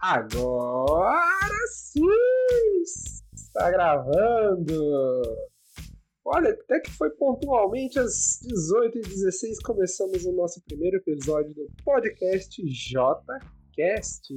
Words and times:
Agora 0.00 1.66
sim! 1.70 2.00
Está 3.34 3.70
gravando! 3.70 4.72
Olha, 6.24 6.52
até 6.52 6.80
que 6.80 6.90
foi 6.92 7.10
pontualmente 7.10 7.98
às 7.98 8.40
18h16 8.46 9.56
começamos 9.62 10.24
o 10.24 10.32
nosso 10.32 10.62
primeiro 10.62 10.96
episódio 10.96 11.52
do 11.52 11.66
podcast 11.84 12.62
JCast. 12.62 14.34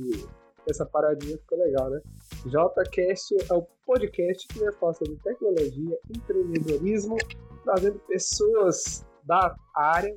Essa 0.69 0.85
paradinha 0.85 1.37
ficou 1.37 1.57
legal, 1.57 1.89
né? 1.91 2.01
JCast 2.45 3.33
é 3.49 3.53
o 3.53 3.65
podcast 3.85 4.45
que 4.49 4.59
vai 4.59 4.73
falar 4.73 4.95
sobre 4.95 5.15
tecnologia, 5.23 5.97
empreendedorismo, 6.09 7.15
trazendo 7.63 7.99
pessoas 7.99 9.05
da 9.23 9.55
área, 9.73 10.13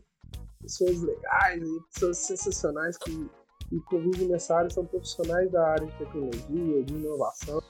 pessoas 0.60 1.02
legais 1.02 1.62
pessoas 1.92 2.18
sensacionais 2.18 2.98
que 2.98 3.30
inclusive 3.72 4.26
nessa 4.26 4.56
área, 4.56 4.70
são 4.70 4.84
profissionais 4.84 5.50
da 5.50 5.66
área 5.66 5.86
de 5.86 5.96
tecnologia, 5.98 6.84
de 6.84 6.94
inovação. 6.94 7.62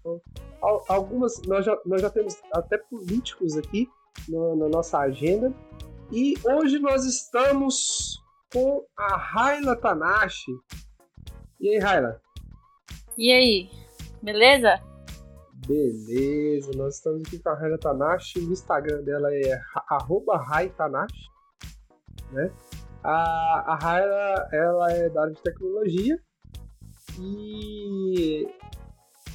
Então, 0.00 0.20
algumas, 0.88 1.40
nós 1.42 1.64
já, 1.64 1.78
nós 1.84 2.00
já 2.00 2.10
temos 2.10 2.36
até 2.52 2.78
políticos 2.78 3.56
aqui 3.56 3.88
no, 4.28 4.56
na 4.56 4.68
nossa 4.68 4.98
agenda. 4.98 5.52
E 6.12 6.34
hoje 6.44 6.78
nós 6.78 7.04
estamos 7.04 8.22
com 8.52 8.84
a 8.96 9.16
Raila 9.16 9.76
Tanashi. 9.76 10.52
E 11.60 11.70
aí, 11.70 11.78
Raila? 11.78 12.20
E 13.18 13.32
aí, 13.32 13.70
beleza? 14.22 14.80
Beleza, 15.66 16.70
nós 16.76 16.96
estamos 16.96 17.22
aqui 17.26 17.38
com 17.40 17.48
a 17.48 17.54
Raila 17.54 17.78
Tanashi. 17.78 18.38
O 18.38 18.52
Instagram 18.52 19.02
dela 19.02 19.34
é 19.34 19.60
arroba 19.88 20.38
Tanashi, 20.76 21.28
né? 22.30 22.52
A, 23.08 23.78
a 23.86 24.48
ela 24.52 24.90
é 24.90 25.08
da 25.08 25.22
área 25.22 25.32
de 25.32 25.40
tecnologia 25.40 26.20
e 27.20 28.48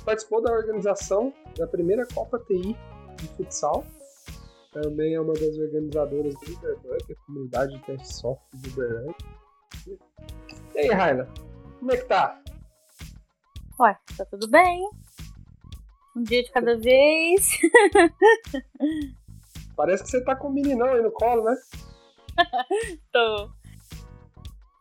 participou 0.03 0.41
da 0.41 0.52
organização 0.52 1.33
da 1.58 1.66
primeira 1.66 2.05
Copa 2.13 2.38
TI 2.39 2.75
de 3.16 3.28
futsal. 3.30 3.86
Também 4.73 5.13
é 5.13 5.22
uma 5.22 5.31
das 5.31 5.58
organizadoras 5.58 6.33
do 6.33 6.53
Uberbank, 6.53 7.13
a 7.13 7.25
comunidade 7.25 7.78
de 7.78 7.86
teste 7.86 8.13
software 8.13 8.59
do 8.59 8.69
Uberbank. 8.72 9.25
E 10.75 10.80
aí, 10.80 10.88
Raila, 10.89 11.30
como 11.80 11.94
é 11.94 11.97
que 11.97 12.06
tá? 12.06 12.41
Ué, 13.80 13.97
tá 14.17 14.25
tudo 14.25 14.50
bem. 14.50 14.81
Um 16.17 16.23
dia 16.23 16.44
de 16.44 16.52
cada 16.52 16.78
vez. 16.78 17.58
Parece 19.78 20.03
que 20.03 20.09
você 20.09 20.22
tá 20.25 20.35
com 20.35 20.50
o 20.50 20.53
meninão 20.53 20.88
aí 20.88 21.02
no 21.02 21.11
colo, 21.11 21.45
né? 21.45 21.56
Tô. 23.13 23.61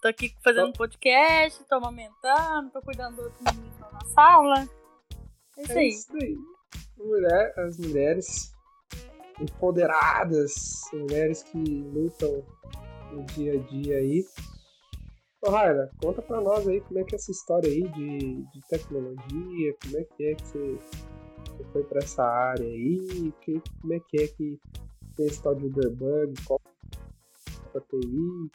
Tô 0.00 0.08
aqui 0.08 0.34
fazendo 0.42 0.72
podcast, 0.72 1.62
tô 1.64 1.74
amamentando, 1.74 2.70
tô 2.70 2.80
cuidando 2.80 3.16
do 3.16 3.22
outro 3.24 3.44
menino 3.44 3.74
na 3.92 4.00
sala. 4.06 4.68
É 5.58 5.62
isso, 5.62 5.72
é 5.72 5.86
isso 5.88 6.16
aí. 6.16 6.38
Mulher, 6.96 7.52
as 7.58 7.76
mulheres 7.78 8.50
empoderadas, 9.38 10.80
mulheres 10.94 11.42
que 11.42 11.58
lutam 11.58 12.42
no 13.12 13.24
dia 13.26 13.60
a 13.60 13.62
dia 13.64 13.98
aí. 13.98 14.24
Ô 15.42 15.50
Raira, 15.50 15.90
conta 16.02 16.22
pra 16.22 16.40
nós 16.40 16.66
aí 16.66 16.80
como 16.80 16.98
é 16.98 17.04
que 17.04 17.14
é 17.14 17.16
essa 17.16 17.30
história 17.30 17.68
aí 17.68 17.82
de, 17.82 18.42
de 18.42 18.60
tecnologia, 18.70 19.76
como 19.82 19.98
é 19.98 20.04
que 20.04 20.24
é 20.24 20.34
que 20.34 20.46
você, 20.46 20.78
você 21.44 21.64
foi 21.72 21.84
pra 21.84 21.98
essa 21.98 22.24
área 22.24 22.66
aí, 22.66 23.32
que, 23.42 23.62
como 23.82 23.92
é 23.92 24.00
que 24.00 24.22
é 24.22 24.28
que 24.28 24.58
tem 25.16 25.26
esse 25.26 25.42
tal 25.42 25.54
de 25.54 25.66
Uberbug, 25.66 26.32
qual 26.46 26.59
pra 27.70 27.80
TI? 27.82 28.50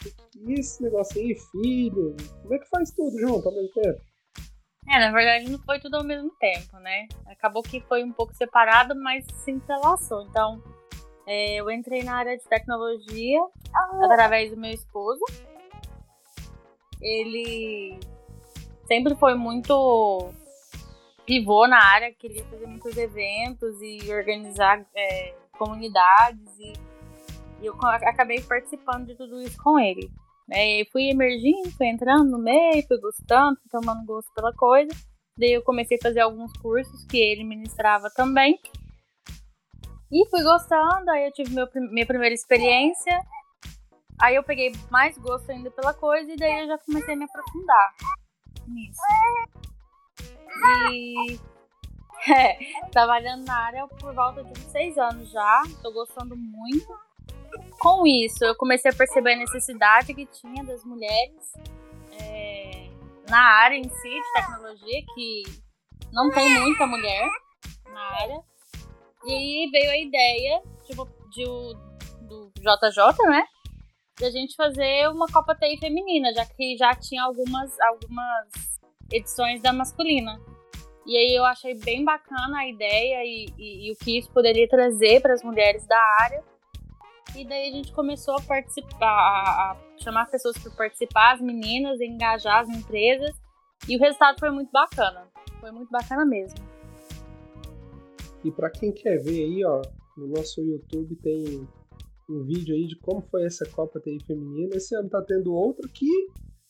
E 0.47 0.53
esse 0.59 0.83
negócio 0.83 1.19
aí, 1.21 1.35
filho? 1.51 2.15
Como 2.41 2.53
é 2.53 2.59
que 2.59 2.69
faz 2.69 2.91
tudo 2.91 3.17
junto 3.19 3.47
ao 3.47 3.55
mesmo 3.55 3.71
tempo? 3.73 4.01
É, 4.87 4.99
na 4.99 5.11
verdade 5.11 5.49
não 5.49 5.57
foi 5.59 5.79
tudo 5.79 5.97
ao 5.97 6.03
mesmo 6.03 6.29
tempo, 6.39 6.77
né? 6.77 7.07
Acabou 7.27 7.63
que 7.63 7.81
foi 7.81 8.03
um 8.03 8.11
pouco 8.11 8.35
separado, 8.35 8.95
mas 8.95 9.25
se 9.43 9.51
entrelaçou. 9.51 10.21
Então, 10.23 10.61
é, 11.25 11.55
eu 11.55 11.71
entrei 11.71 12.03
na 12.03 12.15
área 12.17 12.37
de 12.37 12.43
tecnologia 12.43 13.41
ah. 13.73 14.05
através 14.05 14.51
do 14.51 14.57
meu 14.57 14.71
esposo. 14.71 15.21
Ele 17.01 17.99
sempre 18.87 19.15
foi 19.15 19.33
muito 19.35 20.31
pivô 21.25 21.67
na 21.67 21.83
área, 21.83 22.13
queria 22.13 22.45
fazer 22.45 22.67
muitos 22.67 22.95
eventos 22.95 23.81
e 23.81 24.11
organizar 24.13 24.85
é, 24.95 25.33
comunidades 25.57 26.59
e 26.59 26.73
e 27.61 27.65
eu 27.65 27.75
acabei 27.83 28.41
participando 28.41 29.07
de 29.07 29.15
tudo 29.15 29.41
isso 29.41 29.57
com 29.61 29.79
ele. 29.79 30.09
Né? 30.47 30.81
E 30.81 30.85
fui 30.91 31.09
emergindo, 31.09 31.71
fui 31.71 31.87
entrando 31.87 32.29
no 32.29 32.37
meio, 32.37 32.85
fui 32.87 32.99
gostando, 32.99 33.59
fui 33.61 33.69
tomando 33.71 34.05
gosto 34.05 34.31
pela 34.33 34.53
coisa. 34.53 34.91
Daí 35.37 35.53
eu 35.53 35.63
comecei 35.63 35.97
a 35.97 36.03
fazer 36.03 36.21
alguns 36.21 36.51
cursos 36.57 37.05
que 37.05 37.17
ele 37.17 37.43
ministrava 37.43 38.09
também. 38.09 38.59
E 40.11 40.29
fui 40.29 40.43
gostando, 40.43 41.09
aí 41.11 41.25
eu 41.25 41.31
tive 41.33 41.53
meu, 41.53 41.67
minha 41.91 42.05
primeira 42.05 42.33
experiência. 42.33 43.19
Aí 44.21 44.35
eu 44.35 44.43
peguei 44.43 44.71
mais 44.89 45.17
gosto 45.17 45.51
ainda 45.51 45.69
pela 45.71 45.93
coisa 45.93 46.31
e 46.31 46.37
daí 46.37 46.61
eu 46.61 46.67
já 46.67 46.77
comecei 46.77 47.15
a 47.15 47.17
me 47.17 47.25
aprofundar 47.25 47.93
nisso. 48.67 49.01
E 50.91 51.39
é, 52.31 52.57
trabalhando 52.91 53.45
na 53.45 53.57
área 53.57 53.87
por 53.87 54.13
volta 54.13 54.43
de 54.43 54.51
uns 54.51 54.71
seis 54.71 54.97
anos 54.97 55.29
já, 55.29 55.63
tô 55.81 55.91
gostando 55.91 56.35
muito 56.37 57.04
com 57.79 58.05
isso, 58.05 58.43
eu 58.43 58.55
comecei 58.55 58.91
a 58.91 58.95
perceber 58.95 59.33
a 59.33 59.37
necessidade 59.37 60.13
que 60.13 60.25
tinha 60.25 60.63
das 60.63 60.83
mulheres 60.83 61.53
é, 62.19 62.87
na 63.29 63.41
área 63.41 63.75
em 63.75 63.89
si 63.89 64.09
de 64.09 64.33
tecnologia, 64.33 65.01
que 65.13 65.43
não 66.11 66.31
tem 66.31 66.49
muita 66.59 66.87
mulher 66.87 67.27
na 67.91 68.01
área. 68.21 68.41
E 69.25 69.33
aí 69.33 69.69
veio 69.71 69.91
a 69.91 69.97
ideia 69.97 70.61
tipo, 70.85 71.07
de, 71.31 71.43
do 72.21 72.51
JJ, 72.57 73.27
né? 73.29 73.45
De 74.17 74.25
a 74.25 74.31
gente 74.31 74.55
fazer 74.55 75.09
uma 75.09 75.27
Copa 75.27 75.55
TI 75.55 75.77
feminina, 75.77 76.33
já 76.33 76.45
que 76.45 76.77
já 76.77 76.95
tinha 76.95 77.23
algumas, 77.23 77.77
algumas 77.81 78.47
edições 79.11 79.61
da 79.61 79.73
masculina. 79.73 80.39
E 81.05 81.15
aí 81.17 81.35
eu 81.35 81.45
achei 81.45 81.75
bem 81.75 82.03
bacana 82.03 82.59
a 82.59 82.67
ideia 82.67 83.23
e, 83.23 83.47
e, 83.57 83.89
e 83.89 83.91
o 83.91 83.95
que 83.97 84.17
isso 84.17 84.31
poderia 84.31 84.67
trazer 84.67 85.21
para 85.21 85.33
as 85.33 85.43
mulheres 85.43 85.85
da 85.85 85.99
área. 86.21 86.43
E 87.33 87.45
daí 87.45 87.69
a 87.69 87.71
gente 87.71 87.91
começou 87.91 88.35
a 88.35 88.41
participar, 88.41 89.07
a 89.07 89.77
chamar 90.01 90.29
pessoas 90.29 90.57
para 90.57 90.71
participar, 90.71 91.33
as 91.33 91.41
meninas, 91.41 91.99
engajar 91.99 92.59
as 92.59 92.69
empresas. 92.69 93.35
E 93.87 93.97
o 93.97 93.99
resultado 93.99 94.39
foi 94.39 94.51
muito 94.51 94.71
bacana. 94.71 95.27
Foi 95.59 95.71
muito 95.71 95.89
bacana 95.89 96.25
mesmo. 96.25 96.57
E 98.43 98.51
para 98.51 98.69
quem 98.69 98.91
quer 98.91 99.17
ver 99.17 99.43
aí, 99.43 99.65
ó, 99.65 99.81
no 100.17 100.27
nosso 100.27 100.61
YouTube 100.61 101.15
tem 101.17 101.67
um 102.29 102.43
vídeo 102.43 102.75
aí 102.75 102.87
de 102.87 102.97
como 102.99 103.21
foi 103.21 103.45
essa 103.45 103.65
Copa 103.69 103.99
TI 103.99 104.17
feminina. 104.25 104.75
Esse 104.75 104.95
ano 104.95 105.09
tá 105.09 105.21
tendo 105.21 105.53
outro 105.53 105.89
que, 105.89 106.09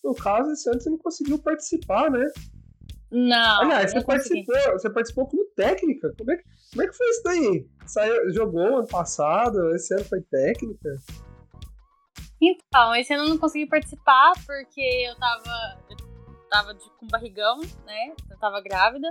no 0.04 0.16
caso, 0.16 0.52
esse 0.52 0.70
ano 0.70 0.80
você 0.80 0.90
não 0.90 0.98
conseguiu 0.98 1.38
participar, 1.40 2.10
né? 2.10 2.26
Não. 3.12 3.62
Aliás, 3.62 3.92
você 3.92 4.04
participou, 4.04 4.56
você 4.74 4.90
participou 4.90 5.28
como 5.28 5.46
técnica. 5.56 6.14
Como 6.18 6.32
é, 6.32 6.38
que, 6.38 6.44
como 6.76 6.84
é 6.84 6.88
que 6.88 6.98
foi 6.98 7.10
isso 7.10 7.24
daí? 7.24 7.68
Saiu, 7.88 8.34
jogou 8.34 8.80
ano 8.80 8.88
passado, 8.88 9.74
esse 9.74 9.94
ano 9.94 10.04
foi 10.04 10.22
técnica? 10.24 10.90
Então, 12.42 12.94
esse 12.96 13.14
ano 13.14 13.24
eu 13.24 13.30
não 13.30 13.38
consegui 13.38 13.66
participar 13.66 14.34
porque 14.46 14.82
eu 14.82 15.16
tava, 15.16 15.80
eu 15.90 15.98
tava 16.50 16.74
de, 16.74 16.84
com 17.00 17.08
barrigão, 17.08 17.62
né? 17.86 18.14
Eu 18.30 18.38
tava 18.40 18.60
grávida. 18.60 19.08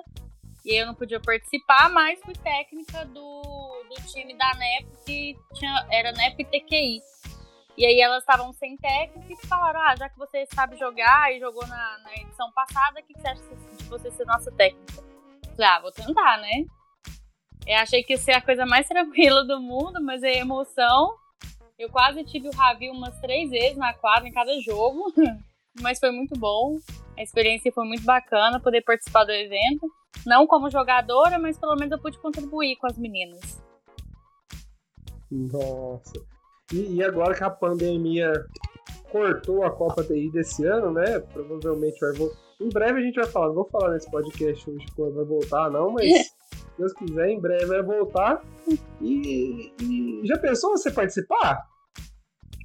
E 0.62 0.78
eu 0.78 0.86
não 0.86 0.94
podia 0.94 1.18
participar, 1.18 1.88
mas 1.88 2.20
fui 2.20 2.34
técnica 2.34 3.06
do, 3.06 3.42
do 3.88 3.94
time 4.12 4.36
da 4.36 4.54
NEP, 4.56 4.86
que 5.06 5.38
tinha, 5.54 5.86
era 5.90 6.12
NEP 6.12 6.44
TQI. 6.44 7.00
E 7.78 7.86
aí 7.86 7.98
elas 7.98 8.20
estavam 8.20 8.52
sem 8.52 8.76
técnica 8.76 9.32
e 9.32 9.46
falaram: 9.46 9.80
ah, 9.80 9.96
já 9.96 10.10
que 10.10 10.18
você 10.18 10.44
sabe 10.54 10.76
jogar 10.76 11.34
e 11.34 11.40
jogou 11.40 11.66
na, 11.66 11.98
na 12.00 12.12
edição 12.14 12.52
passada, 12.52 13.00
o 13.00 13.02
que, 13.02 13.14
que 13.14 13.20
você 13.20 13.28
acha 13.28 13.42
de 13.78 13.84
você 13.84 14.10
ser 14.10 14.26
nossa 14.26 14.52
técnica? 14.52 15.02
Falei, 15.56 15.70
ah, 15.70 15.80
vou 15.80 15.92
tentar, 15.92 16.38
né? 16.38 16.64
Eu 17.66 17.76
achei 17.76 18.02
que 18.02 18.12
ia 18.12 18.18
ser 18.18 18.32
a 18.32 18.40
coisa 18.40 18.66
mais 18.66 18.86
tranquila 18.88 19.44
do 19.44 19.60
mundo, 19.60 20.02
mas 20.02 20.22
é 20.22 20.38
emoção. 20.38 21.14
Eu 21.78 21.88
quase 21.90 22.22
tive 22.24 22.48
o 22.48 22.52
Ravi 22.52 22.90
umas 22.90 23.18
três 23.20 23.50
vezes 23.50 23.76
na 23.76 23.92
quadra, 23.94 24.28
em 24.28 24.32
cada 24.32 24.58
jogo. 24.60 25.12
mas 25.80 25.98
foi 25.98 26.10
muito 26.10 26.38
bom. 26.38 26.78
A 27.16 27.22
experiência 27.22 27.72
foi 27.72 27.84
muito 27.84 28.04
bacana 28.04 28.60
poder 28.60 28.82
participar 28.82 29.24
do 29.24 29.32
evento. 29.32 29.90
Não 30.26 30.46
como 30.46 30.70
jogadora, 30.70 31.38
mas 31.38 31.58
pelo 31.58 31.74
menos 31.76 31.92
eu 31.92 31.98
pude 31.98 32.18
contribuir 32.18 32.76
com 32.76 32.86
as 32.86 32.96
meninas. 32.96 33.62
Nossa. 35.30 36.14
E, 36.72 36.96
e, 36.96 37.04
agora 37.04 37.34
que 37.34 37.44
a 37.44 37.50
pandemia 37.50 38.32
cortou 39.10 39.64
a 39.64 39.70
Copa 39.70 40.02
TI 40.02 40.30
desse 40.30 40.64
ano, 40.64 40.92
né? 40.92 41.18
Provavelmente 41.18 42.00
vai 42.00 42.12
voltar. 42.12 42.36
Em 42.60 42.68
breve 42.68 43.00
a 43.00 43.02
gente 43.02 43.16
vai 43.16 43.26
falar. 43.26 43.48
Não 43.48 43.54
vou 43.54 43.68
falar 43.68 43.92
nesse 43.92 44.10
podcast 44.10 44.70
hoje 44.70 44.86
quando 44.94 45.14
vai 45.14 45.24
voltar, 45.24 45.70
não, 45.70 45.90
mas 45.92 46.06
Deus 46.78 46.92
quiser, 46.92 47.28
em 47.28 47.40
breve 47.40 47.66
vai 47.66 47.82
voltar. 47.82 48.42
E, 49.00 49.72
e 49.80 50.20
já 50.24 50.38
pensou 50.38 50.70
você 50.70 50.90
participar? 50.90 51.62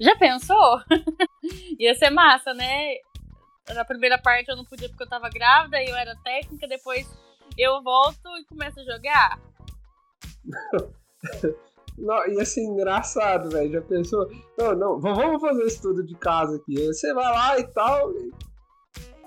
Já 0.02 0.16
pensou? 0.18 0.80
Ia 1.80 1.94
ser 1.96 2.10
massa, 2.10 2.54
né? 2.54 2.96
na 3.74 3.86
primeira 3.86 4.18
parte 4.18 4.50
eu 4.50 4.56
não 4.56 4.66
podia 4.66 4.90
porque 4.90 5.04
eu 5.04 5.10
tava 5.10 5.30
grávida 5.30 5.82
e 5.82 5.90
eu 5.90 5.96
era 5.96 6.16
técnica, 6.24 6.68
depois 6.68 7.08
eu 7.58 7.84
volto 7.84 8.28
e 8.40 8.46
começo 8.46 8.80
a 8.80 8.84
jogar. 8.84 9.40
Não, 11.98 12.26
ia 12.28 12.46
ser 12.46 12.64
engraçado, 12.64 13.50
velho. 13.50 13.74
Já 13.74 13.82
pensou? 13.82 14.32
Não, 14.58 14.74
não, 14.74 15.00
vamos 15.02 15.42
fazer 15.42 15.64
esse 15.64 15.82
tudo 15.82 16.02
de 16.02 16.16
casa 16.16 16.56
aqui. 16.56 16.82
Você 16.88 17.14
vai 17.14 17.26
lá 17.26 17.60
e 17.60 17.68
tal. 17.74 18.14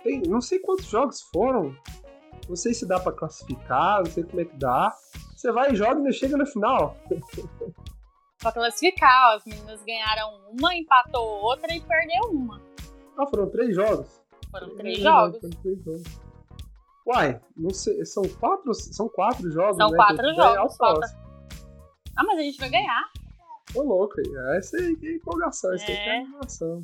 Tem, 0.03 0.23
não 0.23 0.41
sei 0.41 0.59
quantos 0.59 0.87
jogos 0.87 1.21
foram. 1.31 1.77
Não 2.49 2.57
sei 2.57 2.75
se 2.75 2.87
dá 2.87 2.99
para 2.99 3.13
classificar, 3.13 3.99
não 3.99 4.07
sei 4.07 4.25
como 4.25 4.41
é 4.41 4.45
que 4.45 4.57
dá. 4.57 4.95
Você 5.37 5.51
vai 5.53 5.73
e 5.73 5.77
joga 5.77 6.09
e 6.09 6.13
chega 6.13 6.37
no 6.37 6.47
final. 6.47 6.97
Pra 8.39 8.53
classificar, 8.53 9.37
as 9.37 9.45
meninas 9.45 9.83
ganharam 9.85 10.41
uma, 10.51 10.75
empatou 10.75 11.25
outra 11.43 11.73
e 11.75 11.81
perdeu 11.81 12.31
uma. 12.31 12.61
Ah, 13.17 13.27
foram 13.27 13.49
três 13.51 13.75
jogos? 13.75 14.21
Foram 14.51 14.77
três 14.77 14.99
jogos. 14.99 15.41
Foram 15.41 15.63
três 15.63 15.85
jogos. 15.85 16.03
Uai, 17.07 17.41
não 17.57 17.71
sei, 17.71 18.05
são 18.05 18.23
quatro, 18.41 18.73
são 18.75 19.09
quatro 19.09 19.51
jogos, 19.51 19.77
São 19.77 19.91
né, 19.91 19.97
quatro 19.97 20.35
jogos, 20.35 20.77
falta. 20.77 21.07
Ah, 22.17 22.25
mas 22.25 22.39
a 22.39 22.43
gente 22.43 22.59
vai 22.59 22.71
ganhar. 22.71 23.11
Ô, 23.75 23.83
louco, 23.83 24.15
essa 24.57 24.77
aí 24.77 24.95
que 24.97 25.09
é 25.09 25.15
empolgação, 25.17 25.73
essa 25.75 25.85
aí 25.91 25.95
que 25.97 26.01
é 26.01 26.17
É. 26.17 26.21
animação. 26.21 26.83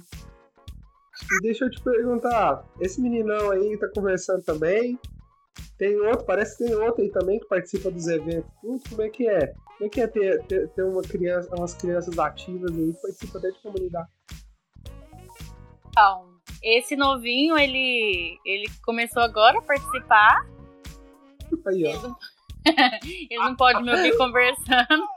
E 1.33 1.43
deixa 1.43 1.65
eu 1.67 1.71
te 1.71 1.81
perguntar, 1.83 2.65
esse 2.81 3.01
meninão 3.01 3.51
aí 3.51 3.77
tá 3.79 3.89
conversando 3.95 4.43
também, 4.43 4.99
tem 5.79 5.97
outro, 6.01 6.25
parece 6.25 6.59
que 6.59 6.65
tem 6.65 6.75
outro 6.75 7.03
aí 7.03 7.11
também 7.11 7.39
que 7.39 7.47
participa 7.47 7.91
dos 7.91 8.07
eventos, 8.09 8.51
como 8.89 9.03
é 9.03 9.09
que 9.09 9.29
é? 9.29 9.55
Como 9.79 9.87
é 9.87 9.89
que 9.89 10.01
é 10.01 10.07
ter, 10.07 10.43
ter, 10.45 10.69
ter 10.69 10.83
uma 10.83 11.03
criança, 11.03 11.55
umas 11.55 11.75
crianças 11.75 12.19
ativas 12.19 12.71
aí 12.77 12.93
que 12.93 13.01
participam 13.01 13.39
até 13.39 13.51
de 13.51 13.59
comunidade? 13.61 14.09
Então, 15.89 16.39
esse 16.63 16.97
novinho, 16.97 17.57
ele, 17.57 18.39
ele 18.45 18.67
começou 18.83 19.23
agora 19.23 19.59
a 19.59 19.63
participar. 19.63 20.47
Aí, 21.67 21.85
Ele 21.85 21.97
ó. 21.97 22.03
não, 22.03 22.17
ele 23.31 23.39
não 23.39 23.57
pode 23.57 23.83
me 23.83 23.91
ouvir 23.93 24.17
conversando. 24.17 25.09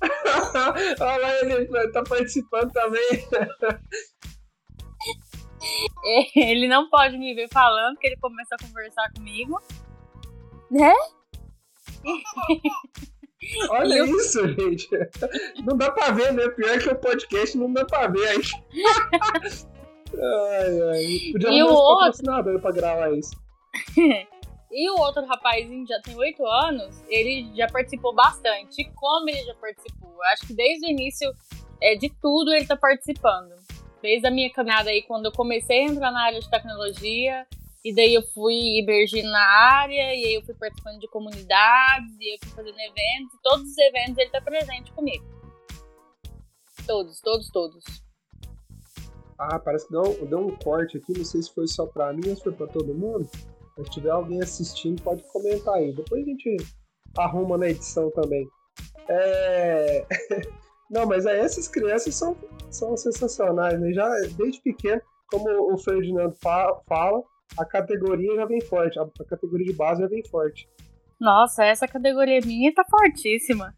Olha 1.00 1.18
lá, 1.18 1.34
ele 1.40 1.92
tá 1.92 2.02
participando 2.02 2.72
também. 2.72 3.00
Ele 6.36 6.68
não 6.68 6.88
pode 6.88 7.16
me 7.18 7.34
ver 7.34 7.48
falando, 7.52 7.94
porque 7.94 8.06
ele 8.08 8.16
começa 8.16 8.54
a 8.54 8.58
conversar 8.66 9.10
comigo. 9.12 9.60
Né? 10.70 10.92
Olha 13.70 13.94
eu- 13.98 14.06
isso, 14.06 14.40
gente. 14.48 14.88
Não 15.64 15.76
dá 15.76 15.90
pra 15.90 16.10
ver, 16.10 16.32
né? 16.32 16.48
Pior 16.50 16.78
que 16.78 16.88
o 16.88 16.96
podcast 16.96 17.56
não 17.56 17.72
dá 17.72 17.84
pra 17.84 18.08
ver 18.08 18.26
aí. 18.28 18.40
Ai, 20.18 20.80
ai. 20.80 21.32
Podia 21.32 21.50
E 21.50 21.62
o 21.62 21.68
outro? 21.68 22.60
pra 22.62 22.70
gravar 22.72 23.10
isso. 23.12 23.32
E 24.70 24.90
o 24.90 24.98
outro 24.98 25.26
rapazinho 25.26 25.86
já 25.86 26.00
tem 26.00 26.16
oito 26.16 26.46
anos, 26.46 27.02
ele 27.08 27.52
já 27.54 27.66
participou 27.66 28.14
bastante. 28.14 28.80
E 28.80 28.90
como 28.94 29.28
ele 29.28 29.42
já 29.44 29.54
participou? 29.56 30.10
Eu 30.10 30.22
acho 30.32 30.46
que 30.46 30.54
desde 30.54 30.86
o 30.86 30.90
início 30.90 31.30
é, 31.82 31.96
de 31.96 32.08
tudo 32.22 32.50
ele 32.54 32.66
tá 32.66 32.76
participando. 32.76 33.54
Desde 34.06 34.24
a 34.24 34.30
minha 34.30 34.52
caminhada 34.52 34.88
aí, 34.88 35.02
quando 35.02 35.24
eu 35.24 35.32
comecei 35.32 35.80
a 35.80 35.90
entrar 35.90 36.12
na 36.12 36.26
área 36.26 36.38
de 36.38 36.48
tecnologia, 36.48 37.44
e 37.84 37.92
daí 37.92 38.14
eu 38.14 38.22
fui 38.32 38.78
emergindo 38.78 39.28
na 39.28 39.44
área, 39.44 40.14
e 40.14 40.26
aí 40.26 40.34
eu 40.34 40.42
fui 40.42 40.54
participando 40.54 41.00
de 41.00 41.08
comunidades, 41.08 42.14
e 42.20 42.32
eu 42.32 42.38
fui 42.40 42.50
fazendo 42.50 42.78
eventos, 42.78 43.34
e 43.34 43.42
todos 43.42 43.68
os 43.68 43.76
eventos 43.76 44.18
ele 44.18 44.30
tá 44.30 44.40
presente 44.40 44.92
comigo. 44.92 45.24
Todos, 46.86 47.20
todos, 47.20 47.50
todos. 47.50 47.82
Ah, 49.40 49.58
parece 49.58 49.88
que 49.88 49.92
deu, 49.92 50.24
deu 50.24 50.38
um 50.38 50.54
corte 50.54 50.98
aqui. 50.98 51.12
Não 51.18 51.24
sei 51.24 51.42
se 51.42 51.52
foi 51.52 51.66
só 51.66 51.84
pra 51.86 52.12
mim 52.12 52.28
ou 52.28 52.36
se 52.36 52.44
foi 52.44 52.52
pra 52.52 52.68
todo 52.68 52.94
mundo. 52.94 53.28
Mas 53.76 53.88
se 53.88 53.92
tiver 53.94 54.10
alguém 54.10 54.40
assistindo, 54.40 55.02
pode 55.02 55.24
comentar 55.32 55.74
aí. 55.74 55.92
Depois 55.92 56.22
a 56.22 56.30
gente 56.30 56.56
arruma 57.18 57.58
na 57.58 57.70
edição 57.70 58.08
também. 58.12 58.46
É... 59.08 60.06
Não, 60.90 61.04
mas 61.06 61.26
é, 61.26 61.38
essas 61.40 61.66
crianças 61.66 62.14
são, 62.14 62.36
são 62.70 62.96
sensacionais, 62.96 63.80
né? 63.80 63.92
Já 63.92 64.08
desde 64.36 64.60
pequeno, 64.62 65.02
como 65.28 65.72
o 65.72 65.78
Ferdinando 65.78 66.34
fa- 66.40 66.80
fala, 66.88 67.22
a 67.58 67.64
categoria 67.64 68.36
já 68.36 68.44
vem 68.46 68.60
forte. 68.60 68.98
A, 68.98 69.06
categoria 69.28 69.66
de 69.66 69.72
base 69.72 70.00
já 70.00 70.08
vem 70.08 70.24
forte. 70.28 70.68
Nossa, 71.18 71.64
essa 71.64 71.88
categoria 71.88 72.40
minha 72.44 72.72
tá 72.72 72.84
fortíssima. 72.88 73.74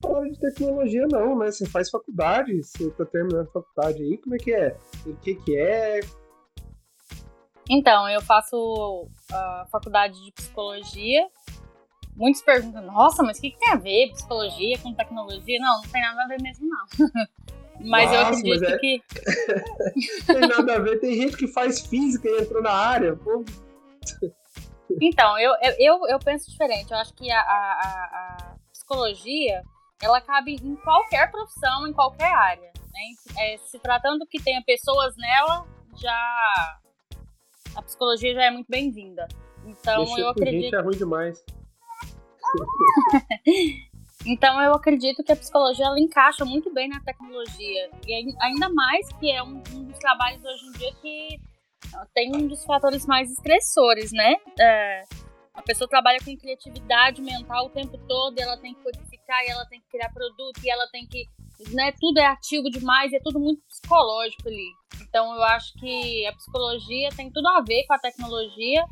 Fala 0.00 0.28
de 0.30 0.38
tecnologia 0.38 1.06
não, 1.10 1.36
né? 1.38 1.50
Você 1.50 1.66
faz 1.66 1.90
faculdade, 1.90 2.62
você 2.62 2.90
tá 2.92 3.04
terminando 3.04 3.50
faculdade 3.50 4.02
aí, 4.02 4.16
como 4.18 4.36
é 4.36 4.38
que 4.38 4.54
é? 4.54 4.76
O 5.04 5.16
que 5.16 5.34
que 5.34 5.58
é? 5.58 6.00
Então, 7.68 8.08
eu 8.08 8.22
faço 8.22 9.08
a 9.32 9.66
faculdade 9.70 10.22
de 10.24 10.32
psicologia. 10.32 11.26
Muitos 12.14 12.40
perguntam, 12.42 12.82
nossa, 12.82 13.22
mas 13.22 13.38
o 13.38 13.40
que, 13.42 13.50
que 13.50 13.58
tem 13.58 13.72
a 13.72 13.76
ver 13.76 14.10
psicologia 14.12 14.78
com 14.78 14.94
tecnologia? 14.94 15.58
Não, 15.60 15.82
não 15.82 15.88
tem 15.88 16.00
nada 16.00 16.22
a 16.22 16.26
ver 16.26 16.40
mesmo, 16.40 16.66
não. 16.68 16.86
mas 17.80 18.10
eu 18.10 18.18
Nossa, 18.20 18.30
acredito 18.38 18.60
mas 18.60 18.62
é- 18.62 18.78
que. 18.78 19.02
Tem 20.32 20.40
nada 20.48 20.76
a 20.76 20.78
ver, 20.78 20.98
tem 20.98 21.14
gente 21.14 21.36
que 21.36 21.46
faz 21.46 21.80
física 21.86 22.26
e 22.28 22.40
entrou 22.40 22.62
na 22.62 22.72
área. 22.72 23.14
Pô, 23.16 23.44
Então, 25.00 25.38
eu, 25.38 25.52
eu, 25.62 25.74
eu, 25.78 26.08
eu 26.08 26.18
penso 26.18 26.50
diferente. 26.50 26.90
Eu 26.90 26.96
acho 26.98 27.12
que 27.14 27.30
a, 27.30 27.40
a, 27.40 27.42
a- 27.44 28.08
a 28.52 28.56
psicologia 28.72 29.62
ela 30.02 30.20
cabe 30.20 30.54
em 30.54 30.76
qualquer 30.76 31.30
profissão, 31.30 31.86
em 31.86 31.92
qualquer 31.92 32.32
área. 32.32 32.72
Né? 32.92 33.00
É, 33.38 33.58
se 33.58 33.78
tratando 33.78 34.26
que 34.26 34.42
tenha 34.42 34.62
pessoas 34.64 35.14
nela, 35.16 35.66
já 35.96 36.78
a 37.76 37.82
psicologia 37.82 38.34
já 38.34 38.44
é 38.44 38.50
muito 38.50 38.66
bem-vinda. 38.68 39.26
Então 39.64 40.00
mexer 40.00 40.20
eu 40.20 40.34
com 40.34 40.40
gente 40.40 40.48
acredito. 40.48 40.74
é 40.76 40.80
ruim 40.80 40.96
demais. 40.96 41.44
Então 44.28 44.60
eu 44.60 44.74
acredito 44.74 45.22
que 45.22 45.30
a 45.30 45.36
psicologia 45.36 45.86
ela 45.86 46.00
encaixa 46.00 46.44
muito 46.44 46.72
bem 46.74 46.88
na 46.88 46.98
tecnologia. 46.98 47.90
E 48.04 48.12
ai- 48.12 48.36
ainda 48.50 48.68
mais 48.70 49.06
que 49.20 49.30
é 49.30 49.40
um, 49.40 49.62
um 49.72 49.84
dos 49.84 49.96
trabalhos 50.00 50.44
hoje 50.44 50.66
em 50.66 50.72
dia 50.72 50.92
que 51.00 51.38
tem 52.12 52.34
um 52.34 52.48
dos 52.48 52.64
fatores 52.64 53.06
mais 53.06 53.30
estressores, 53.30 54.10
né? 54.12 54.34
É, 54.58 55.04
a 55.54 55.62
pessoa 55.62 55.88
trabalha 55.88 56.18
com 56.24 56.36
criatividade 56.36 57.22
mental 57.22 57.66
o 57.66 57.70
tempo 57.70 57.96
todo, 58.08 58.36
e 58.36 58.42
ela 58.42 58.56
tem 58.56 58.74
que 58.74 58.82
codificar, 58.82 59.44
e 59.44 59.50
ela 59.50 59.64
tem 59.66 59.80
que 59.80 59.86
criar 59.90 60.10
produto, 60.12 60.60
e 60.64 60.70
ela 60.70 60.88
tem 60.90 61.06
que. 61.06 61.28
Né, 61.72 61.92
tudo 61.98 62.18
é 62.18 62.26
ativo 62.26 62.70
demais, 62.70 63.12
é 63.12 63.20
tudo 63.20 63.40
muito 63.40 63.62
psicológico 63.66 64.48
ali. 64.48 64.68
Então 65.02 65.34
eu 65.34 65.42
acho 65.42 65.72
que 65.78 66.26
a 66.26 66.32
psicologia 66.32 67.08
tem 67.16 67.30
tudo 67.30 67.48
a 67.48 67.62
ver 67.62 67.84
com 67.86 67.94
a 67.94 67.98
tecnologia, 67.98 68.84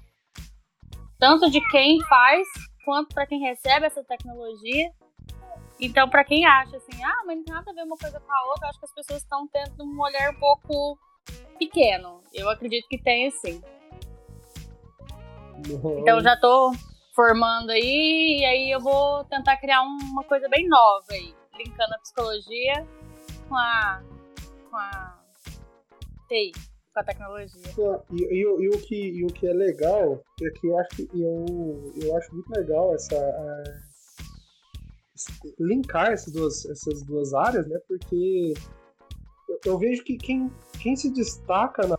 tanto 1.18 1.50
de 1.50 1.60
quem 1.68 2.00
faz 2.06 2.46
quanto 2.84 3.14
para 3.14 3.26
quem 3.26 3.40
recebe 3.40 3.86
essa 3.86 4.04
tecnologia. 4.04 4.90
Então, 5.80 6.08
para 6.08 6.24
quem 6.24 6.46
acha 6.46 6.76
assim, 6.76 7.02
ah, 7.02 7.22
mas 7.26 7.36
não 7.36 7.44
tem 7.44 7.54
nada 7.54 7.70
a 7.70 7.74
ver 7.74 7.82
uma 7.82 7.96
coisa 7.96 8.20
com 8.20 8.32
a 8.32 8.48
outra, 8.50 8.66
eu 8.66 8.70
acho 8.70 8.78
que 8.78 8.84
as 8.84 8.94
pessoas 8.94 9.22
estão 9.22 9.48
tendo 9.48 9.84
um 9.84 10.00
olhar 10.00 10.30
um 10.30 10.38
pouco 10.38 10.98
pequeno. 11.58 12.22
Eu 12.32 12.48
acredito 12.48 12.86
que 12.88 12.98
tem 12.98 13.30
sim. 13.30 13.60
Então, 15.98 16.20
já 16.20 16.36
tô 16.38 16.72
formando 17.14 17.70
aí, 17.70 18.40
e 18.40 18.44
aí 18.44 18.70
eu 18.70 18.80
vou 18.80 19.24
tentar 19.24 19.56
criar 19.56 19.82
uma 19.82 20.24
coisa 20.24 20.48
bem 20.48 20.68
nova 20.68 21.06
aí, 21.10 21.34
linkando 21.56 21.94
a 21.94 21.98
psicologia 21.98 22.86
com 23.48 23.56
a, 23.56 24.02
com 24.70 24.76
a 24.76 25.18
TI, 26.28 26.52
com 26.92 27.00
a 27.00 27.04
tecnologia. 27.04 27.62
E, 28.10 28.22
e 28.40 28.46
o- 28.46 28.60
e 28.62 28.68
o 28.68 28.78
que, 28.80 28.94
e 28.96 29.24
o 29.24 29.28
que 29.28 29.46
é 29.46 29.52
legal 29.52 30.22
é 30.42 30.50
que 30.50 30.66
eu 30.66 30.78
acho 30.78 30.88
que 30.96 31.08
eu, 31.14 31.92
eu 32.02 32.16
acho 32.16 32.34
muito 32.34 32.48
legal 32.50 32.94
essa 32.94 33.16
esse- 35.14 35.54
linkar 35.60 36.12
essas 36.12 36.32
duas, 36.32 36.64
essas 36.66 37.02
duas 37.04 37.32
áreas, 37.34 37.66
né? 37.68 37.78
Porque 37.86 38.54
eu, 39.48 39.60
eu 39.64 39.78
vejo 39.78 40.02
que 40.04 40.16
quem, 40.16 40.50
quem 40.82 40.96
se 40.96 41.10
destaca 41.12 41.86
na 41.86 41.96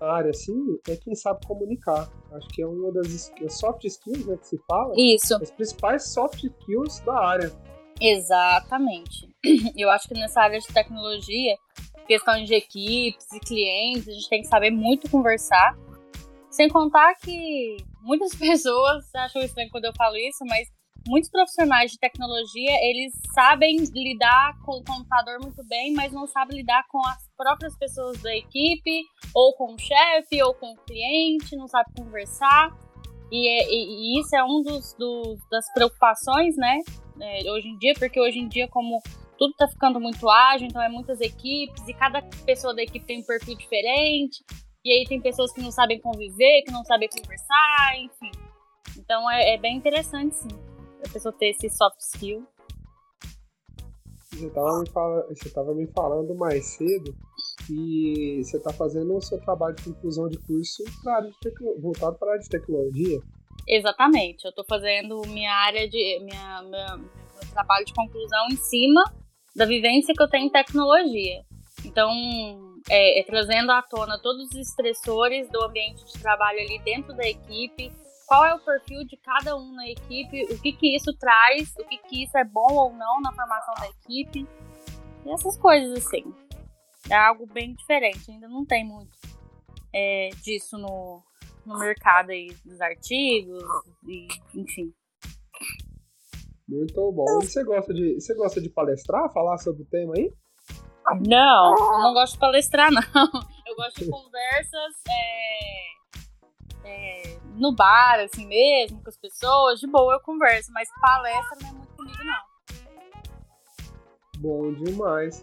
área 0.00 0.30
assim 0.30 0.78
é 0.88 0.96
quem 0.96 1.14
sabe 1.14 1.46
comunicar. 1.46 2.10
Acho 2.32 2.48
que 2.48 2.62
é 2.62 2.66
uma 2.66 2.90
das 2.92 3.30
soft 3.50 3.84
skills 3.84 4.24
né, 4.24 4.36
que 4.38 4.46
se 4.46 4.58
fala, 4.66 4.94
Isso. 4.96 5.34
as 5.36 5.50
principais 5.50 6.08
soft 6.08 6.42
skills 6.42 7.00
da 7.00 7.18
área. 7.18 7.52
Exatamente. 8.00 9.28
Eu 9.76 9.90
acho 9.90 10.08
que 10.08 10.14
nessa 10.14 10.40
área 10.40 10.58
de 10.58 10.66
tecnologia, 10.68 11.56
questão 12.06 12.42
de 12.42 12.54
equipes 12.54 13.30
e 13.32 13.40
clientes, 13.40 14.08
a 14.08 14.12
gente 14.12 14.28
tem 14.28 14.42
que 14.42 14.48
saber 14.48 14.70
muito 14.70 15.10
conversar. 15.10 15.76
Sem 16.50 16.68
contar 16.68 17.14
que 17.16 17.76
muitas 18.00 18.34
pessoas 18.36 19.04
acham 19.14 19.42
estranho 19.42 19.70
quando 19.70 19.84
eu 19.84 19.92
falo 19.96 20.16
isso, 20.16 20.44
mas 20.46 20.68
muitos 21.06 21.30
profissionais 21.30 21.92
de 21.92 21.98
tecnologia, 21.98 22.72
eles 22.82 23.12
sabem 23.34 23.76
lidar 23.94 24.58
com 24.64 24.78
o 24.78 24.84
computador 24.84 25.38
muito 25.40 25.64
bem, 25.66 25.92
mas 25.92 26.12
não 26.12 26.26
sabem 26.26 26.58
lidar 26.58 26.84
com 26.88 26.98
as 27.06 27.28
próprias 27.36 27.76
pessoas 27.76 28.20
da 28.20 28.34
equipe, 28.34 29.04
ou 29.34 29.54
com 29.54 29.74
o 29.74 29.78
chefe, 29.78 30.42
ou 30.42 30.54
com 30.54 30.72
o 30.72 30.76
cliente, 30.78 31.56
não 31.56 31.68
sabem 31.68 31.92
conversar. 31.96 32.70
E, 33.30 33.48
é- 33.48 33.68
e- 33.70 34.16
e 34.16 34.20
isso 34.20 34.34
é 34.34 34.42
um 34.44 34.62
dos, 34.62 34.92
dos- 34.94 35.38
das 35.50 35.64
preocupações, 35.72 36.56
né? 36.56 36.78
é, 37.22 37.52
hoje 37.52 37.68
em 37.68 37.76
dia, 37.76 37.92
porque 37.98 38.18
hoje 38.18 38.38
em 38.38 38.48
dia, 38.48 38.66
como 38.68 38.98
tudo 39.36 39.52
tá 39.54 39.68
ficando 39.68 40.00
muito 40.00 40.26
ágil, 40.30 40.66
então 40.66 40.80
é 40.82 40.88
muitas 40.88 41.20
equipes, 41.20 41.86
e 41.86 41.92
cada 41.92 42.22
pessoa 42.46 42.74
da 42.74 42.82
equipe 42.82 43.04
tem 43.04 43.20
um 43.20 43.24
perfil 43.24 43.54
diferente, 43.58 44.42
e 44.82 44.90
aí 44.90 45.04
tem 45.06 45.20
pessoas 45.20 45.52
que 45.52 45.60
não 45.60 45.70
sabem 45.70 46.00
conviver, 46.00 46.62
que 46.62 46.70
não 46.72 46.82
sabem 46.84 47.10
conversar, 47.10 47.96
enfim. 47.98 48.30
Então 48.96 49.30
é, 49.30 49.54
é 49.54 49.58
bem 49.58 49.76
interessante, 49.76 50.34
sim, 50.34 50.48
a 51.06 51.12
pessoa 51.12 51.30
ter 51.32 51.50
esse 51.50 51.68
soft 51.68 51.98
skill. 52.14 52.46
Você 54.32 54.46
estava 54.46 54.80
me, 54.80 54.88
fala, 54.90 55.74
me 55.74 55.86
falando 55.88 56.34
mais 56.34 56.64
cedo 56.76 57.14
que 57.70 58.42
você 58.42 58.56
está 58.56 58.72
fazendo 58.72 59.16
o 59.16 59.20
seu 59.20 59.40
trabalho 59.40 59.76
de 59.76 59.84
conclusão 59.84 60.28
de 60.28 60.38
curso 60.38 60.82
área 61.06 61.30
de 61.30 61.80
voltado 61.80 62.18
para 62.18 62.28
a 62.28 62.32
área 62.32 62.42
de 62.42 62.48
tecnologia. 62.48 63.20
Exatamente, 63.68 64.44
eu 64.44 64.50
estou 64.50 64.64
fazendo 64.68 65.22
minha 65.28 65.54
área 65.54 65.88
de. 65.88 66.18
Minha, 66.20 66.62
minha, 66.62 66.96
meu 66.96 67.52
trabalho 67.52 67.84
de 67.84 67.94
conclusão 67.94 68.48
em 68.50 68.56
cima 68.56 69.02
da 69.54 69.64
vivência 69.64 70.14
que 70.14 70.22
eu 70.22 70.28
tenho 70.28 70.46
em 70.46 70.50
tecnologia. 70.50 71.44
Então, 71.84 72.10
é, 72.88 73.20
é, 73.20 73.24
trazendo 73.24 73.70
à 73.70 73.82
tona 73.82 74.18
todos 74.20 74.48
os 74.48 74.54
estressores 74.56 75.48
do 75.50 75.62
ambiente 75.62 76.04
de 76.04 76.20
trabalho 76.20 76.58
ali 76.58 76.78
dentro 76.80 77.14
da 77.14 77.26
equipe, 77.28 77.92
qual 78.26 78.44
é 78.44 78.54
o 78.54 78.60
perfil 78.60 79.04
de 79.06 79.16
cada 79.16 79.56
um 79.56 79.72
na 79.72 79.88
equipe, 79.88 80.44
o 80.52 80.60
que 80.60 80.72
que 80.72 80.94
isso 80.94 81.12
traz, 81.18 81.72
o 81.78 81.84
que 81.84 81.98
que 81.98 82.24
isso 82.24 82.36
é 82.36 82.44
bom 82.44 82.72
ou 82.72 82.92
não 82.92 83.20
na 83.20 83.32
formação 83.32 83.74
da 83.80 83.88
equipe, 83.88 84.46
e 85.24 85.30
essas 85.30 85.56
coisas 85.56 86.04
assim. 86.04 86.24
É 87.10 87.16
algo 87.16 87.44
bem 87.46 87.74
diferente, 87.74 88.30
ainda 88.30 88.48
não 88.48 88.64
tem 88.64 88.84
muito 88.84 89.18
é, 89.92 90.30
disso 90.42 90.78
no, 90.78 91.22
no 91.66 91.78
mercado 91.78 92.30
aí 92.30 92.54
dos 92.64 92.80
artigos, 92.80 93.62
e, 94.06 94.28
enfim. 94.54 94.92
Muito 96.68 97.12
bom. 97.12 97.24
E 97.42 97.46
você 97.46 97.64
gosta 97.64 97.92
de, 97.92 98.20
você 98.20 98.34
gosta 98.34 98.60
de 98.60 98.70
palestrar, 98.70 99.32
falar 99.32 99.58
sobre 99.58 99.82
o 99.82 99.86
tema 99.86 100.14
aí? 100.16 100.32
Não, 101.26 101.74
eu 101.74 101.98
não 101.98 102.12
gosto 102.12 102.34
de 102.34 102.38
palestrar, 102.38 102.90
não. 102.94 103.00
Eu 103.66 103.74
gosto 103.74 104.04
de 104.04 104.08
conversas 104.08 104.94
é, 105.08 105.90
é, 106.84 107.38
no 107.56 107.74
bar, 107.74 108.20
assim 108.20 108.46
mesmo, 108.46 109.02
com 109.02 109.08
as 109.08 109.18
pessoas, 109.18 109.80
de 109.80 109.88
boa 109.88 110.14
eu 110.14 110.20
converso, 110.20 110.70
mas 110.72 110.88
palestra 111.00 111.58
não 111.62 111.68
é 111.68 111.72
muito 111.72 111.94
comigo, 111.96 112.24
não. 112.24 112.50
Bom 114.38 114.72
demais. 114.72 115.40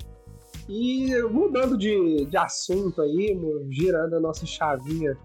E 0.70 1.22
mudando 1.24 1.78
de, 1.78 2.26
de 2.26 2.38
assunto 2.38 3.02
aí, 3.02 3.38
girando 3.70 4.16
a 4.16 4.20
nossa 4.20 4.46
chavinha 4.46 5.18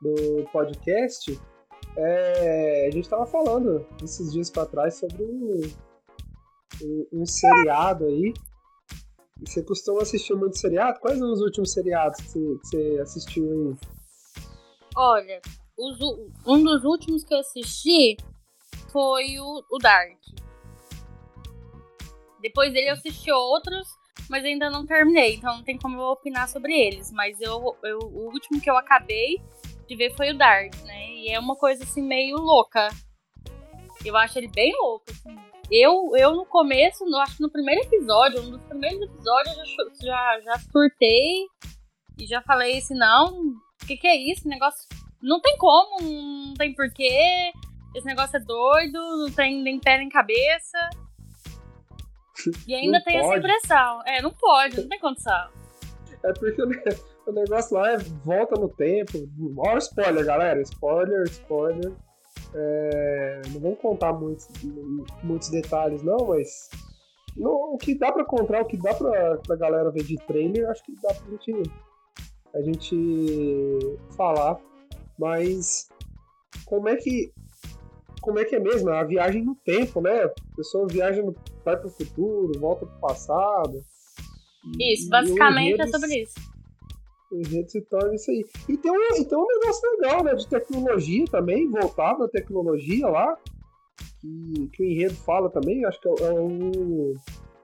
do 0.00 0.44
podcast, 0.52 1.38
é, 1.96 2.86
a 2.86 2.90
gente 2.90 3.04
estava 3.04 3.26
falando 3.26 3.86
esses 4.02 4.32
dias 4.32 4.50
para 4.50 4.66
trás 4.66 4.98
sobre 4.98 5.24
um, 5.24 5.62
um, 6.82 7.06
um, 7.12 7.26
seriado 7.26 8.04
aí. 8.04 8.32
Você 9.40 9.62
costuma 9.62 10.02
assistir 10.02 10.34
muito 10.34 10.58
seriado? 10.58 11.00
Quais 11.00 11.18
são 11.18 11.32
os 11.32 11.40
últimos 11.40 11.72
seriados 11.72 12.20
que 12.20 12.38
você, 12.38 12.98
assistiu 13.00 13.50
aí? 13.50 13.76
Olha, 14.96 15.40
os, 15.76 15.98
um 16.46 16.62
dos 16.62 16.84
últimos 16.84 17.24
que 17.24 17.34
eu 17.34 17.38
assisti 17.38 18.16
foi 18.92 19.38
o, 19.38 19.62
o 19.70 19.78
Dark. 19.78 20.18
Depois 22.40 22.72
dele 22.72 22.90
eu 22.90 22.94
assisti 22.94 23.30
outros, 23.32 23.88
mas 24.28 24.44
ainda 24.44 24.70
não 24.70 24.86
terminei, 24.86 25.34
então 25.34 25.56
não 25.56 25.62
tem 25.62 25.78
como 25.78 26.00
eu 26.00 26.06
opinar 26.06 26.48
sobre 26.48 26.72
eles. 26.72 27.12
Mas 27.12 27.40
eu, 27.40 27.76
eu, 27.82 27.98
o 27.98 28.32
último 28.32 28.60
que 28.60 28.70
eu 28.70 28.76
acabei 28.76 29.40
de 29.86 29.96
ver 29.96 30.14
foi 30.16 30.30
o 30.30 30.38
Dark, 30.38 30.74
né? 30.84 31.10
E 31.10 31.28
é 31.28 31.38
uma 31.38 31.56
coisa 31.56 31.84
assim 31.84 32.02
meio 32.02 32.36
louca. 32.36 32.88
Eu 34.04 34.16
acho 34.16 34.38
ele 34.38 34.48
bem 34.48 34.72
louco, 34.78 35.04
assim. 35.10 35.36
Eu, 35.70 36.12
eu 36.16 36.34
no 36.34 36.46
começo, 36.46 37.04
no, 37.04 37.16
acho 37.18 37.36
que 37.36 37.42
no 37.42 37.50
primeiro 37.50 37.82
episódio, 37.82 38.40
um 38.40 38.50
dos 38.50 38.62
primeiros 38.62 39.00
episódios, 39.02 39.56
eu 39.56 39.64
já, 39.64 39.84
já, 40.00 40.40
já 40.40 40.58
surtei 40.70 41.46
e 42.18 42.26
já 42.26 42.40
falei 42.42 42.78
assim, 42.78 42.94
não, 42.94 43.56
o 43.82 43.86
que, 43.86 43.96
que 43.96 44.06
é 44.06 44.16
isso? 44.16 44.48
Negócio. 44.48 44.86
Não 45.20 45.40
tem 45.40 45.56
como, 45.56 46.00
não 46.00 46.54
tem 46.54 46.74
porquê. 46.74 47.52
Esse 47.94 48.06
negócio 48.06 48.36
é 48.36 48.40
doido, 48.40 48.98
não 49.18 49.32
tem 49.32 49.62
nem 49.62 49.80
pé 49.80 49.98
nem 49.98 50.08
cabeça. 50.08 50.78
E 52.66 52.74
ainda 52.74 53.02
tem 53.02 53.20
pode. 53.20 53.26
essa 53.26 53.38
impressão. 53.38 54.02
É, 54.06 54.22
não 54.22 54.32
pode, 54.32 54.80
não 54.80 54.88
tem 54.88 54.98
condição. 54.98 55.48
É 56.22 56.32
porque 56.32 56.62
o 56.62 57.32
negócio 57.32 57.76
lá 57.76 57.92
é 57.92 57.98
volta 58.24 58.60
no 58.60 58.68
tempo. 58.68 59.28
Olha 59.58 59.78
spoiler, 59.78 60.24
galera. 60.24 60.60
Spoiler, 60.62 61.24
spoiler. 61.24 61.92
É, 62.54 63.42
não 63.52 63.60
vamos 63.60 63.78
contar 63.80 64.12
muitos, 64.12 64.48
muitos 65.22 65.50
detalhes, 65.50 66.02
não, 66.02 66.18
mas. 66.28 66.70
No, 67.36 67.74
o 67.74 67.76
que 67.76 67.94
dá 67.94 68.10
pra 68.10 68.24
contar, 68.24 68.62
o 68.62 68.64
que 68.64 68.78
dá 68.78 68.94
pra, 68.94 69.36
pra 69.38 69.56
galera 69.56 69.90
ver 69.90 70.04
de 70.04 70.16
trailer, 70.26 70.70
acho 70.70 70.82
que 70.84 70.94
dá 71.02 71.12
pra 71.12 71.30
gente 71.30 71.70
a 72.54 72.62
gente 72.62 73.98
falar, 74.16 74.58
mas 75.18 75.88
como 76.64 76.88
é 76.88 76.96
que 76.96 77.30
como 78.26 78.40
é 78.40 78.44
que 78.44 78.56
é 78.56 78.58
mesmo? 78.58 78.90
A 78.90 79.04
viagem 79.04 79.44
no 79.44 79.54
tempo, 79.54 80.00
né? 80.00 80.24
A 80.24 80.56
pessoa 80.56 80.88
viaja, 80.88 81.22
no, 81.22 81.32
vai 81.64 81.76
pro 81.76 81.88
futuro, 81.88 82.58
volta 82.58 82.84
pro 82.84 82.98
passado. 82.98 83.80
Isso, 84.80 85.08
basicamente 85.08 85.80
é 85.80 85.86
sobre 85.86 86.22
isso. 86.22 86.34
O 87.30 87.38
enredo 87.38 87.70
se 87.70 87.80
torna 87.82 88.16
isso 88.16 88.28
aí. 88.28 88.44
E 88.68 88.76
tem, 88.76 88.90
um, 88.90 88.96
e 89.16 89.24
tem 89.24 89.38
um 89.38 89.46
negócio 89.46 89.90
legal, 89.92 90.24
né? 90.24 90.34
De 90.34 90.48
tecnologia 90.48 91.24
também, 91.30 91.70
voltado 91.70 92.24
à 92.24 92.28
tecnologia 92.28 93.06
lá. 93.06 93.38
Que, 94.20 94.68
que 94.72 94.82
o 94.82 94.86
enredo 94.86 95.14
fala 95.14 95.48
também, 95.48 95.84
acho 95.84 96.00
que 96.00 96.08
é, 96.08 96.26
é 96.26 96.32
o. 96.32 97.14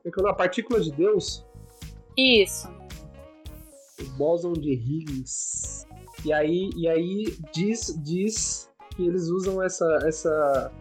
É, 0.04 0.08
é 0.08 0.22
na 0.22 0.32
partícula 0.32 0.80
de 0.80 0.92
Deus. 0.92 1.44
Isso 2.16 2.68
o 4.02 4.10
bóson 4.16 4.52
de 4.52 4.72
Higgs. 4.72 5.86
E 6.24 6.32
aí, 6.32 6.70
e 6.76 6.88
aí 6.88 7.36
diz, 7.52 7.98
diz 8.02 8.70
que 8.94 9.06
eles 9.06 9.28
usam 9.28 9.62
essa, 9.62 9.98
essa, 10.04 10.72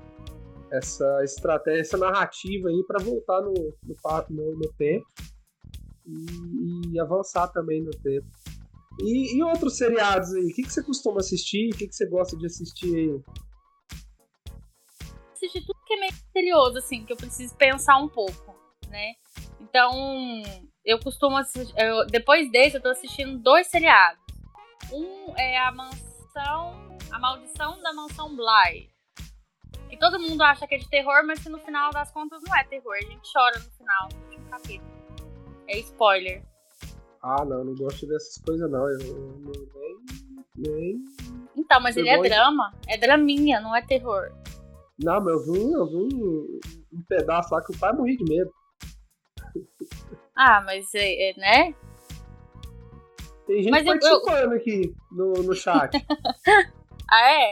essa 0.72 1.24
estratégia, 1.24 1.82
essa 1.82 1.98
narrativa 1.98 2.70
aí 2.70 2.84
para 2.88 3.04
voltar 3.04 3.42
no, 3.42 3.54
no, 3.54 3.96
no, 4.30 4.56
no 4.58 4.74
tempo 4.74 5.06
e, 6.06 6.94
e, 6.94 7.00
avançar 7.00 7.48
também 7.48 7.82
no 7.82 7.92
tempo. 7.92 8.28
E, 9.00 9.38
e 9.38 9.44
outros 9.44 9.78
seriados 9.78 10.34
aí? 10.34 10.46
O 10.46 10.54
que, 10.54 10.64
que 10.64 10.74
você 10.74 10.84
costuma 10.84 11.20
assistir? 11.20 11.74
O 11.74 11.78
que, 11.78 11.88
que 11.88 11.96
você 11.96 12.08
gosta 12.08 12.38
de 12.38 12.46
assistir 12.46 12.96
aí? 12.96 13.22
Assistir 15.34 15.62
tudo 15.66 15.80
que 15.86 15.94
é 15.94 16.00
meio 16.00 16.12
misterioso, 16.12 16.78
assim, 16.78 17.06
que 17.06 17.14
eu 17.14 17.18
preciso 17.18 17.56
pensar 17.56 17.98
um 17.98 18.08
pouco, 18.08 18.56
né? 18.90 19.14
Então, 19.60 19.92
eu 20.86 21.00
costumo 21.00 21.38
assistir. 21.38 21.74
Eu, 21.78 22.06
depois 22.08 22.52
desse, 22.52 22.78
eu 22.78 22.82
tô 22.82 22.90
assistindo 22.90 23.38
dois 23.40 23.68
seriados. 23.68 24.22
Um 24.92 25.34
é 25.38 25.58
a 25.58 25.72
mansão. 25.72 26.81
A 27.12 27.20
maldição 27.20 27.82
da 27.82 27.94
mansão 27.94 28.36
Bly. 28.36 28.90
Que 29.90 29.98
todo 29.98 30.20
mundo 30.20 30.42
acha 30.42 30.66
que 30.66 30.76
é 30.76 30.78
de 30.78 30.90
terror, 30.90 31.26
mas 31.26 31.40
que 31.40 31.50
no 31.50 31.60
final 31.60 31.92
das 31.92 32.12
contas 32.12 32.42
não 32.48 32.56
é 32.56 32.64
terror. 32.64 32.94
A 32.94 33.02
gente 33.02 33.30
chora 33.32 33.60
no 33.60 33.70
final, 33.72 34.10
no 34.14 34.24
último 34.26 34.50
capítulo. 34.50 34.92
É 35.68 35.80
spoiler. 35.80 36.44
Ah, 37.22 37.44
não, 37.46 37.64
não 37.64 37.76
gosto 37.76 38.08
dessas 38.08 38.42
coisas 38.44 38.72
não. 38.72 38.88
Eu, 38.88 39.00
eu 39.00 39.70
nem, 40.56 40.74
nem. 40.74 41.06
Então, 41.56 41.82
mas 41.82 41.98
ele 41.98 42.10
é 42.10 42.22
drama. 42.22 42.74
É 42.88 42.98
draminha, 42.98 43.60
não 43.60 43.76
é 43.76 43.82
terror. 43.82 44.32
Não, 45.04 45.20
mas 45.20 45.34
eu 45.34 45.54
vi, 45.54 45.72
eu 45.72 45.86
vi 45.88 45.96
um, 45.96 46.60
um 46.94 47.04
pedaço 47.08 47.54
lá 47.54 47.62
que 47.62 47.72
o 47.72 47.78
pai 47.78 47.92
morria 47.94 48.18
de 48.18 48.24
medo. 48.24 48.52
Ah, 50.36 50.62
mas 50.62 50.94
é, 50.96 51.32
é 51.32 51.34
né? 51.38 51.76
Tem 53.46 53.64
gente 53.64 53.72
mas 53.72 53.86
participando 53.86 54.54
eu... 54.54 54.58
aqui 54.58 54.96
no, 55.12 55.34
no 55.34 55.54
chat. 55.54 55.92
ah, 57.12 57.32
é? 57.32 57.52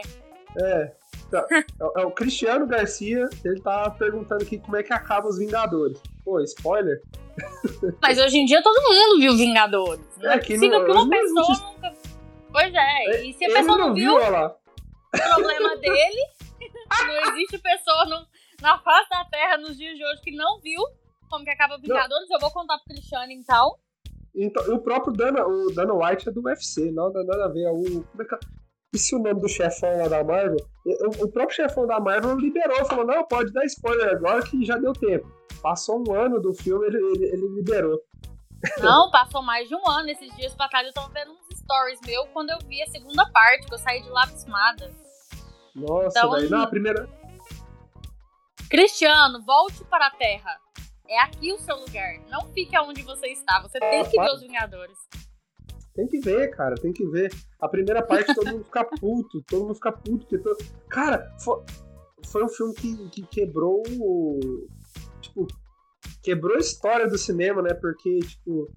É. 0.56 0.92
Tá. 1.30 1.46
É, 1.52 2.02
é, 2.02 2.04
o 2.04 2.10
Cristiano 2.10 2.66
Garcia, 2.66 3.28
ele 3.44 3.60
tá 3.60 3.88
perguntando 3.90 4.42
aqui 4.42 4.58
como 4.58 4.76
é 4.76 4.82
que 4.82 4.92
acaba 4.92 5.28
os 5.28 5.38
Vingadores. 5.38 6.00
Pô, 6.24 6.40
spoiler. 6.40 7.00
Mas 8.02 8.18
hoje 8.18 8.38
em 8.38 8.44
dia 8.44 8.62
todo 8.62 8.82
mundo 8.82 9.20
viu 9.20 9.36
Vingadores. 9.36 10.04
Não 10.18 10.30
é, 10.30 10.34
é 10.34 10.38
que, 10.38 10.56
não, 10.56 10.84
que 10.84 10.90
uma 10.90 11.08
pessoa 11.08 11.42
existe... 11.42 11.66
nunca. 11.66 11.94
Pois 12.50 12.74
é, 12.74 13.04
é, 13.06 13.24
e 13.24 13.32
se 13.32 13.44
a 13.44 13.48
pessoa 13.48 13.78
não, 13.78 13.88
não 13.88 13.94
viu, 13.94 14.18
viu 14.18 14.28
o 14.28 14.54
problema 15.10 15.76
dele, 15.76 16.26
não 17.06 17.32
existe 17.32 17.58
pessoa 17.58 18.04
no, 18.06 18.26
na 18.60 18.76
face 18.78 19.08
da 19.08 19.24
Terra 19.26 19.56
nos 19.58 19.76
dias 19.76 19.96
de 19.96 20.04
hoje 20.04 20.20
que 20.20 20.32
não 20.32 20.60
viu 20.60 20.82
como 21.30 21.44
que 21.44 21.50
acaba 21.50 21.78
Vingadores, 21.78 22.28
não. 22.28 22.36
eu 22.36 22.40
vou 22.40 22.50
contar 22.50 22.76
pro 22.78 22.88
Cristiano 22.88 23.30
então. 23.30 23.76
Então, 24.34 24.74
o 24.74 24.80
próprio 24.80 25.12
Dana, 25.12 25.46
o 25.46 25.72
Dana 25.72 25.94
White 25.94 26.28
é 26.28 26.32
do 26.32 26.42
UFC, 26.42 26.90
não 26.90 27.12
dá 27.12 27.22
nada 27.22 27.44
a 27.44 27.48
ver. 27.48 27.68
O, 27.68 28.02
como 28.02 28.22
é 28.22 28.24
que, 28.24 28.34
e 28.92 28.98
se 28.98 29.14
o 29.14 29.18
nome 29.18 29.40
do 29.40 29.48
chefão 29.48 29.96
lá 29.98 30.08
da 30.08 30.24
Marvel? 30.24 30.56
O, 30.84 31.24
o 31.24 31.28
próprio 31.28 31.56
chefão 31.56 31.86
da 31.86 32.00
Marvel 32.00 32.36
liberou, 32.38 32.84
falou: 32.86 33.06
não, 33.06 33.24
pode 33.24 33.52
dar 33.52 33.64
spoiler 33.66 34.14
agora 34.14 34.42
que 34.42 34.64
já 34.64 34.76
deu 34.76 34.92
tempo. 34.92 35.30
Passou 35.62 36.02
um 36.06 36.14
ano 36.14 36.40
do 36.40 36.54
filme, 36.54 36.86
ele, 36.86 36.96
ele, 36.96 37.24
ele 37.26 37.48
liberou. 37.54 38.00
Não, 38.78 39.10
passou 39.10 39.42
mais 39.42 39.68
de 39.68 39.74
um 39.74 39.88
ano. 39.88 40.08
Esses 40.08 40.34
dias 40.36 40.54
pra 40.54 40.68
trás 40.68 40.86
eu 40.86 40.92
tava 40.92 41.08
vendo 41.12 41.32
uns 41.32 41.58
stories 41.58 42.00
meu 42.06 42.26
quando 42.28 42.50
eu 42.50 42.58
vi 42.66 42.82
a 42.82 42.86
segunda 42.86 43.28
parte, 43.30 43.66
que 43.66 43.74
eu 43.74 43.78
saí 43.78 44.02
de 44.02 44.08
lá 44.10 44.24
abismada. 44.24 44.90
Nossa, 45.74 46.18
então, 46.18 46.30
daí, 46.30 46.48
não, 46.48 46.62
a 46.62 46.66
primeira, 46.66 47.08
Cristiano, 48.70 49.42
volte 49.42 49.84
para 49.84 50.06
a 50.06 50.10
Terra. 50.12 50.56
É 51.08 51.20
aqui 51.22 51.52
o 51.52 51.58
seu 51.58 51.76
lugar. 51.76 52.20
Não 52.28 52.46
fique 52.52 52.78
onde 52.78 53.02
você 53.02 53.26
está. 53.26 53.60
Você 53.62 53.80
tem 53.80 54.04
que 54.04 54.16
ver 54.16 54.30
os 54.32 54.40
Vingadores. 54.40 54.96
Tem 55.94 56.06
que 56.06 56.20
ver, 56.20 56.50
cara, 56.50 56.74
tem 56.76 56.92
que 56.92 57.06
ver. 57.06 57.32
A 57.60 57.68
primeira 57.68 58.02
parte 58.02 58.34
todo 58.34 58.50
mundo 58.50 58.64
fica 58.64 58.84
puto, 58.84 59.42
todo 59.42 59.62
mundo 59.62 59.74
fica 59.74 59.92
puto. 59.92 60.18
Porque 60.26 60.38
todo... 60.38 60.56
Cara, 60.88 61.34
foi, 61.38 61.62
foi 62.26 62.44
um 62.44 62.48
filme 62.48 62.74
que, 62.74 63.08
que 63.10 63.22
quebrou. 63.26 63.82
Tipo, 65.20 65.46
quebrou 66.22 66.56
a 66.56 66.60
história 66.60 67.08
do 67.08 67.18
cinema, 67.18 67.60
né? 67.62 67.74
Porque, 67.74 68.20
tipo, 68.20 68.70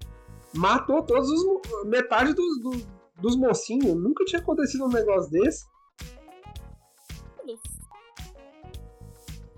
matou 0.56 1.04
todos 1.04 1.30
os. 1.30 1.86
metade 1.86 2.34
dos, 2.34 2.60
dos, 2.62 2.88
dos 3.20 3.36
mocinhos. 3.36 3.96
Nunca 3.96 4.26
tinha 4.26 4.42
acontecido 4.42 4.86
um 4.86 4.90
negócio 4.90 5.32
desse. 5.32 5.66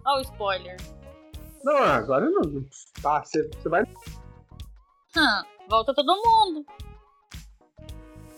Olha 0.06 0.20
o 0.20 0.22
spoiler. 0.22 0.78
Não, 1.64 1.78
agora 1.78 2.30
não. 2.30 2.64
Tá, 3.02 3.24
você 3.24 3.50
vai. 3.68 3.84
Hum, 5.18 5.44
volta 5.68 5.96
todo 5.96 6.16
mundo. 6.16 6.66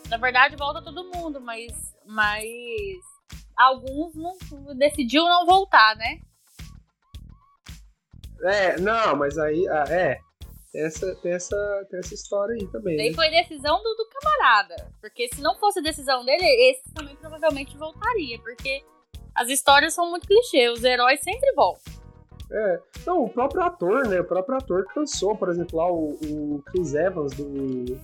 Na 0.09 0.17
verdade, 0.17 0.55
volta 0.55 0.81
todo 0.81 1.11
mundo, 1.13 1.39
mas. 1.41 1.95
Mas. 2.05 2.57
Alguns 3.57 4.13
não 4.15 4.37
decidiu 4.77 5.23
não 5.23 5.45
voltar, 5.45 5.95
né? 5.95 6.19
É, 8.43 8.79
não, 8.79 9.15
mas 9.15 9.37
aí. 9.37 9.67
Ah, 9.67 9.85
é. 9.89 10.19
Essa, 10.75 11.15
tem, 11.15 11.31
essa, 11.31 11.87
tem 11.89 11.99
essa 11.99 12.13
história 12.13 12.53
aí 12.53 12.67
também. 12.67 12.97
Daí 12.97 13.09
né? 13.09 13.15
foi 13.15 13.29
decisão 13.29 13.81
do, 13.81 13.95
do 13.95 14.07
camarada. 14.09 14.75
Porque 15.01 15.27
se 15.33 15.41
não 15.41 15.57
fosse 15.57 15.81
decisão 15.81 16.23
dele, 16.23 16.45
esse 16.45 16.93
também 16.93 17.15
provavelmente 17.15 17.75
voltaria. 17.77 18.37
Porque 18.39 18.83
as 19.33 19.49
histórias 19.49 19.93
são 19.93 20.09
muito 20.09 20.27
clichê, 20.27 20.69
os 20.69 20.83
heróis 20.83 21.19
sempre 21.21 21.51
voltam. 21.53 21.93
É, 22.51 22.79
não, 23.05 23.23
o 23.23 23.29
próprio 23.29 23.61
ator, 23.63 24.07
né? 24.07 24.19
O 24.19 24.23
próprio 24.23 24.57
ator 24.57 24.85
cansou, 24.93 25.35
por 25.35 25.49
exemplo, 25.49 25.77
lá 25.77 25.91
o, 25.91 26.11
o 26.21 26.63
Chris 26.67 26.93
Evans 26.93 27.33
do, 27.33 27.99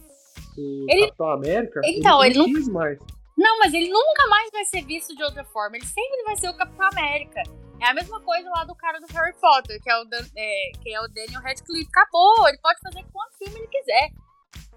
do 0.56 0.86
ele, 0.90 1.06
Capitão 1.08 1.30
América. 1.30 1.82
Então, 1.86 2.24
ele, 2.24 2.38
ele 2.38 2.40
não 2.40 2.54
quis 2.54 2.68
mais. 2.68 3.00
Não, 3.38 3.60
mas 3.60 3.74
ele 3.74 3.90
nunca 3.90 4.28
mais 4.28 4.52
vai 4.52 4.64
ser 4.66 4.84
visto 4.84 5.16
de 5.16 5.24
outra 5.24 5.44
forma. 5.46 5.76
Ele 5.76 5.86
sempre 5.86 6.24
vai 6.24 6.36
ser 6.36 6.50
o 6.50 6.54
Capitão 6.54 6.88
América. 6.88 7.42
É 7.82 7.88
a 7.88 7.94
mesma 7.94 8.22
coisa 8.22 8.50
lá 8.50 8.64
do 8.64 8.76
cara 8.76 9.00
do 9.00 9.08
Harry 9.08 9.34
Potter, 9.34 9.82
que 9.82 9.90
é 9.90 10.00
o, 10.00 10.06
Dan, 10.06 10.26
é, 10.38 10.72
que 10.82 10.94
é 10.94 11.02
o 11.02 11.08
Daniel 11.08 11.42
Radcliffe. 11.42 11.90
Acabou, 11.90 12.48
ele 12.48 12.60
pode 12.60 12.80
fazer 12.80 13.04
quanto 13.12 13.38
filme 13.38 13.60
ele 13.60 13.68
quiser. 13.68 14.12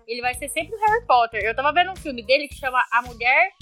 Ele 0.07 0.21
vai 0.21 0.35
ser 0.35 0.49
sempre 0.49 0.75
o 0.75 0.81
Harry 0.81 1.07
Potter. 1.07 1.45
Eu 1.45 1.55
tava 1.55 1.73
vendo 1.73 1.93
um 1.93 1.97
filme 1.97 2.23
dele 2.23 2.49
que 2.49 2.57
chama 2.57 2.83
A 2.93 3.03
Mulher. 3.03 3.53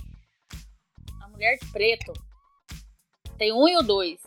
A 1.23 1.29
Mulher 1.29 1.59
de 1.59 1.67
Preto. 1.73 2.13
Tem 3.37 3.53
um 3.53 3.69
e 3.69 3.77
o 3.77 3.83
dois. 3.83 4.21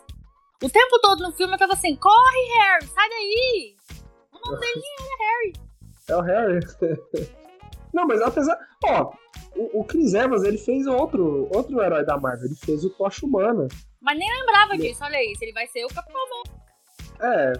O 0.62 0.68
tempo 0.68 1.00
todo 1.00 1.22
no 1.22 1.32
filme 1.32 1.54
eu 1.54 1.58
tava 1.58 1.72
assim: 1.72 1.96
corre, 1.96 2.58
Harry, 2.58 2.86
sai 2.86 3.08
daí! 3.08 3.76
O 4.32 4.38
nome 4.38 4.60
dele 4.60 4.82
é 5.00 5.24
Harry. 5.24 5.52
É 6.08 6.16
o 6.16 6.20
Harry. 6.20 7.38
Não, 7.92 8.06
mas 8.06 8.20
apesar. 8.20 8.58
Ó, 8.84 9.12
o, 9.56 9.80
o 9.80 9.84
Chris 9.84 10.14
Evans 10.14 10.42
ele 10.44 10.58
fez 10.58 10.86
outro, 10.86 11.48
outro 11.54 11.82
herói 11.82 12.04
da 12.04 12.18
Marvel. 12.18 12.46
Ele 12.46 12.56
fez 12.56 12.84
o 12.84 12.90
Tocha 12.90 13.26
Humana. 13.26 13.66
Mas 14.00 14.18
nem 14.18 14.28
lembrava 14.40 14.76
disso, 14.76 15.04
olha 15.04 15.22
isso. 15.30 15.42
Ele 15.42 15.52
vai 15.52 15.66
ser 15.66 15.84
o 15.84 15.88
Capitão 15.88 16.20
É. 17.20 17.52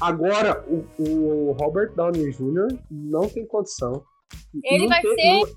Agora, 0.00 0.62
o, 0.68 0.84
o 0.98 1.52
Robert 1.52 1.94
Downey 1.94 2.30
Jr. 2.30 2.78
não 2.90 3.28
tem 3.28 3.46
condição. 3.46 4.04
Ele 4.64 4.82
não 4.82 4.88
vai 4.88 5.00
tem, 5.00 5.46
ser. 5.46 5.56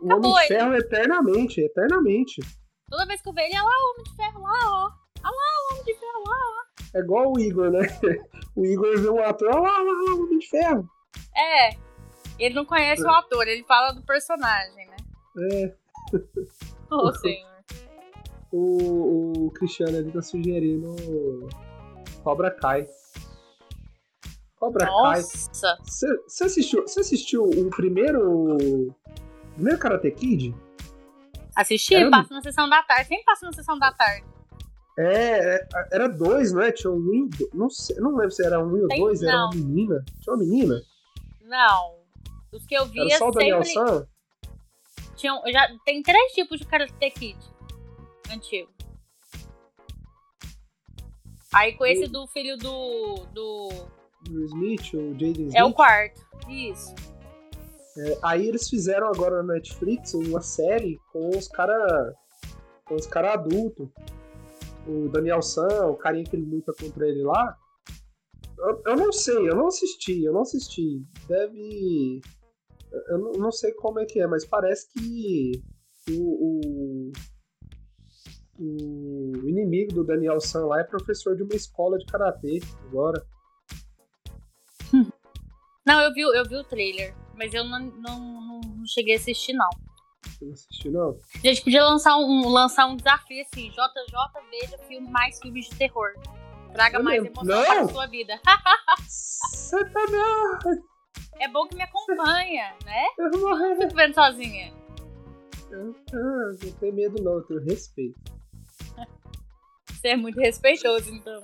o 0.00 0.12
Homem 0.12 0.32
de 0.32 0.46
Ferro 0.48 0.74
eternamente, 0.74 1.60
eternamente. 1.60 2.40
Toda 2.88 3.06
vez 3.06 3.22
que 3.22 3.28
eu 3.28 3.32
vejo 3.32 3.46
ele, 3.46 3.56
é 3.56 3.62
lá 3.62 3.70
o 3.70 3.92
Homem 3.92 4.04
de 4.04 4.16
Ferro, 4.16 4.40
lá, 4.40 4.58
ó. 4.72 4.90
Olha 5.22 5.30
lá 5.30 5.30
o 5.30 5.72
Homem 5.72 5.84
de 5.84 5.94
Ferro, 5.94 6.22
lá, 6.26 6.36
ó. 6.36 6.70
É 6.96 7.00
igual 7.00 7.32
o 7.32 7.40
Igor, 7.40 7.70
né? 7.70 7.80
O 8.56 8.66
Igor 8.66 8.98
vê 9.00 9.08
um 9.08 9.22
ator, 9.22 9.48
olha 9.48 9.60
lá, 9.60 9.80
olha 9.80 9.92
lá, 9.92 10.14
o 10.16 10.24
Homem 10.24 10.38
de 10.38 10.48
Ferro. 10.48 10.84
É. 11.36 11.70
Ele 12.40 12.54
não 12.54 12.64
conhece 12.64 13.02
é. 13.02 13.06
o 13.06 13.10
ator, 13.10 13.46
ele 13.46 13.62
fala 13.64 13.92
do 13.92 14.02
personagem, 14.02 14.86
né? 14.86 14.96
É. 15.52 15.74
Oh, 16.92 17.12
senhor. 17.12 17.48
O, 18.50 19.46
o 19.46 19.50
Cristiano 19.52 19.96
ali 19.96 20.10
tá 20.10 20.20
sugerindo 20.20 20.96
Cobra 22.24 22.50
Kai. 22.50 22.84
Cobra 24.56 24.86
Nossa. 24.86 25.76
Kai. 25.76 25.86
Você 25.86 26.44
assistiu, 26.44 26.82
assistiu 26.84 27.44
o 27.44 27.70
primeiro. 27.70 28.92
Primeiro 29.54 29.78
Karate 29.78 30.10
Kid? 30.10 30.52
Assisti, 31.54 31.94
era... 31.94 32.10
passa 32.10 32.34
na 32.34 32.42
sessão 32.42 32.68
da 32.68 32.82
tarde. 32.82 33.06
Sempre 33.06 33.24
passa 33.24 33.46
na 33.46 33.52
sessão 33.52 33.78
da 33.78 33.92
tarde. 33.92 34.26
É, 34.98 35.56
é 35.56 35.68
era 35.92 36.08
dois, 36.08 36.52
não 36.52 36.62
é? 36.62 36.72
Tinha 36.72 36.90
um 36.90 37.12
e 37.14 37.30
não, 37.54 37.70
sei, 37.70 37.96
não 37.96 38.16
lembro 38.16 38.32
se 38.32 38.44
era 38.44 38.58
um 38.58 38.76
e 38.76 38.84
o 38.84 38.88
dois, 38.88 39.22
era 39.22 39.44
uma 39.44 39.54
menina. 39.54 40.04
Tinha 40.20 40.34
uma 40.34 40.44
menina? 40.44 40.82
Não. 41.42 41.99
Os 42.52 42.66
que 42.66 42.74
eu 42.74 42.86
via 42.86 43.02
era 43.02 43.18
só 43.18 43.28
o 43.28 43.30
Daniel 43.30 43.64
sempre... 43.64 43.90
San? 43.90 44.08
Tinham, 45.16 45.42
já, 45.52 45.68
tem 45.84 46.02
três 46.02 46.32
tipos 46.32 46.58
de 46.58 46.66
Karate 46.66 47.10
Kid 47.10 47.38
antigo. 48.32 48.70
Aí 51.52 51.74
com 51.76 51.84
esse 51.84 52.06
do 52.06 52.26
filho 52.28 52.56
do. 52.56 53.26
do. 53.32 53.68
Do 54.28 54.44
Smith, 54.44 54.94
o 54.94 55.12
Jaden 55.12 55.32
Smith. 55.32 55.54
É 55.54 55.64
o 55.64 55.72
quarto. 55.72 56.20
Isso. 56.48 56.94
É, 57.98 58.18
aí 58.22 58.46
eles 58.46 58.68
fizeram 58.68 59.08
agora 59.08 59.42
na 59.42 59.54
Netflix 59.54 60.14
uma 60.14 60.40
série 60.40 60.98
com 61.12 61.28
os 61.30 61.48
cara. 61.48 62.14
com 62.84 62.94
os 62.94 63.06
cara 63.06 63.34
adultos. 63.34 63.88
O 64.86 65.08
Daniel 65.08 65.42
San, 65.42 65.86
o 65.86 65.96
carinha 65.96 66.24
que 66.24 66.36
luta 66.36 66.72
contra 66.80 67.06
ele 67.06 67.22
lá. 67.22 67.56
Eu, 68.58 68.82
eu 68.86 68.96
não 68.96 69.12
sei, 69.12 69.48
eu 69.48 69.56
não 69.56 69.68
assisti, 69.68 70.24
eu 70.24 70.32
não 70.32 70.42
assisti. 70.42 71.02
Deve. 71.26 72.20
Eu 73.08 73.18
não, 73.38 73.52
sei 73.52 73.72
como 73.74 74.00
é 74.00 74.04
que 74.04 74.20
é, 74.20 74.26
mas 74.26 74.44
parece 74.44 74.88
que 74.92 75.62
o, 76.10 77.10
o, 77.10 77.12
o 78.58 79.48
inimigo 79.48 79.94
do 79.94 80.04
Daniel 80.04 80.40
San 80.40 80.66
lá 80.66 80.80
é 80.80 80.84
professor 80.84 81.36
de 81.36 81.42
uma 81.42 81.54
escola 81.54 81.98
de 81.98 82.06
karatê 82.06 82.60
agora. 82.88 83.24
Não, 85.86 86.00
eu 86.02 86.12
vi, 86.12 86.20
eu 86.20 86.44
vi 86.48 86.56
o 86.56 86.64
trailer 86.64 87.14
mas 87.40 87.54
eu 87.54 87.64
não, 87.64 87.80
não, 87.80 88.20
não 88.60 88.86
cheguei 88.86 89.14
a 89.14 89.18
assistir, 89.18 89.54
não. 89.54 89.70
Você 90.26 90.44
não 90.44 90.52
assistiu, 90.52 90.92
não? 90.92 91.18
A 91.34 91.38
gente 91.38 91.64
podia 91.64 91.82
lançar 91.82 92.18
um, 92.18 92.48
lançar 92.50 92.86
um 92.86 92.96
desafio 92.96 93.40
assim: 93.40 93.70
JJ 93.70 93.80
veja 94.50 94.78
filme, 94.86 95.10
mais 95.10 95.38
filmes 95.38 95.64
de 95.70 95.76
terror. 95.76 96.12
Traga 96.74 96.98
eu 96.98 97.02
mais 97.02 97.24
emoção 97.24 97.44
não. 97.44 97.64
para 97.64 97.80
a 97.80 97.88
sua 97.88 98.06
vida. 98.06 98.38
Você 99.08 99.82
tá 99.86 100.06
não. 100.10 100.82
É 101.40 101.48
bom 101.48 101.66
que 101.66 101.74
me 101.74 101.82
acompanha, 101.82 102.76
né? 102.84 103.06
Eu 103.18 103.30
não 103.30 103.76
fico 103.76 103.94
vendo 103.94 104.14
sozinha. 104.14 104.72
Eu, 105.70 105.96
eu 106.12 106.58
não 106.62 106.72
tenho 106.78 106.94
medo, 106.94 107.22
não, 107.22 107.32
eu 107.32 107.42
tenho 107.44 107.60
respeito. 107.60 108.20
Você 109.88 110.08
é 110.08 110.16
muito 110.16 110.38
respeitoso, 110.38 111.10
então. 111.10 111.42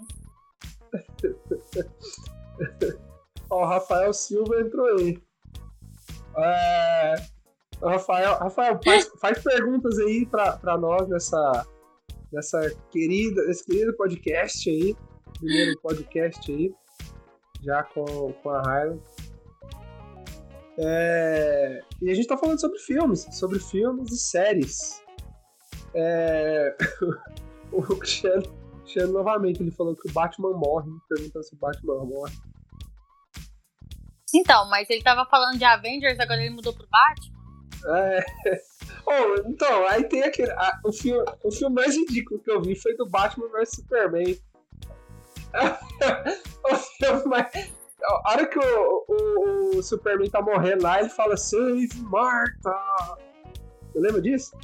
Ó, 3.49 3.63
o 3.63 3.67
Rafael 3.67 4.13
Silva 4.13 4.61
entrou 4.61 4.99
aí. 4.99 5.19
É, 6.37 7.15
Rafael, 7.83 8.39
Rafael 8.39 8.79
faz, 8.85 9.09
faz, 9.19 9.43
perguntas 9.43 9.99
aí 9.99 10.27
para 10.27 10.77
nós 10.79 11.09
nessa, 11.09 11.67
nessa 12.31 12.69
querida, 12.91 13.43
nesse 13.47 13.65
querido 13.65 13.97
podcast 13.97 14.69
aí. 14.69 14.95
Primeiro 15.39 15.81
podcast 15.81 16.53
aí, 16.53 16.71
já 17.63 17.83
com, 17.83 18.33
com 18.43 18.51
a 18.51 18.63
Highland. 18.63 19.01
É, 20.79 21.81
e 22.03 22.11
a 22.11 22.15
gente 22.15 22.29
tá 22.29 22.37
falando 22.37 22.61
sobre 22.61 22.79
filmes, 22.79 23.27
sobre 23.33 23.59
filmes 23.59 24.13
e 24.13 24.19
séries. 24.19 25.03
É, 25.95 26.77
o 27.73 27.83
Cristiano, 27.97 28.43
Cristiano 28.83 29.13
novamente 29.13 29.63
ele 29.63 29.71
falou 29.71 29.97
que 29.97 30.09
o 30.09 30.13
Batman 30.13 30.53
morre, 30.53 30.91
perguntando 31.09 31.45
se 31.45 31.55
o 31.55 31.59
Batman 31.59 32.05
morre. 32.05 32.35
Então, 34.35 34.69
mas 34.69 34.91
ele 34.91 35.03
tava 35.03 35.25
falando 35.27 35.59
de 35.59 35.65
Avengers, 35.65 36.21
agora 36.21 36.43
ele 36.43 36.55
mudou 36.55 36.75
pro 36.75 36.87
Batman? 36.87 37.37
É. 37.99 38.25
Oh, 39.09 39.49
então, 39.49 39.87
aí 39.87 40.03
tem 40.09 40.25
aquele. 40.25 40.51
A, 40.51 40.81
o, 40.85 40.93
filme, 40.93 41.25
o 41.45 41.53
filme 41.53 41.77
mais 41.77 41.95
ridículo 41.95 42.41
que 42.41 42.51
eu 42.51 42.61
vi 42.61 42.75
foi 42.75 42.97
do 42.97 43.09
Batman 43.09 43.49
vs 43.51 43.71
Superman. 43.77 44.37
o 46.65 46.75
filme 46.75 47.25
mais. 47.27 47.73
A 48.07 48.31
hora 48.31 48.47
que 48.47 48.59
o, 48.59 49.05
o, 49.09 49.79
o, 49.79 49.83
Superman 49.83 50.31
tá 50.31 50.41
morrendo 50.41 50.85
lá, 50.85 51.01
ele 51.01 51.09
fala 51.09 51.37
Save 51.37 51.89
Marta! 52.03 52.73
Você 53.93 53.99
lembra 53.99 54.23
disso? 54.23 54.57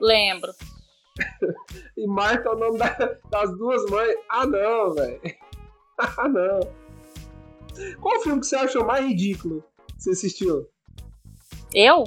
Lembro. 0.00 0.50
e 1.96 2.06
Marta 2.06 2.48
é 2.48 2.52
o 2.52 2.58
nome 2.58 2.78
da, 2.78 3.18
das 3.30 3.50
duas 3.58 3.84
mães. 3.90 4.16
Ah, 4.30 4.46
não, 4.46 4.94
velho. 4.94 5.20
ah, 5.98 6.28
não. 6.28 6.60
Qual 8.00 8.20
filme 8.22 8.40
que 8.40 8.46
você 8.46 8.56
achou 8.56 8.86
mais 8.86 9.04
ridículo 9.04 9.62
que 9.96 10.02
você 10.02 10.10
assistiu? 10.10 10.66
Eu? 11.74 12.04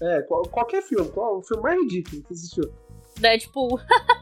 É, 0.00 0.22
qual, 0.22 0.42
qualquer 0.44 0.82
filme. 0.82 1.10
Qual 1.10 1.38
o 1.38 1.42
filme 1.42 1.62
mais 1.62 1.78
ridículo 1.82 2.22
que 2.22 2.28
você 2.28 2.34
assistiu? 2.34 2.72
Deadpool. 3.18 3.78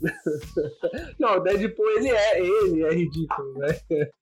Não, 1.18 1.36
o 1.36 1.40
Deadpool 1.40 1.90
ele 1.90 2.10
é, 2.10 2.40
ele 2.40 2.82
é 2.82 2.94
ridículo, 2.94 3.58
né? 3.58 3.80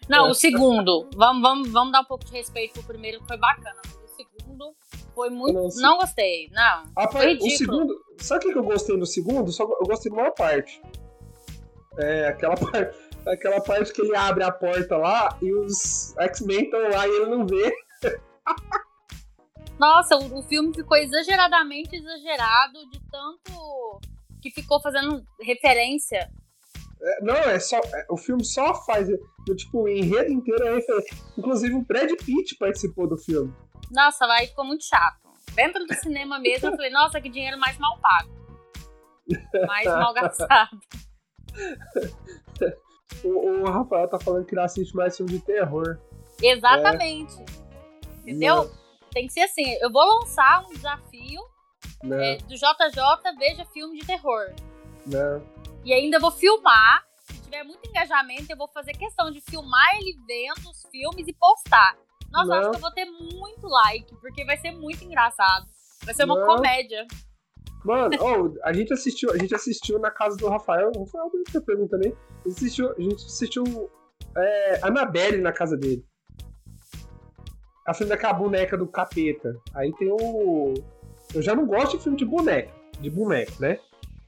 Não, 0.08 0.30
o 0.30 0.34
segundo. 0.34 1.08
Vamos, 1.14 1.42
vamos, 1.42 1.68
vamos 1.70 1.92
dar 1.92 2.00
um 2.00 2.04
pouco 2.04 2.24
de 2.24 2.32
respeito 2.32 2.74
pro 2.74 2.84
primeiro, 2.84 3.20
que 3.20 3.26
foi 3.26 3.36
bacana. 3.36 3.80
O 4.04 4.08
segundo 4.08 4.74
foi 5.14 5.30
muito. 5.30 5.54
Não, 5.54 5.68
não 5.76 5.98
gostei, 5.98 6.48
não. 6.50 6.84
A 6.96 7.08
foi 7.10 7.32
ridículo. 7.32 7.48
O 7.48 7.56
segundo. 7.56 8.04
Sabe 8.18 8.46
o 8.46 8.52
que 8.52 8.58
eu 8.58 8.64
gostei 8.64 8.96
no 8.96 9.06
segundo? 9.06 9.50
Só, 9.50 9.64
eu 9.64 9.86
gostei 9.86 10.10
de 10.10 10.18
uma 10.18 10.30
parte. 10.30 10.80
É, 11.98 12.28
aquela 12.28 12.54
parte. 12.56 13.04
Aquela 13.26 13.58
parte 13.62 13.90
que 13.90 14.02
ele 14.02 14.14
abre 14.14 14.44
a 14.44 14.52
porta 14.52 14.98
lá 14.98 15.38
e 15.40 15.50
os 15.50 16.14
X-Men 16.18 16.64
estão 16.64 16.78
lá 16.90 17.08
e 17.08 17.10
ele 17.10 17.26
não 17.26 17.46
vê. 17.46 17.74
Nossa, 19.78 20.16
o, 20.16 20.40
o 20.40 20.42
filme 20.42 20.74
ficou 20.74 20.94
exageradamente 20.98 21.96
exagerado 21.96 22.86
de 22.90 23.00
tanto 23.10 24.00
que 24.44 24.50
ficou 24.50 24.78
fazendo 24.78 25.24
referência. 25.40 26.30
É, 27.00 27.22
não, 27.22 27.34
é 27.34 27.58
só. 27.58 27.78
É, 27.78 28.06
o 28.10 28.16
filme 28.18 28.44
só 28.44 28.74
faz. 28.84 29.08
Tipo, 29.56 29.84
o 29.84 29.88
enredo 29.88 30.30
inteiro 30.30 30.66
é 30.66 30.74
referência. 30.74 31.16
Inclusive 31.38 31.74
o 31.74 31.82
Brad 31.82 32.10
Pitt 32.10 32.56
participou 32.58 33.08
do 33.08 33.16
filme. 33.16 33.54
Nossa, 33.90 34.26
vai 34.26 34.46
ficou 34.46 34.66
muito 34.66 34.84
chato. 34.84 35.24
Dentro 35.54 35.86
do 35.86 35.94
cinema 35.94 36.38
mesmo, 36.38 36.68
eu 36.68 36.76
falei, 36.76 36.90
nossa, 36.90 37.20
que 37.20 37.28
dinheiro 37.30 37.58
mais 37.58 37.78
mal 37.78 37.98
pago. 38.00 38.30
Mais 39.66 39.86
mal 39.86 40.12
gastado. 40.12 40.78
o, 43.24 43.28
o, 43.28 43.64
Rafael 43.64 44.08
tá 44.08 44.18
falando 44.18 44.44
que 44.44 44.54
não 44.54 44.64
assiste 44.64 44.94
mais 44.94 45.16
filme 45.16 45.32
de 45.32 45.40
terror. 45.40 45.98
Exatamente. 46.42 47.34
É. 47.38 48.20
Entendeu? 48.20 48.56
Não. 48.56 48.70
Tem 49.10 49.26
que 49.26 49.32
ser 49.32 49.42
assim. 49.42 49.64
Eu 49.80 49.92
vou 49.92 50.04
lançar 50.18 50.64
um 50.66 50.72
desafio 50.72 51.40
é, 52.04 52.36
do 52.38 52.54
JJ, 52.54 53.38
veja 53.38 53.64
filme 53.66 53.98
de 53.98 54.06
terror. 54.06 54.52
Não. 55.06 55.42
E 55.84 55.92
ainda 55.92 56.18
vou 56.18 56.30
filmar. 56.30 57.04
Se 57.26 57.40
tiver 57.42 57.62
muito 57.64 57.88
engajamento, 57.88 58.50
eu 58.50 58.56
vou 58.56 58.68
fazer 58.68 58.92
questão 58.92 59.30
de 59.30 59.40
filmar 59.40 59.96
ele 59.96 60.16
vendo 60.26 60.70
os 60.70 60.82
filmes 60.90 61.26
e 61.26 61.32
postar. 61.32 61.96
Nossa, 62.30 62.46
Não. 62.46 62.56
acho 62.56 62.70
que 62.70 62.76
eu 62.76 62.80
vou 62.80 62.92
ter 62.92 63.04
muito 63.04 63.66
like, 63.66 64.14
porque 64.20 64.44
vai 64.44 64.56
ser 64.56 64.72
muito 64.72 65.04
engraçado. 65.04 65.66
Vai 66.04 66.14
ser 66.14 66.24
uma 66.24 66.38
Não. 66.38 66.46
comédia. 66.46 67.06
Mano, 67.84 68.16
oh, 68.18 68.66
a 68.66 68.72
gente 68.72 68.92
assistiu, 68.94 69.30
a 69.30 69.36
gente 69.36 69.54
assistiu 69.54 69.98
na 69.98 70.10
casa 70.10 70.36
do 70.36 70.48
Rafael. 70.48 70.90
O 70.96 71.04
Rafael 71.04 71.30
tá 71.52 71.60
perguntando 71.60 72.06
aí. 72.06 72.14
A 72.44 72.48
gente 72.48 72.56
assistiu, 72.56 72.90
a 72.90 73.00
gente 73.00 73.24
assistiu 73.26 73.90
é, 74.36 74.80
Annabelle 74.82 75.40
na 75.40 75.52
casa 75.52 75.76
dele. 75.76 76.04
A 77.86 77.92
filme 77.92 78.08
daquela 78.08 78.32
boneca 78.32 78.76
do 78.76 78.86
capeta. 78.86 79.54
Aí 79.74 79.92
tem 79.92 80.10
o. 80.10 80.74
Eu 81.34 81.42
já 81.42 81.54
não 81.54 81.66
gosto 81.66 81.96
de 81.96 82.02
filme 82.02 82.16
de 82.16 82.24
boneca, 82.24 82.72
de 83.00 83.10
boneco, 83.10 83.60
né? 83.60 83.78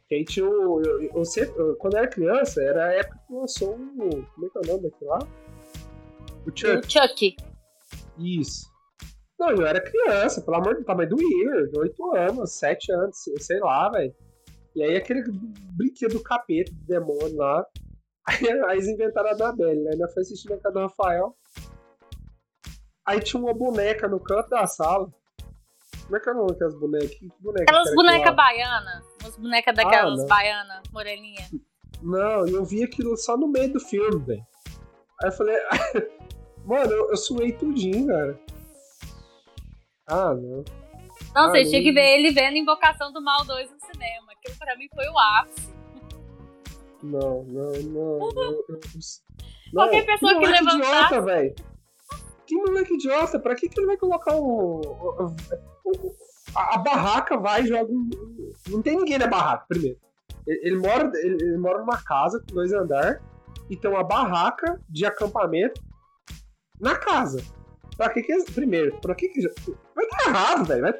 Que 0.08 0.16
aí 0.16 0.24
tinha 0.24 0.48
o. 0.48 0.80
Eu, 0.82 1.02
eu, 1.02 1.22
eu, 1.56 1.76
quando 1.76 1.94
eu 1.94 1.98
era 1.98 2.08
criança, 2.08 2.62
era 2.62 2.86
a 2.86 2.92
época 2.92 3.20
que 3.26 3.34
lançou 3.34 3.74
o. 3.74 4.26
Como 4.34 4.46
é 4.46 4.50
que 4.50 4.58
é 4.58 4.60
o 4.60 4.66
nome 4.66 4.82
daquele 4.82 5.10
lá? 5.10 5.18
O 6.46 6.50
Chuck. 6.54 6.86
O 6.86 6.90
Chuck. 6.90 7.36
Isso. 8.18 8.76
Não, 9.38 9.50
eu 9.50 9.66
era 9.66 9.80
criança, 9.80 10.40
pelo 10.40 10.56
amor 10.56 10.76
do 10.76 10.84
tamanho 10.84 11.10
do 11.10 11.16
de 11.16 11.78
8 11.78 12.16
anos, 12.16 12.52
7 12.58 12.92
anos, 12.92 13.16
sei 13.38 13.58
lá, 13.60 13.90
velho. 13.90 14.14
E 14.74 14.82
aí 14.82 14.96
aquele 14.96 15.22
brinquedo 15.76 16.14
do 16.14 16.22
capeta, 16.22 16.72
do 16.72 16.86
demônio 16.86 17.36
lá. 17.36 17.64
Aí, 18.28 18.44
aí 18.50 18.78
eles 18.78 18.88
inventaram 18.88 19.28
a 19.28 19.34
Annabelle, 19.34 19.84
né? 19.84 19.90
Ainda 19.92 20.08
foi 20.08 20.22
assistindo 20.22 20.54
a 20.54 20.58
casa 20.58 20.74
do 20.74 20.80
Rafael. 20.80 21.36
Aí 23.06 23.20
tinha 23.20 23.40
uma 23.40 23.54
boneca 23.54 24.08
no 24.08 24.18
canto 24.18 24.48
da 24.48 24.66
sala. 24.66 25.08
Como 26.06 26.16
é 26.16 26.20
que 26.20 26.28
é 26.28 26.32
o 26.32 26.36
nome 26.36 26.52
daquelas 26.52 26.74
bonecas? 26.78 27.10
Que 27.10 27.32
boneca 27.40 27.62
Aquelas 27.62 27.94
bonecas 27.94 28.36
baianas. 28.36 29.04
As 29.24 29.36
bonecas 29.36 29.74
daquelas 29.74 30.20
ah, 30.20 30.26
baianas, 30.26 30.82
moreninha. 30.92 31.48
Não, 32.00 32.46
eu 32.46 32.64
vi 32.64 32.84
aquilo 32.84 33.16
só 33.16 33.36
no 33.36 33.48
meio 33.48 33.72
do 33.72 33.80
filme, 33.80 34.24
velho. 34.24 34.46
Aí 35.22 35.28
eu 35.28 35.32
falei, 35.32 35.56
mano, 36.64 36.92
eu, 36.92 37.10
eu 37.10 37.16
suei 37.16 37.52
tudinho, 37.52 38.06
cara. 38.06 38.40
Ah, 40.06 40.34
não. 40.34 40.64
Não, 41.34 41.44
ah, 41.44 41.50
você 41.50 41.64
tinha 41.64 41.82
que 41.82 41.92
ver 41.92 42.18
ele 42.18 42.30
vendo 42.30 42.56
Invocação 42.56 43.12
do 43.12 43.20
Mal 43.20 43.44
2 43.44 43.70
no 43.70 43.80
cinema. 43.80 44.32
Aquilo 44.32 44.56
pra 44.58 44.76
mim 44.76 44.88
foi 44.94 45.06
o 45.08 45.18
ápice. 45.18 45.74
Não, 47.02 47.42
não, 47.44 47.72
não. 47.72 48.18
não, 48.30 48.32
não. 48.32 48.64
Qualquer 49.72 50.06
pessoa 50.06 50.34
que, 50.34 50.40
que 50.40 50.46
levantar. 50.46 50.76
Idiota, 50.76 51.20
velho. 51.22 51.54
Que 52.46 52.54
moleque 52.54 52.94
idiota, 52.94 53.40
pra 53.40 53.54
que, 53.54 53.68
que 53.68 53.80
ele 53.80 53.88
vai 53.88 53.96
colocar 53.96 54.36
o, 54.36 54.80
o, 54.80 55.26
o 55.84 56.12
a, 56.54 56.76
a, 56.76 56.78
barraca, 56.78 57.36
vai 57.36 57.62
e 57.62 57.66
joga 57.66 57.92
um, 57.92 58.08
Não 58.68 58.80
tem 58.80 58.96
ninguém 58.96 59.18
na 59.18 59.26
barraca, 59.26 59.64
primeiro. 59.68 59.98
Ele, 60.46 60.60
ele 60.62 60.76
mora, 60.76 61.10
ele, 61.14 61.34
ele, 61.42 61.58
mora 61.58 61.78
numa 61.80 62.02
casa 62.02 62.40
com 62.40 62.54
dois 62.54 62.72
andares 62.72 63.20
e 63.68 63.76
tem 63.76 63.90
uma 63.90 64.04
barraca 64.04 64.80
de 64.88 65.04
acampamento 65.04 65.80
na 66.80 66.96
casa. 66.96 67.42
Pra 67.96 68.10
que 68.10 68.22
que... 68.22 68.52
Primeiro, 68.52 68.96
pra 69.00 69.14
que 69.14 69.28
que... 69.28 69.42
Vai 69.94 70.06
dar 70.06 70.28
errado, 70.28 70.64
velho. 70.66 70.82
Vai... 70.82 70.94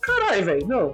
Caralho, 0.00 0.44
velho, 0.44 0.66
não. 0.66 0.90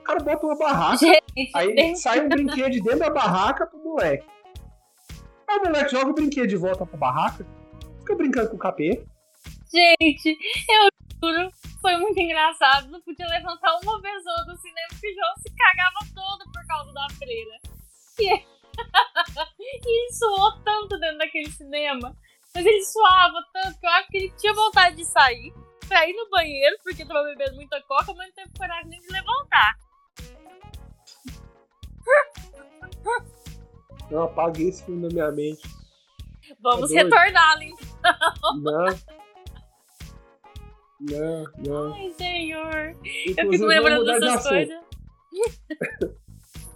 O 0.00 0.02
cara 0.04 0.20
bota 0.20 0.46
uma 0.46 0.56
barraca, 0.56 0.98
Gente, 0.98 1.50
aí 1.54 1.96
sai 1.96 2.24
um 2.24 2.28
brinquedo 2.28 2.70
de 2.70 2.80
dentro 2.80 3.00
da 3.00 3.10
barraca 3.10 3.66
pro 3.66 3.82
moleque. 3.82 4.26
Aí 5.48 5.58
o 5.58 5.64
moleque 5.64 5.90
joga 5.90 6.10
o 6.10 6.14
brinquedo 6.14 6.46
de 6.46 6.56
volta 6.56 6.86
pra 6.86 6.96
barraca, 6.96 7.44
fica 7.98 8.14
brincando 8.14 8.50
com 8.50 8.56
o 8.56 8.58
capeta. 8.58 9.15
Gente, 9.76 10.38
eu 10.70 10.88
juro, 11.22 11.52
foi 11.82 11.96
muito 11.98 12.18
engraçado. 12.18 12.88
Não 12.88 13.00
podia 13.02 13.26
levantar 13.26 13.78
uma 13.82 14.00
pessoa 14.00 14.44
do 14.46 14.56
cinema 14.56 14.88
porque 14.88 15.10
o 15.10 15.14
João 15.14 15.34
se 15.36 15.54
cagava 15.54 15.98
todo 16.14 16.50
por 16.50 16.66
causa 16.66 16.92
da 16.92 17.06
freira. 17.10 17.58
E, 19.58 19.80
ele 19.88 20.12
suou 20.12 20.52
tanto 20.62 20.98
dentro 20.98 21.18
daquele 21.18 21.50
cinema. 21.50 22.14
Mas 22.54 22.66
ele 22.66 22.84
suava 22.84 23.42
tanto 23.52 23.80
que 23.80 23.86
eu 23.86 23.90
acho 23.90 24.08
que 24.08 24.16
ele 24.18 24.32
tinha 24.36 24.52
vontade 24.52 24.96
de 24.96 25.04
sair 25.06 25.52
pra 25.88 26.06
ir 26.06 26.12
no 26.14 26.28
banheiro, 26.28 26.76
porque 26.82 27.04
tava 27.06 27.22
bebendo 27.22 27.56
muita 27.56 27.80
coca, 27.82 28.12
mas 28.14 28.28
não 28.28 28.34
teve 28.34 28.50
coragem 28.58 28.90
nem 28.90 29.00
de 29.00 29.08
levantar. 29.08 29.78
Eu 34.10 34.24
apaguei 34.24 34.68
esse 34.68 34.84
filme 34.84 35.08
na 35.08 35.08
minha 35.08 35.32
mente. 35.32 35.62
Vamos 36.60 36.90
tá 36.90 36.96
retorná-lo 36.96 37.62
então. 37.62 38.60
Não. 38.60 39.25
Não, 41.10 41.44
não. 41.58 41.94
Ai, 41.94 42.12
senhor. 42.16 42.90
Inclusive, 42.90 43.40
eu 43.40 43.50
fico 43.50 43.64
lembrando 43.64 44.04
dessas 44.04 44.42
de 44.42 44.48
coisas. 44.48 44.86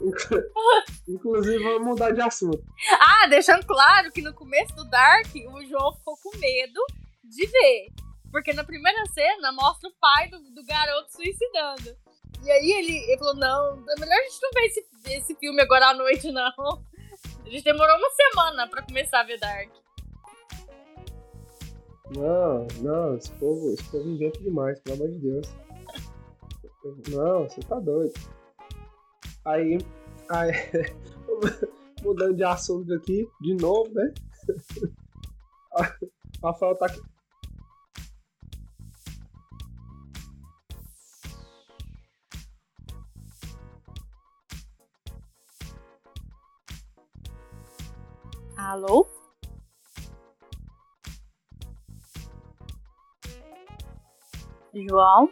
Inclusive, 1.08 1.62
vamos 1.62 1.86
mudar 1.86 2.10
de 2.12 2.20
assunto. 2.20 2.62
Ah, 2.92 3.26
deixando 3.28 3.66
claro 3.66 4.10
que 4.12 4.22
no 4.22 4.32
começo 4.32 4.74
do 4.74 4.84
Dark, 4.88 5.28
o 5.34 5.64
João 5.66 5.92
ficou 5.94 6.16
com 6.22 6.36
medo 6.38 6.80
de 7.24 7.46
ver. 7.46 7.88
Porque 8.30 8.52
na 8.52 8.64
primeira 8.64 9.04
cena 9.06 9.52
mostra 9.52 9.88
o 9.88 9.94
pai 10.00 10.28
do, 10.28 10.38
do 10.54 10.64
garoto 10.64 11.12
suicidando. 11.12 11.96
E 12.42 12.50
aí 12.50 12.72
ele, 12.72 12.96
ele 12.96 13.18
falou: 13.18 13.34
não, 13.34 13.84
é 13.90 14.00
melhor 14.00 14.18
a 14.18 14.22
gente 14.22 14.42
não 14.42 14.50
ver 14.54 14.66
esse, 14.66 14.86
esse 15.06 15.34
filme 15.36 15.60
agora 15.60 15.88
à 15.88 15.94
noite, 15.94 16.30
não. 16.30 16.52
A 17.44 17.50
gente 17.50 17.64
demorou 17.64 17.96
uma 17.96 18.10
semana 18.10 18.68
pra 18.68 18.82
começar 18.82 19.20
a 19.20 19.24
ver 19.24 19.38
Dark. 19.38 19.70
Não, 22.16 22.66
não, 22.80 23.16
esse 23.16 23.30
povo, 23.32 23.72
esse 23.72 23.84
povo 23.84 24.08
inventa 24.08 24.40
demais, 24.40 24.80
pelo 24.80 24.96
amor 24.96 25.08
de 25.10 25.18
Deus. 25.18 25.46
Não, 27.10 27.44
você 27.44 27.60
tá 27.60 27.78
doido. 27.78 28.14
Aí, 29.44 29.78
aí 30.28 30.52
mudando 32.02 32.34
de 32.34 32.42
assunto 32.42 32.92
aqui, 32.94 33.28
de 33.40 33.54
novo, 33.54 33.92
né? 33.94 34.12
Rafael 36.42 36.76
tá 36.76 36.86
aqui. 36.86 37.00
Alô? 48.56 49.19
João. 54.74 55.28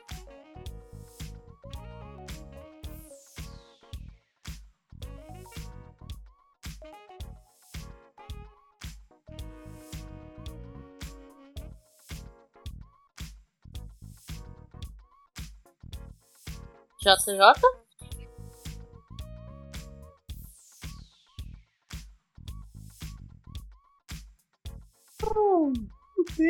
JJ? 17.01 17.39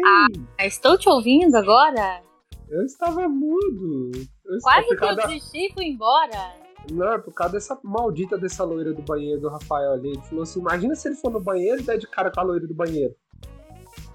Ah, 0.04 0.66
estou 0.66 0.98
te 0.98 1.08
ouvindo 1.08 1.54
agora? 1.56 2.22
Eu 2.70 2.84
estava 2.84 3.28
mudo. 3.28 4.10
Eu 4.44 4.58
Quase 4.62 4.96
que 4.96 5.04
eu 5.04 5.16
desisti 5.16 5.66
e 5.66 5.72
fui 5.72 5.86
embora. 5.86 6.54
Não, 6.92 7.12
é 7.14 7.18
por 7.18 7.32
causa 7.32 7.54
dessa 7.54 7.78
maldita 7.82 8.38
dessa 8.38 8.64
loira 8.64 8.92
do 8.92 9.02
banheiro 9.02 9.40
do 9.40 9.48
Rafael 9.48 9.92
ali. 9.92 10.10
Ele 10.10 10.22
falou 10.22 10.42
assim: 10.42 10.60
imagina 10.60 10.94
se 10.94 11.08
ele 11.08 11.16
for 11.16 11.30
no 11.30 11.40
banheiro 11.40 11.80
e 11.80 11.84
der 11.84 11.98
de 11.98 12.06
cara 12.06 12.30
com 12.30 12.40
a 12.40 12.42
loira 12.42 12.66
do 12.66 12.74
banheiro. 12.74 13.14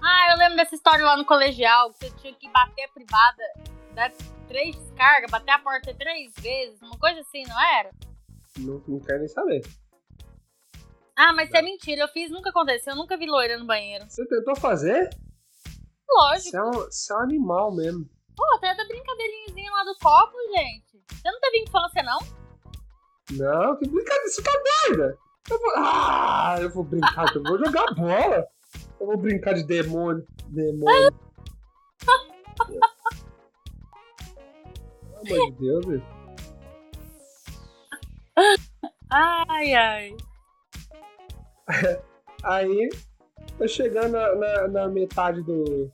Ah, 0.02 0.32
eu 0.32 0.38
lembro 0.38 0.56
dessa 0.56 0.74
história 0.74 1.04
lá 1.04 1.16
no 1.16 1.24
colegial, 1.24 1.90
que 1.90 1.98
você 1.98 2.10
tinha 2.18 2.34
que 2.34 2.48
bater 2.50 2.84
a 2.84 2.88
privada, 2.88 3.42
dar 3.94 4.12
três 4.46 4.76
descargas, 4.76 5.30
bater 5.30 5.50
a 5.50 5.58
porta 5.58 5.94
três 5.94 6.32
vezes, 6.40 6.80
uma 6.82 6.98
coisa 6.98 7.20
assim, 7.20 7.42
não 7.48 7.60
era? 7.78 7.90
Não, 8.58 8.82
não 8.86 9.00
quero 9.00 9.20
nem 9.20 9.28
saber. 9.28 9.62
Ah, 11.16 11.32
mas 11.32 11.48
isso 11.48 11.56
é 11.56 11.62
mentira, 11.62 12.02
eu 12.02 12.08
fiz, 12.08 12.30
nunca 12.30 12.50
aconteceu, 12.50 12.92
eu 12.92 12.98
nunca 12.98 13.16
vi 13.16 13.26
loira 13.26 13.56
no 13.56 13.66
banheiro. 13.66 14.04
Você 14.08 14.26
tentou 14.26 14.54
fazer? 14.56 15.08
Lógico. 16.08 16.50
Você 16.50 16.56
é 16.56 16.62
um, 16.62 16.72
você 16.72 17.12
é 17.12 17.16
um 17.16 17.20
animal 17.20 17.74
mesmo. 17.74 18.08
Pô, 18.36 18.44
até 18.56 18.74
da 18.74 18.84
brincadeirinha 18.84 19.70
lá 19.70 19.84
do 19.84 19.96
copo, 19.98 20.36
gente. 20.56 21.02
Você 21.10 21.30
não 21.30 21.40
teve 21.40 21.60
infância, 21.60 22.02
não? 22.02 22.18
Não, 23.32 23.76
que 23.76 23.88
brincadeira, 23.88 24.28
você 24.28 24.42
tá 24.42 24.50
doida? 24.86 25.18
Eu 25.50 25.58
vou, 25.58 25.72
ah, 25.76 26.56
eu 26.60 26.70
vou 26.70 26.84
brincar, 26.84 27.34
eu 27.34 27.42
vou 27.42 27.58
jogar 27.58 27.94
bola. 27.94 28.46
Eu 29.00 29.06
vou 29.06 29.16
brincar 29.16 29.54
de 29.54 29.62
demônio. 29.64 30.26
Demônio. 30.48 31.12
Pelo 35.24 35.36
amor 35.36 35.50
de 35.50 35.58
Deus, 35.58 35.86
velho. 35.86 36.06
Ai, 39.10 39.74
ai. 39.74 40.16
Aí, 42.42 42.88
tá 43.58 43.66
chegando 43.68 44.12
na, 44.12 44.34
na, 44.34 44.68
na 44.68 44.88
metade 44.88 45.42
do. 45.42 45.90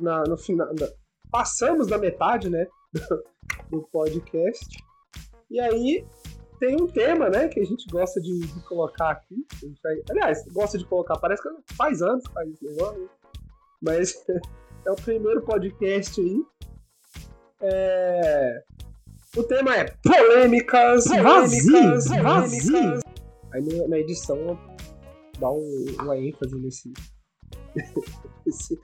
Na, 0.00 0.24
no 0.24 0.36
final. 0.36 0.68
na- 0.74 0.88
passamos 1.34 1.88
da 1.88 1.98
metade, 1.98 2.48
né? 2.48 2.64
Do, 2.92 3.24
do 3.70 3.82
podcast. 3.88 4.68
E 5.50 5.58
aí 5.58 6.06
tem 6.60 6.76
um 6.80 6.86
tema, 6.86 7.28
né? 7.28 7.48
Que 7.48 7.58
a 7.58 7.64
gente 7.64 7.88
gosta 7.90 8.20
de, 8.20 8.38
de 8.38 8.60
colocar 8.68 9.10
aqui. 9.10 9.44
Vai- 9.82 10.00
aliás, 10.10 10.44
gosta 10.52 10.78
de 10.78 10.84
colocar, 10.84 11.18
parece 11.18 11.42
que 11.42 11.74
faz 11.74 12.00
anos 12.02 12.24
que 12.24 12.32
faz 12.32 12.48
esse 12.50 12.64
negócio, 12.64 13.00
né? 13.02 13.08
Mas 13.82 14.24
é 14.86 14.90
o 14.92 14.94
primeiro 14.94 15.42
podcast 15.42 16.20
aí. 16.20 16.40
É, 17.60 18.62
O 19.36 19.42
tema 19.42 19.76
é 19.76 19.86
polêmicas, 20.04 21.06
Vazio, 21.06 21.72
polêmicas, 21.72 22.06
vazio. 22.22 22.72
polêmicas. 22.72 23.02
Aí 23.52 23.88
na- 23.88 23.98
edição 23.98 24.56
dá 25.40 25.50
um- 25.50 25.86
uma 26.00 26.16
ênfase 26.16 26.54
nesse. 26.60 26.92
nesse? 28.46 28.78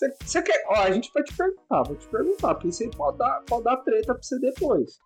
Você, 0.00 0.16
você 0.24 0.42
quer. 0.42 0.64
Ó, 0.68 0.74
a 0.76 0.90
gente 0.90 1.10
vai 1.12 1.22
te 1.22 1.36
perguntar, 1.36 1.82
vou 1.82 1.94
te 1.96 2.06
perguntar, 2.08 2.54
porque 2.54 2.68
isso 2.68 2.82
aí 2.82 2.90
pode 2.90 3.18
dar, 3.18 3.42
pode 3.46 3.64
dar 3.64 3.76
treta 3.78 4.14
pra 4.14 4.22
você 4.22 4.38
depois. 4.38 4.98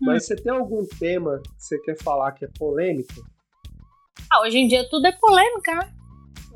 Mas 0.00 0.24
você 0.26 0.36
tem 0.36 0.50
algum 0.52 0.86
tema 0.86 1.38
que 1.42 1.50
você 1.62 1.78
quer 1.80 2.02
falar 2.02 2.32
que 2.32 2.46
é 2.46 2.48
polêmico? 2.58 3.12
Ah, 4.32 4.40
hoje 4.40 4.56
em 4.58 4.68
dia 4.68 4.88
tudo 4.88 5.06
é 5.06 5.12
polêmica, 5.12 5.74
né? 5.74 5.94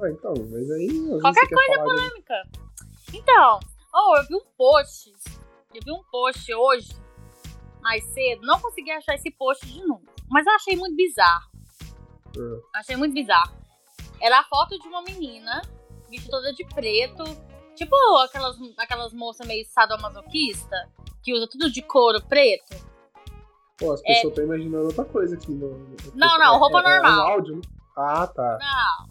Ah, 0.02 0.08
então, 0.10 0.32
mas 0.50 0.70
aí. 0.70 0.88
Qualquer 1.20 1.48
coisa 1.48 1.72
é 1.72 1.76
falar 1.76 1.84
de- 1.94 1.96
polêmica. 2.00 2.34
Então, 3.12 3.60
oh, 3.94 4.16
eu 4.16 4.26
vi 4.26 4.34
um 4.36 4.44
post. 4.56 5.12
Eu 5.74 5.80
vi 5.84 5.92
um 5.92 6.02
post 6.10 6.54
hoje, 6.54 6.88
mais 7.82 8.02
cedo. 8.06 8.40
Não 8.46 8.58
consegui 8.58 8.90
achar 8.90 9.14
esse 9.14 9.30
post 9.32 9.66
de 9.66 9.86
novo. 9.86 10.02
Mas 10.30 10.46
eu 10.46 10.52
achei 10.54 10.76
muito 10.76 10.96
bizarro. 10.96 11.50
Ah, 12.74 12.78
Achei 12.80 12.96
muito 12.96 13.12
bizarro. 13.12 13.52
Era 14.20 14.40
a 14.40 14.44
foto 14.44 14.78
de 14.78 14.88
uma 14.88 15.02
menina, 15.02 15.60
vestida 16.08 16.30
toda 16.30 16.52
de 16.54 16.64
preto. 16.74 17.24
Tipo 17.80 17.96
aquelas, 18.18 18.56
aquelas 18.76 19.12
moças 19.14 19.46
meio 19.46 19.64
sadomasoquista, 19.64 20.76
que 21.22 21.32
usa 21.32 21.48
tudo 21.50 21.70
de 21.72 21.80
couro 21.80 22.20
preto. 22.20 22.76
Pô, 23.78 23.92
as 23.92 24.02
pessoas 24.02 24.32
estão 24.34 24.44
imaginando 24.44 24.84
outra 24.84 25.02
coisa 25.06 25.34
aqui 25.34 25.50
no. 25.50 25.66
É. 25.66 26.10
Não, 26.14 26.38
não, 26.38 26.58
roupa 26.58 26.78
é, 26.80 26.80
é, 26.80 27.00
normal. 27.00 27.18
um 27.18 27.30
áudio? 27.30 27.60
Ah, 27.96 28.26
tá. 28.26 28.58
Não. 28.60 29.08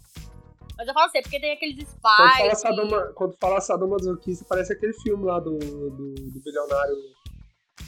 Mas 0.78 0.86
eu 0.86 0.94
falo 0.94 1.06
assim, 1.06 1.20
porque 1.20 1.40
tem 1.40 1.50
aqueles 1.50 1.84
Quando 1.94 2.00
fala, 2.00 2.30
spies. 2.30 2.60
sadoma, 2.60 3.02
quando 3.16 3.36
fala 3.40 3.60
sadomasoquista, 3.60 4.44
parece 4.48 4.72
aquele 4.72 4.92
filme 4.92 5.24
lá 5.24 5.40
do, 5.40 5.58
do, 5.58 6.14
do 6.14 6.40
bilionário 6.40 6.94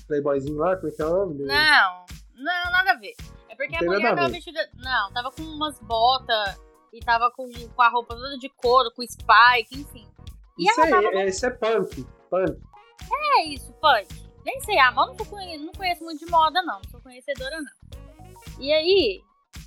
playboyzinho 0.09 0.57
lá, 0.57 0.75
como 0.77 0.89
é 0.89 0.91
que 0.91 1.01
é 1.01 1.07
o 1.07 1.11
nome? 1.11 1.39
Do- 1.39 1.45
Não, 1.47 2.07
não, 2.35 2.73
nada 2.73 2.91
a 2.91 2.97
ver. 2.97 3.15
É 3.49 3.55
porque 3.55 3.77
a 3.77 3.83
mulher 3.83 4.17
tava 4.17 4.29
vestida. 4.29 4.69
Não, 4.75 5.13
tava 5.13 5.31
com 5.31 5.43
umas 5.43 5.79
botas 5.79 6.61
e 6.93 6.99
tava 6.99 7.31
com, 7.31 7.49
com 7.69 7.83
a 7.83 7.89
roupa 7.89 8.17
toda 8.17 8.37
de 8.37 8.49
couro, 8.49 8.91
com 8.91 9.03
spike, 9.07 9.81
enfim. 9.81 10.12
E 10.59 10.69
Isso, 10.69 10.81
é, 10.81 11.27
isso 11.27 11.47
é 11.47 11.51
punk. 11.51 12.07
Punk. 12.31 12.61
É 13.13 13.45
isso, 13.47 13.73
punk. 13.75 14.09
Nem 14.45 14.61
sei, 14.63 14.77
mas 14.77 14.97
eu 14.97 15.07
não, 15.07 15.17
tô 15.17 15.25
conhe- 15.25 15.57
não 15.59 15.73
conheço 15.73 16.03
muito 16.05 16.25
de 16.25 16.31
moda, 16.31 16.63
não. 16.63 16.81
Não 16.81 16.91
sou 16.91 17.01
conhecedora, 17.01 17.61
não. 17.61 17.73
E 18.61 18.73
aí, 18.73 19.23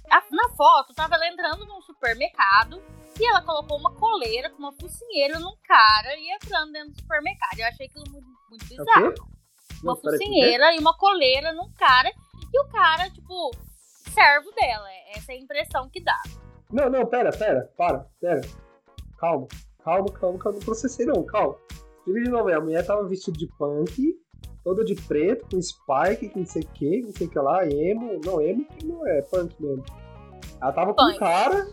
a- 0.10 0.24
na 0.32 0.50
foto, 0.50 0.93
tava 0.93 1.15
ela 1.15 1.28
entrando 1.28 1.65
num 1.65 1.82
supermercado 1.82 2.82
e 3.19 3.26
ela 3.26 3.41
colocou 3.41 3.78
uma 3.78 3.93
coleira 3.95 4.50
com 4.50 4.58
uma 4.60 4.74
focinheira 4.74 5.39
num 5.39 5.56
cara 5.63 6.15
e 6.17 6.30
entrando 6.34 6.71
dentro 6.74 6.91
do 6.91 7.00
supermercado. 7.02 7.60
Eu 7.60 7.67
achei 7.67 7.88
aquilo 7.88 8.06
muito, 8.12 8.28
muito 8.50 8.65
É 8.65 8.67
bizarro. 8.78 9.13
Uma 9.84 9.95
focinheira 9.95 10.76
e 10.76 10.80
uma 10.80 10.95
coleira 10.98 11.54
num 11.54 11.71
cara 11.74 12.10
e 12.54 12.60
o 12.60 12.67
cara, 12.69 13.10
tipo, 13.10 13.52
servo 14.13 14.52
dela. 14.52 14.88
Essa 15.15 15.32
é 15.34 15.36
a 15.36 15.39
impressão 15.39 15.89
que 15.89 16.02
dá. 16.02 16.21
Não, 16.71 16.89
não, 16.89 17.06
pera, 17.06 17.32
pera, 17.32 17.71
para, 17.78 18.00
pera. 18.19 18.41
Calma, 19.17 19.48
calma, 19.86 20.12
calma, 20.12 20.39
calma, 20.39 20.58
não 20.58 20.65
processei 20.65 21.06
não, 21.06 21.24
calma. 21.24 21.56
De 22.06 22.30
novo, 22.30 22.50
aí, 22.50 22.56
a 22.56 22.60
mulher 22.60 22.86
tava 22.86 23.08
vestida 23.08 23.38
de 23.38 23.48
punk, 23.58 24.15
toda 24.63 24.84
de 24.84 24.95
preto, 24.95 25.48
com 25.50 25.62
spike, 25.62 26.30
com 26.30 26.39
não 26.39 26.45
sei 26.45 26.63
o 26.63 26.67
que, 26.67 27.02
não 27.02 27.12
sei 27.12 27.28
o 27.28 27.30
que 27.30 27.39
lá, 27.39 27.65
emo, 27.65 28.19
não, 28.26 28.41
emo 28.41 28.65
que 28.65 28.86
não 28.86 29.08
é 29.08 29.21
punk 29.21 29.56
mesmo. 29.62 29.86
Ela 30.62 30.71
tava 30.71 30.93
com 30.93 31.04
Punk. 31.04 31.15
um 31.15 31.19
cara, 31.19 31.67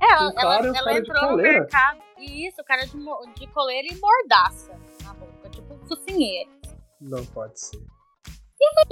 Ela, 0.00 0.28
Um 0.28 0.34
cara 0.34 0.66
ela, 0.66 0.66
e 0.66 0.68
ela 0.68 0.84
cara 0.84 1.02
de 1.02 1.10
entrou 1.10 1.30
no 1.30 1.36
mercado. 1.36 1.98
E 2.18 2.46
isso, 2.46 2.64
cara 2.64 2.86
de, 2.86 2.96
de 3.34 3.46
coleira 3.52 3.88
e 3.88 3.96
mordaça 3.96 4.72
na 5.04 5.14
boca, 5.14 5.48
tipo 5.50 5.78
focinheira. 5.86 6.50
não 7.00 7.24
pode 7.26 7.58
ser. 7.60 7.80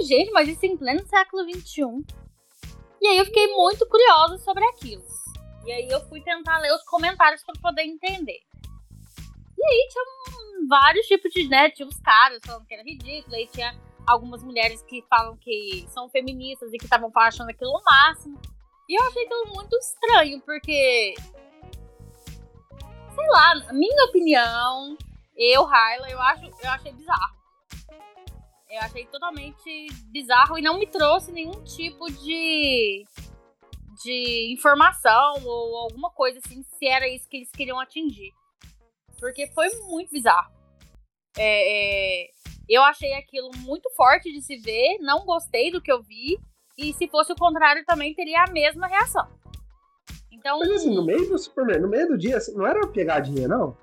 Gente, 0.01 0.31
mas 0.31 0.47
isso 0.47 0.65
em 0.65 0.77
pleno 0.77 1.05
século 1.07 1.43
XXI. 1.43 1.83
E 3.01 3.07
aí 3.07 3.17
eu 3.17 3.25
fiquei 3.25 3.47
muito 3.47 3.85
curiosa 3.87 4.37
sobre 4.37 4.63
aquilo. 4.65 5.03
E 5.67 5.71
aí 5.73 5.89
eu 5.89 5.99
fui 6.07 6.21
tentar 6.21 6.59
ler 6.59 6.73
os 6.73 6.83
comentários 6.83 7.43
para 7.43 7.59
poder 7.61 7.83
entender. 7.83 8.39
E 9.57 9.65
aí 9.65 9.87
tinha 9.91 10.65
vários 10.69 11.05
tipos 11.07 11.29
de, 11.33 11.45
né? 11.49 11.69
Tinha 11.69 11.85
os 11.85 11.99
caras 11.99 12.39
falando 12.45 12.65
que 12.65 12.73
era 12.73 12.83
ridículo, 12.83 13.35
aí 13.35 13.47
tinha 13.47 13.77
algumas 14.07 14.41
mulheres 14.41 14.81
que 14.83 15.03
falam 15.09 15.35
que 15.35 15.85
são 15.89 16.07
feministas 16.07 16.71
e 16.71 16.77
que 16.77 16.85
estavam 16.85 17.11
achando 17.17 17.49
aquilo 17.49 17.71
o 17.71 17.83
máximo. 17.83 18.39
E 18.87 18.97
eu 18.97 19.05
achei 19.07 19.25
aquilo 19.25 19.53
muito 19.53 19.75
estranho, 19.75 20.39
porque. 20.39 21.15
Sei 23.13 23.27
lá, 23.27 23.55
minha 23.73 24.05
opinião, 24.05 24.97
eu, 25.35 25.65
Hyla, 25.65 26.09
eu, 26.09 26.21
acho, 26.21 26.45
eu 26.45 26.69
achei 26.69 26.93
bizarro. 26.93 27.35
Eu 28.69 28.79
achei 28.79 29.05
totalmente 29.07 29.87
bizarro 30.05 30.57
e 30.57 30.61
não 30.61 30.79
me 30.79 30.87
trouxe 30.87 31.29
nenhum 31.31 31.61
tipo 31.63 32.09
de, 32.11 33.05
de 34.03 34.53
informação 34.53 35.35
ou 35.45 35.77
alguma 35.77 36.11
coisa 36.11 36.39
assim, 36.39 36.63
se 36.63 36.87
era 36.87 37.07
isso 37.07 37.27
que 37.27 37.37
eles 37.37 37.51
queriam 37.51 37.79
atingir. 37.79 38.31
Porque 39.19 39.47
foi 39.47 39.69
muito 39.87 40.11
bizarro. 40.11 40.51
É, 41.37 42.23
é, 42.23 42.29
eu 42.69 42.83
achei 42.83 43.13
aquilo 43.13 43.51
muito 43.57 43.89
forte 43.95 44.31
de 44.31 44.41
se 44.41 44.57
ver, 44.57 44.97
não 44.99 45.25
gostei 45.25 45.71
do 45.71 45.81
que 45.81 45.91
eu 45.91 46.01
vi, 46.01 46.39
e 46.77 46.93
se 46.93 47.07
fosse 47.07 47.31
o 47.31 47.35
contrário 47.35 47.83
também 47.85 48.13
teria 48.13 48.43
a 48.43 48.51
mesma 48.51 48.87
reação. 48.87 49.27
Então, 50.31 50.59
Mas 50.59 50.69
assim, 50.71 50.93
no 50.93 51.03
meio 51.03 51.27
do 51.27 51.37
supermercado, 51.37 51.83
no 51.83 51.89
meio 51.89 52.07
do 52.07 52.17
dia, 52.17 52.37
assim, 52.37 52.53
não 52.55 52.65
era 52.65 52.79
uma 52.79 52.91
pegadinha, 52.91 53.47
não? 53.47 53.75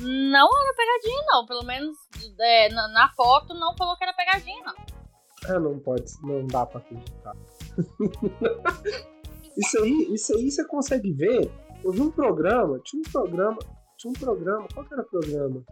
não 0.00 0.48
era 0.48 0.74
pegadinha, 0.74 1.22
não. 1.26 1.46
Pelo 1.46 1.64
menos 1.64 1.96
é, 2.40 2.68
na, 2.70 2.88
na 2.88 3.08
foto 3.10 3.54
não 3.54 3.74
falou 3.76 3.96
que 3.96 4.04
era 4.04 4.12
pegadinha, 4.12 4.62
não. 4.64 4.74
Ah, 5.48 5.58
não 5.58 5.78
pode, 5.78 6.04
não 6.22 6.46
dá 6.46 6.66
pra 6.66 6.80
acreditar. 6.80 7.36
isso 9.58 9.82
aí, 9.82 10.14
isso 10.14 10.36
aí 10.36 10.50
você 10.50 10.64
consegue 10.64 11.12
ver. 11.12 11.50
Eu 11.84 11.90
vi 11.90 12.00
um 12.00 12.10
programa, 12.10 12.80
tinha 12.84 13.00
um 13.00 13.10
programa, 13.10 13.58
tinha 13.96 14.10
um 14.10 14.14
programa, 14.14 14.68
qual 14.72 14.86
que 14.86 14.94
era 14.94 15.02
o 15.02 15.08
programa? 15.08 15.64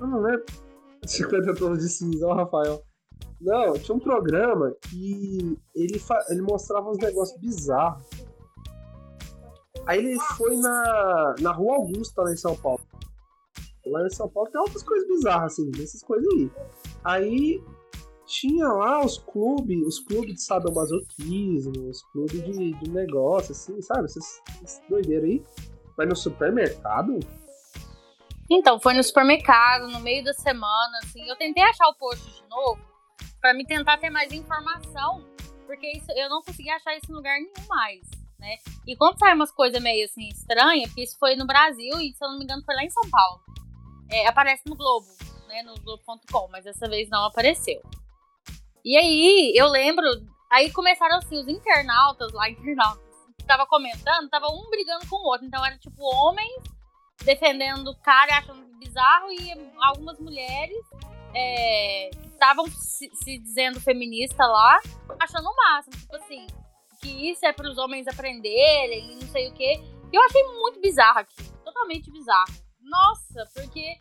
Eu 0.00 0.06
não 0.06 0.20
lembro. 0.20 0.44
50 1.06 1.54
tons 1.54 1.78
de 1.78 1.88
cinza, 1.90 2.26
ó, 2.26 2.34
Rafael. 2.34 2.82
Não, 3.38 3.74
tinha 3.74 3.94
um 3.94 4.00
programa 4.00 4.74
que 4.80 5.58
ele, 5.74 6.00
ele 6.30 6.42
mostrava 6.42 6.88
uns 6.88 6.96
negócios 6.98 7.38
bizarros. 7.38 8.02
Aí 9.86 9.98
ele 9.98 10.18
foi 10.36 10.56
na, 10.56 11.34
na 11.40 11.52
Rua 11.52 11.76
Augusta, 11.76 12.22
lá 12.22 12.32
em 12.32 12.36
São 12.36 12.56
Paulo. 12.56 12.80
Lá 13.84 14.06
em 14.06 14.10
São 14.10 14.30
Paulo 14.30 14.50
tem 14.50 14.58
outras 14.58 14.82
coisas 14.82 15.06
bizarras, 15.06 15.52
assim, 15.52 15.70
dessas 15.72 16.02
coisas 16.02 16.26
aí. 16.32 16.50
Aí 17.04 17.62
tinha 18.26 18.66
lá 18.68 19.04
os 19.04 19.18
clubes, 19.18 19.86
os 19.86 20.00
clubes 20.00 20.34
de 20.34 20.42
sadomasoquismo, 20.42 21.88
os 21.88 22.02
clubes 22.12 22.44
de, 22.44 22.72
de 22.72 22.90
negócio, 22.90 23.52
assim, 23.52 23.80
sabe? 23.82 24.04
Essas, 24.04 24.42
essas 24.62 24.82
aí. 24.90 25.42
Mas 25.96 26.08
no 26.08 26.16
supermercado? 26.16 27.18
Então, 28.50 28.78
foi 28.78 28.94
no 28.94 29.02
supermercado, 29.02 29.88
no 29.88 30.00
meio 30.00 30.24
da 30.24 30.32
semana, 30.32 30.98
assim. 31.02 31.26
Eu 31.28 31.36
tentei 31.36 31.62
achar 31.62 31.88
o 31.88 31.94
post 31.94 32.24
de 32.24 32.48
novo, 32.48 32.80
para 33.40 33.54
me 33.54 33.64
tentar 33.66 33.98
ter 33.98 34.10
mais 34.10 34.32
informação, 34.32 35.22
porque 35.66 35.92
isso, 35.92 36.10
eu 36.12 36.28
não 36.28 36.42
consegui 36.42 36.70
achar 36.70 36.96
isso 36.96 37.10
em 37.10 37.14
lugar 37.14 37.38
nenhum 37.38 37.68
mais, 37.68 38.00
né? 38.38 38.56
E 38.86 38.96
quando 38.96 39.18
sai 39.18 39.34
umas 39.34 39.50
coisas 39.50 39.82
meio 39.82 40.04
assim 40.04 40.28
estranhas, 40.28 40.88
porque 40.88 41.02
isso 41.02 41.18
foi 41.18 41.36
no 41.36 41.46
Brasil 41.46 42.00
e 42.00 42.12
se 42.12 42.24
eu 42.24 42.28
não 42.30 42.38
me 42.38 42.44
engano 42.44 42.62
foi 42.64 42.74
lá 42.74 42.84
em 42.84 42.90
São 42.90 43.02
Paulo, 43.10 43.40
é, 44.10 44.26
aparece 44.26 44.62
no 44.66 44.74
Globo, 44.76 45.06
né? 45.48 45.62
No 45.62 45.74
Globo.com, 45.82 46.48
mas 46.50 46.64
dessa 46.64 46.88
vez 46.88 47.08
não 47.10 47.24
apareceu. 47.24 47.82
E 48.84 48.96
aí 48.96 49.52
eu 49.56 49.68
lembro, 49.68 50.06
aí 50.50 50.70
começaram 50.70 51.16
assim 51.16 51.38
os 51.38 51.48
internautas 51.48 52.32
lá, 52.32 52.48
internautas, 52.50 53.02
que 53.38 53.46
tava 53.46 53.66
comentando, 53.66 54.28
tava 54.28 54.48
um 54.48 54.68
brigando 54.70 55.08
com 55.08 55.16
o 55.16 55.26
outro, 55.26 55.46
então 55.46 55.64
era 55.64 55.78
tipo 55.78 56.02
homens 56.02 56.62
defendendo 57.24 57.88
o 57.88 57.96
cara 58.00 58.38
achando 58.38 58.64
bizarro 58.78 59.32
e 59.32 59.52
algumas 59.82 60.18
mulheres 60.18 60.76
estavam 62.32 62.66
é, 62.66 62.70
se, 62.70 63.10
se, 63.14 63.38
dizendo 63.38 63.80
feminista 63.80 64.46
lá, 64.46 64.78
achando 65.18 65.48
o 65.48 65.56
máximo, 65.56 65.96
tipo 65.96 66.16
assim, 66.16 66.46
que 67.00 67.30
isso 67.30 67.44
é 67.44 67.52
para 67.52 67.68
os 67.68 67.78
homens 67.78 68.06
aprenderem 68.06 69.12
e 69.12 69.14
não 69.16 69.28
sei 69.28 69.48
o 69.48 69.54
quê. 69.54 69.80
Eu 70.12 70.22
achei 70.22 70.42
muito 70.44 70.80
bizarro 70.80 71.18
aqui, 71.18 71.42
totalmente 71.64 72.10
bizarro. 72.10 72.52
Nossa, 72.80 73.50
porque 73.54 73.98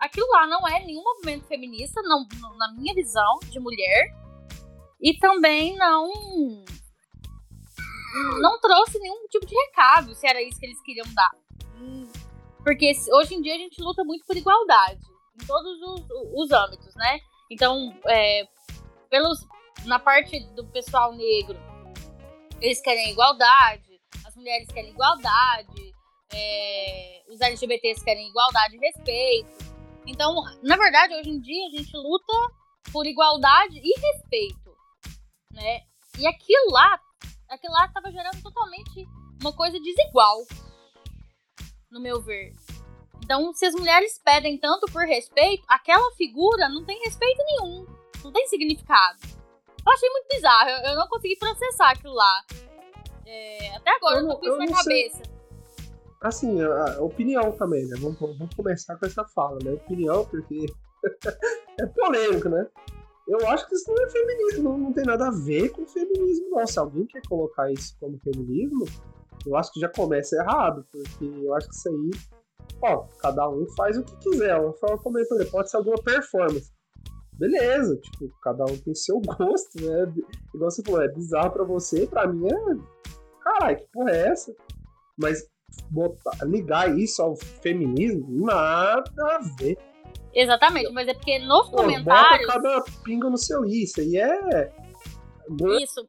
aquilo 0.00 0.28
lá 0.30 0.46
não 0.46 0.66
é 0.66 0.80
nenhum 0.80 1.04
movimento 1.04 1.46
feminista, 1.46 2.02
não, 2.02 2.26
na 2.56 2.72
minha 2.72 2.94
visão 2.94 3.38
de 3.44 3.60
mulher, 3.60 4.21
e 5.02 5.18
também 5.18 5.76
não 5.76 6.12
não 8.40 8.60
trouxe 8.60 8.98
nenhum 8.98 9.26
tipo 9.28 9.46
de 9.46 9.54
recado, 9.54 10.14
se 10.14 10.26
era 10.26 10.42
isso 10.42 10.60
que 10.60 10.66
eles 10.66 10.80
queriam 10.82 11.06
dar. 11.14 11.30
Porque 12.62 12.92
hoje 13.12 13.34
em 13.34 13.42
dia 13.42 13.54
a 13.54 13.58
gente 13.58 13.82
luta 13.82 14.04
muito 14.04 14.24
por 14.26 14.36
igualdade 14.36 15.00
em 15.40 15.46
todos 15.46 15.80
os, 15.80 16.06
os 16.34 16.52
âmbitos, 16.52 16.94
né? 16.94 17.20
Então, 17.50 17.98
é, 18.06 18.46
pelos, 19.10 19.46
na 19.84 19.98
parte 19.98 20.40
do 20.54 20.64
pessoal 20.66 21.12
negro, 21.14 21.58
eles 22.60 22.80
querem 22.80 23.10
igualdade, 23.10 24.00
as 24.24 24.36
mulheres 24.36 24.68
querem 24.68 24.90
igualdade, 24.90 25.94
é, 26.32 27.22
os 27.28 27.40
LGBTs 27.40 28.04
querem 28.04 28.28
igualdade 28.28 28.76
e 28.76 28.78
respeito. 28.78 29.72
Então, 30.06 30.34
na 30.62 30.76
verdade, 30.76 31.14
hoje 31.14 31.30
em 31.30 31.40
dia 31.40 31.66
a 31.66 31.70
gente 31.70 31.96
luta 31.96 32.32
por 32.92 33.06
igualdade 33.06 33.80
e 33.82 34.00
respeito, 34.00 34.61
né? 35.52 35.80
E 36.18 36.26
aquilo 36.26 36.70
lá, 36.70 37.00
aquilo 37.48 37.72
lá 37.72 37.86
estava 37.86 38.10
gerando 38.10 38.42
totalmente 38.42 39.06
uma 39.40 39.52
coisa 39.52 39.78
desigual, 39.80 40.44
no 41.90 42.00
meu 42.00 42.20
ver. 42.20 42.52
Então, 43.24 43.52
se 43.54 43.64
as 43.64 43.74
mulheres 43.74 44.20
pedem 44.24 44.58
tanto 44.58 44.90
por 44.92 45.04
respeito, 45.04 45.64
aquela 45.68 46.10
figura 46.16 46.68
não 46.68 46.84
tem 46.84 46.98
respeito 47.04 47.42
nenhum. 47.44 47.86
Não 48.24 48.32
tem 48.32 48.46
significado. 48.46 49.18
Eu 49.84 49.92
achei 49.92 50.08
muito 50.10 50.28
bizarro. 50.28 50.70
Eu, 50.70 50.90
eu 50.90 50.96
não 50.96 51.08
consegui 51.08 51.36
processar 51.36 51.90
aquilo 51.90 52.14
lá. 52.14 52.44
É, 53.26 53.76
até 53.76 53.90
agora 53.90 54.18
eu, 54.18 54.22
eu 54.22 54.28
tô 54.28 54.38
com 54.38 54.46
isso 54.46 54.58
na 54.58 54.76
cabeça. 54.76 55.16
Sei. 55.16 55.32
Assim, 56.20 56.62
a, 56.62 56.96
a, 56.96 57.02
opinião 57.02 57.52
também, 57.52 57.86
né? 57.86 57.96
Vamos, 57.98 58.18
vamos 58.18 58.54
começar 58.54 58.96
com 58.96 59.06
essa 59.06 59.24
fala, 59.24 59.58
né? 59.62 59.72
Opinião, 59.72 60.24
porque 60.26 60.66
é 61.80 61.86
polêmico, 61.86 62.48
né? 62.48 62.68
Eu 63.28 63.48
acho 63.48 63.68
que 63.68 63.74
isso 63.74 63.88
não 63.88 64.04
é 64.04 64.10
feminismo, 64.10 64.62
não, 64.64 64.78
não 64.78 64.92
tem 64.92 65.04
nada 65.04 65.28
a 65.28 65.30
ver 65.30 65.68
com 65.70 65.86
feminismo, 65.86 66.50
não. 66.50 66.66
Se 66.66 66.78
alguém 66.78 67.06
quer 67.06 67.22
colocar 67.28 67.70
isso 67.70 67.96
como 68.00 68.18
feminismo, 68.18 68.84
eu 69.46 69.56
acho 69.56 69.72
que 69.72 69.80
já 69.80 69.88
começa 69.88 70.36
errado, 70.36 70.84
porque 70.90 71.24
eu 71.24 71.54
acho 71.54 71.68
que 71.68 71.74
isso 71.74 71.88
aí 71.88 72.10
ó, 72.82 73.06
cada 73.20 73.48
um 73.48 73.66
faz 73.76 73.96
o 73.96 74.04
que 74.04 74.16
quiser. 74.16 74.58
Uma 74.58 74.72
forma 74.74 75.20
ele 75.20 75.44
pode 75.46 75.70
ser 75.70 75.76
alguma 75.76 76.02
performance. 76.02 76.72
Beleza, 77.34 77.96
tipo, 77.96 78.28
cada 78.42 78.64
um 78.64 78.76
tem 78.76 78.94
seu 78.94 79.20
gosto, 79.22 79.80
né? 79.80 80.12
Igual 80.54 80.70
você 80.70 80.82
falou, 80.82 81.02
é 81.02 81.08
bizarro 81.08 81.50
pra 81.50 81.64
você, 81.64 82.06
pra 82.06 82.26
mim 82.26 82.46
é. 82.46 83.02
Caralho, 83.42 83.78
que 83.78 83.86
porra 83.92 84.10
é 84.10 84.28
essa? 84.28 84.54
Mas 85.16 85.46
botar, 85.90 86.44
ligar 86.44 86.96
isso 86.98 87.22
ao 87.22 87.36
feminismo, 87.36 88.26
nada 88.44 89.10
a 89.18 89.38
ver. 89.58 89.78
Exatamente, 90.34 90.90
mas 90.92 91.08
é 91.08 91.14
porque 91.14 91.38
nos 91.38 91.68
Pô, 91.68 91.78
comentários. 91.78 92.46
Bota 92.46 92.62
cada 92.62 92.84
pinga 93.04 93.28
no 93.28 93.36
seu 93.36 93.64
isso, 93.64 94.00
e 94.00 94.18
é. 94.18 94.72
Isso. 95.80 96.08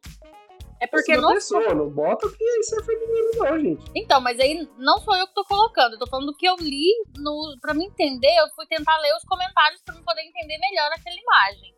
É 0.80 0.88
porque 0.88 1.16
não. 1.16 1.34
Pessoa, 1.34 1.74
não 1.74 1.90
bota 1.90 2.30
que 2.30 2.44
isso 2.60 2.78
é 2.78 2.84
feminino, 2.84 3.30
não, 3.38 3.60
gente. 3.60 3.92
Então, 3.96 4.20
mas 4.20 4.38
aí 4.40 4.68
não 4.78 4.98
sou 5.00 5.16
eu 5.16 5.28
que 5.28 5.34
tô 5.34 5.46
colocando. 5.46 5.94
Eu 5.94 6.00
tô 6.00 6.08
falando 6.08 6.28
do 6.28 6.36
que 6.36 6.46
eu 6.46 6.56
li 6.58 6.92
no. 7.18 7.58
Pra 7.62 7.74
me 7.74 7.86
entender, 7.86 8.36
eu 8.38 8.50
fui 8.54 8.66
tentar 8.68 8.98
ler 9.00 9.14
os 9.16 9.24
comentários 9.24 9.82
pra 9.82 9.96
me 9.96 10.04
poder 10.04 10.22
entender 10.22 10.58
melhor 10.58 10.92
aquela 10.92 11.16
imagem. 11.16 11.74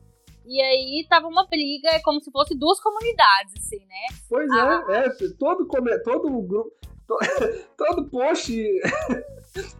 E 0.48 0.62
aí 0.62 1.06
tava 1.08 1.28
uma 1.28 1.46
briga, 1.48 1.90
é 1.90 2.00
como 2.00 2.20
se 2.20 2.32
fosse 2.32 2.58
duas 2.58 2.80
comunidades, 2.80 3.54
assim, 3.58 3.84
né? 3.86 4.18
Pois 4.30 4.50
ah, 4.52 4.86
é, 4.90 5.06
é. 5.06 5.10
Todo, 5.38 5.68
todo 6.04 6.42
grupo. 6.42 6.72
Todo 7.78 8.10
post 8.10 8.52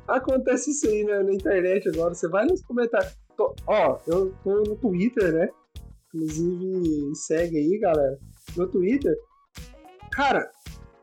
acontece 0.08 0.72
isso 0.72 0.88
aí 0.88 1.04
né, 1.04 1.24
na 1.24 1.34
internet 1.34 1.90
agora. 1.90 2.14
Você 2.14 2.28
vai 2.28 2.46
nos 2.46 2.62
comentários. 2.64 3.14
Tô, 3.36 3.54
ó, 3.68 4.00
eu 4.08 4.34
tô 4.44 4.64
no 4.64 4.76
Twitter, 4.76 5.34
né? 5.34 5.50
Inclusive, 6.14 7.16
segue 7.16 7.58
aí, 7.58 7.78
galera 7.80 8.18
no 8.56 8.68
Twitter, 8.68 9.16
cara, 10.12 10.50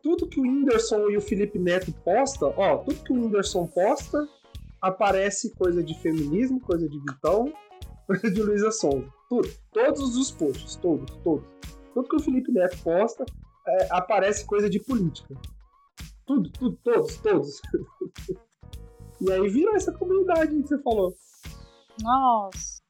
tudo 0.03 0.29
que 0.29 0.41
o 0.41 0.43
Whindersson 0.43 1.11
e 1.11 1.17
o 1.17 1.21
Felipe 1.21 1.59
Neto 1.59 1.93
posta, 2.05 2.47
ó, 2.47 2.79
tudo 2.79 3.03
que 3.03 3.13
o 3.13 3.17
Whindersson 3.17 3.67
posta, 3.67 4.27
aparece 4.81 5.55
coisa 5.55 5.83
de 5.83 5.99
feminismo, 6.01 6.61
coisa 6.61 6.89
de 6.89 6.99
Vitão, 6.99 7.53
coisa 8.07 8.31
de 8.31 8.43
Luísa 8.43 8.71
Sonza. 8.71 9.09
Tudo. 9.29 9.49
Todos 9.73 10.17
os 10.17 10.31
posts, 10.31 10.77
todos, 10.77 11.15
todos. 11.19 11.45
Tudo 11.95 12.09
que 12.09 12.17
o 12.17 12.21
Felipe 12.21 12.53
Neto 12.53 12.77
posta, 12.83 13.25
é, 13.67 13.89
aparece 13.91 14.45
coisa 14.45 14.69
de 14.69 14.81
política. 14.81 15.35
Tudo, 16.27 16.51
tudo, 16.51 16.79
todos, 16.83 17.17
todos. 17.19 17.61
e 19.23 19.33
aí 19.33 19.49
vira 19.49 19.77
essa 19.77 19.93
comunidade 19.93 20.51
que 20.51 20.69
você 20.69 20.79
falou. 20.83 21.15
Nossa. 22.01 22.83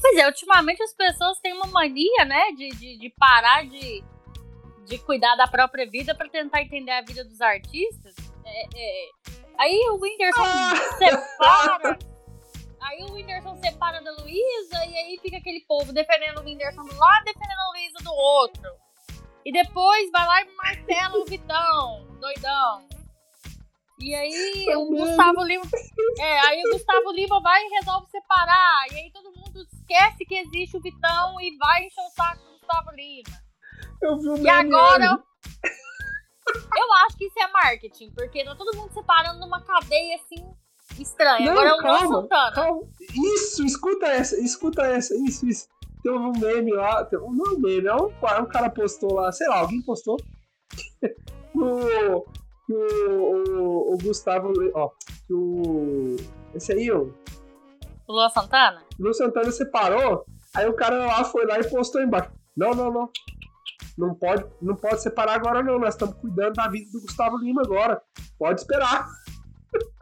Pois 0.00 0.16
é, 0.18 0.26
ultimamente 0.26 0.82
as 0.82 0.94
pessoas 0.94 1.38
têm 1.40 1.52
uma 1.54 1.66
mania, 1.66 2.24
né, 2.24 2.52
de, 2.52 2.68
de, 2.70 2.98
de 2.98 3.10
parar 3.18 3.64
de, 3.66 4.04
de 4.86 4.98
cuidar 4.98 5.34
da 5.36 5.46
própria 5.46 5.88
vida 5.88 6.14
para 6.14 6.28
tentar 6.28 6.62
entender 6.62 6.90
a 6.90 7.02
vida 7.02 7.24
dos 7.24 7.40
artistas. 7.40 8.14
É, 8.44 8.64
é. 8.76 9.08
Aí 9.58 9.78
o 9.90 9.98
Whindersson 10.00 10.42
ah! 10.42 10.74
separa. 10.98 11.98
Aí 12.80 13.02
o 13.04 13.12
Whindersson 13.14 13.56
separa 13.56 14.02
da 14.02 14.12
Luísa 14.12 14.84
e 14.86 14.96
aí 14.96 15.18
fica 15.22 15.38
aquele 15.38 15.60
povo 15.66 15.92
defendendo 15.92 16.38
o 16.38 16.44
Whindersson 16.44 16.82
do 16.82 16.94
lado, 16.94 17.24
defendendo 17.24 17.60
a 17.60 17.70
Luísa 17.70 17.98
do 18.04 18.12
outro. 18.12 18.70
E 19.44 19.52
depois 19.52 20.10
vai 20.10 20.26
lá 20.26 20.42
e 20.42 20.56
martela 20.56 21.18
o 21.18 21.24
Vitão, 21.24 22.06
doidão. 22.20 22.93
E 24.04 24.14
aí 24.14 24.66
o 24.76 24.86
Gustavo 24.86 25.42
Lima. 25.44 25.64
É, 26.20 26.40
aí 26.40 26.62
o 26.66 26.72
Gustavo 26.72 27.10
Lima 27.10 27.40
vai 27.40 27.64
e 27.64 27.70
resolve 27.70 28.06
separar. 28.10 28.86
E 28.92 28.96
aí 28.96 29.10
todo 29.10 29.32
mundo 29.32 29.66
esquece 29.72 30.26
que 30.26 30.34
existe 30.34 30.76
o 30.76 30.80
Vitão 30.80 31.40
e 31.40 31.56
vai 31.56 31.86
encher 31.86 32.02
o 32.02 32.10
saco 32.10 32.44
do 32.44 32.50
Gustavo 32.50 32.90
Lima. 32.94 33.40
Eu 34.02 34.18
vi 34.18 34.28
o 34.28 34.36
E 34.36 34.48
agora. 34.48 35.22
Eu 36.76 36.92
acho 37.06 37.16
que 37.16 37.24
isso 37.24 37.40
é 37.40 37.48
marketing, 37.50 38.10
porque 38.10 38.44
tá 38.44 38.54
todo 38.54 38.76
mundo 38.76 38.92
separando 38.92 39.40
numa 39.40 39.62
cadeia 39.62 40.16
assim 40.16 40.54
estranha. 41.00 41.46
Não, 41.46 41.52
agora 41.52 41.68
é 41.70 41.72
o 41.72 41.78
calma, 41.78 42.20
Santana. 42.20 42.52
Calma. 42.52 42.82
Isso, 43.00 43.64
escuta 43.64 44.06
essa, 44.06 44.38
escuta 44.38 44.82
essa, 44.82 45.14
isso, 45.16 45.46
isso. 45.46 45.66
Tem 46.02 46.12
um 46.12 46.32
meme 46.32 46.72
lá, 46.72 47.02
tem, 47.06 47.18
não 47.18 47.46
é 47.46 47.48
um 47.54 47.58
meme, 47.58 47.86
é 47.86 47.94
um, 47.94 48.08
um 48.08 48.46
cara 48.46 48.68
postou 48.68 49.14
lá, 49.14 49.32
sei 49.32 49.48
lá, 49.48 49.60
alguém 49.60 49.80
postou. 49.80 50.18
no, 51.54 52.26
que 52.66 52.72
o, 52.72 53.60
o, 53.60 53.94
o 53.94 53.98
Gustavo. 53.98 54.52
Ó, 54.74 54.90
que 55.26 55.32
o. 55.32 56.16
Esse 56.54 56.72
aí, 56.72 56.90
ó. 56.90 57.06
O 58.06 58.12
Luan 58.12 58.28
Santana? 58.28 58.82
O 58.98 59.02
Luan 59.02 59.12
Santana 59.12 59.50
separou, 59.50 60.24
aí 60.54 60.68
o 60.68 60.74
cara 60.74 61.06
lá 61.06 61.24
foi 61.24 61.46
lá 61.46 61.58
e 61.58 61.68
postou 61.68 62.02
embaixo. 62.02 62.30
Não, 62.56 62.74
não, 62.74 62.92
não. 62.92 63.10
Não 63.96 64.14
pode, 64.14 64.44
não 64.60 64.74
pode 64.74 65.02
separar 65.02 65.34
agora, 65.34 65.62
não. 65.62 65.78
Nós 65.78 65.94
estamos 65.94 66.16
cuidando 66.16 66.54
da 66.54 66.68
vida 66.68 66.90
do 66.90 67.00
Gustavo 67.00 67.38
Lima 67.38 67.62
agora. 67.62 68.02
Pode 68.38 68.60
esperar. 68.60 69.06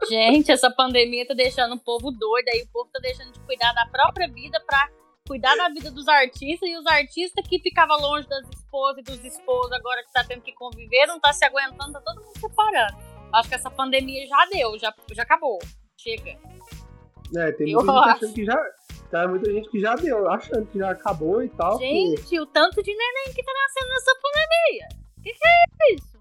Gente, 0.07 0.51
essa 0.51 0.69
pandemia 0.69 1.27
tá 1.27 1.33
deixando 1.33 1.75
o 1.75 1.79
povo 1.79 2.11
doido, 2.11 2.47
aí 2.49 2.63
o 2.63 2.71
povo 2.71 2.89
tá 2.91 2.99
deixando 2.99 3.31
de 3.31 3.39
cuidar 3.41 3.73
da 3.73 3.85
própria 3.87 4.27
vida 4.27 4.61
pra 4.65 4.89
cuidar 5.27 5.55
da 5.55 5.69
vida 5.69 5.89
dos 5.89 6.07
artistas 6.07 6.69
e 6.69 6.77
os 6.77 6.85
artistas 6.85 7.47
que 7.47 7.59
ficavam 7.59 7.97
longe 7.99 8.27
das 8.27 8.47
esposas 8.49 8.99
e 8.99 9.03
dos 9.03 9.23
esposos, 9.23 9.71
agora 9.71 10.03
que 10.03 10.11
tá 10.11 10.23
tendo 10.23 10.41
que 10.41 10.53
conviver, 10.53 11.05
não 11.07 11.19
tá 11.19 11.31
se 11.33 11.45
aguentando, 11.45 11.93
tá 11.93 12.01
todo 12.01 12.21
mundo 12.21 12.39
separando. 12.39 12.97
Acho 13.33 13.49
que 13.49 13.55
essa 13.55 13.71
pandemia 13.71 14.27
já 14.27 14.45
deu, 14.51 14.77
já, 14.77 14.93
já 15.11 15.23
acabou. 15.23 15.59
Chega. 15.97 16.37
É, 17.35 17.51
tem 17.53 17.73
muita 17.73 17.91
gente 17.91 18.09
achando 18.09 18.33
que 18.33 18.45
já. 18.45 18.65
Tá, 19.09 19.27
muita 19.27 19.51
gente 19.51 19.69
que 19.69 19.79
já 19.79 19.95
deu, 19.95 20.29
achando 20.29 20.65
que 20.67 20.79
já 20.79 20.91
acabou 20.91 21.43
e 21.43 21.49
tal. 21.49 21.77
Gente, 21.77 22.23
que... 22.23 22.39
o 22.39 22.45
tanto 22.47 22.81
de 22.81 22.95
neném 22.95 23.33
que 23.33 23.43
tá 23.43 23.51
nascendo 23.53 23.89
nessa 23.89 24.15
pandemia. 24.21 24.87
Que 25.23 25.33
que 25.33 25.47
é 25.47 25.93
isso? 25.93 26.13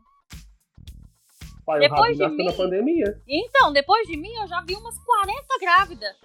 Pai, 1.65 1.81
depois 1.81 2.17
de 2.17 2.29
mim, 2.29 2.45
na 2.45 2.53
pandemia. 2.53 3.23
Então, 3.27 3.73
depois 3.73 4.07
de 4.07 4.17
mim, 4.17 4.33
eu 4.35 4.47
já 4.47 4.61
vi 4.63 4.75
umas 4.75 4.99
40 4.99 5.59
grávidas. 5.61 6.17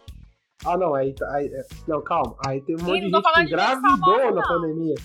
Ah, 0.67 0.77
não, 0.77 0.93
aí, 0.93 1.13
tá, 1.13 1.25
aí. 1.33 1.47
é, 1.47 1.65
Não, 1.87 2.03
calma. 2.03 2.35
Aí 2.45 2.61
tem 2.61 2.75
um 2.75 2.79
monte 2.83 2.99
de 3.01 3.09
gente 3.09 3.21
que 3.21 3.41
engravidou 3.41 4.35
na 4.35 4.41
pandemia. 4.47 4.95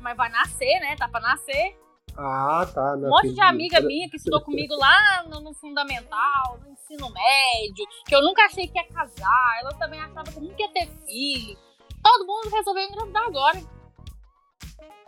Mas 0.00 0.16
vai 0.16 0.30
nascer, 0.30 0.80
né? 0.80 0.96
Tá 0.96 1.08
pra 1.08 1.20
nascer. 1.20 1.76
Ah, 2.16 2.66
tá. 2.72 2.94
Um 2.94 3.08
monte 3.10 3.34
de 3.34 3.40
amiga 3.40 3.80
minha 3.80 4.08
que 4.08 4.16
estudou 4.16 4.40
comigo 4.40 4.74
lá 4.76 5.24
no, 5.28 5.40
no 5.40 5.52
fundamental, 5.52 6.58
no 6.64 6.70
ensino 6.70 7.10
médio, 7.10 7.86
que 8.06 8.14
eu 8.14 8.22
nunca 8.22 8.46
achei 8.46 8.66
que 8.66 8.78
ia 8.78 8.86
casar. 8.86 9.58
Ela 9.60 9.72
também 9.74 10.00
achava 10.00 10.30
que 10.30 10.40
nunca 10.40 10.62
ia 10.62 10.72
ter 10.72 10.86
filho. 11.04 11.58
Todo 12.02 12.26
mundo 12.26 12.48
resolveu 12.50 12.84
engravidar 12.84 13.24
agora. 13.26 13.60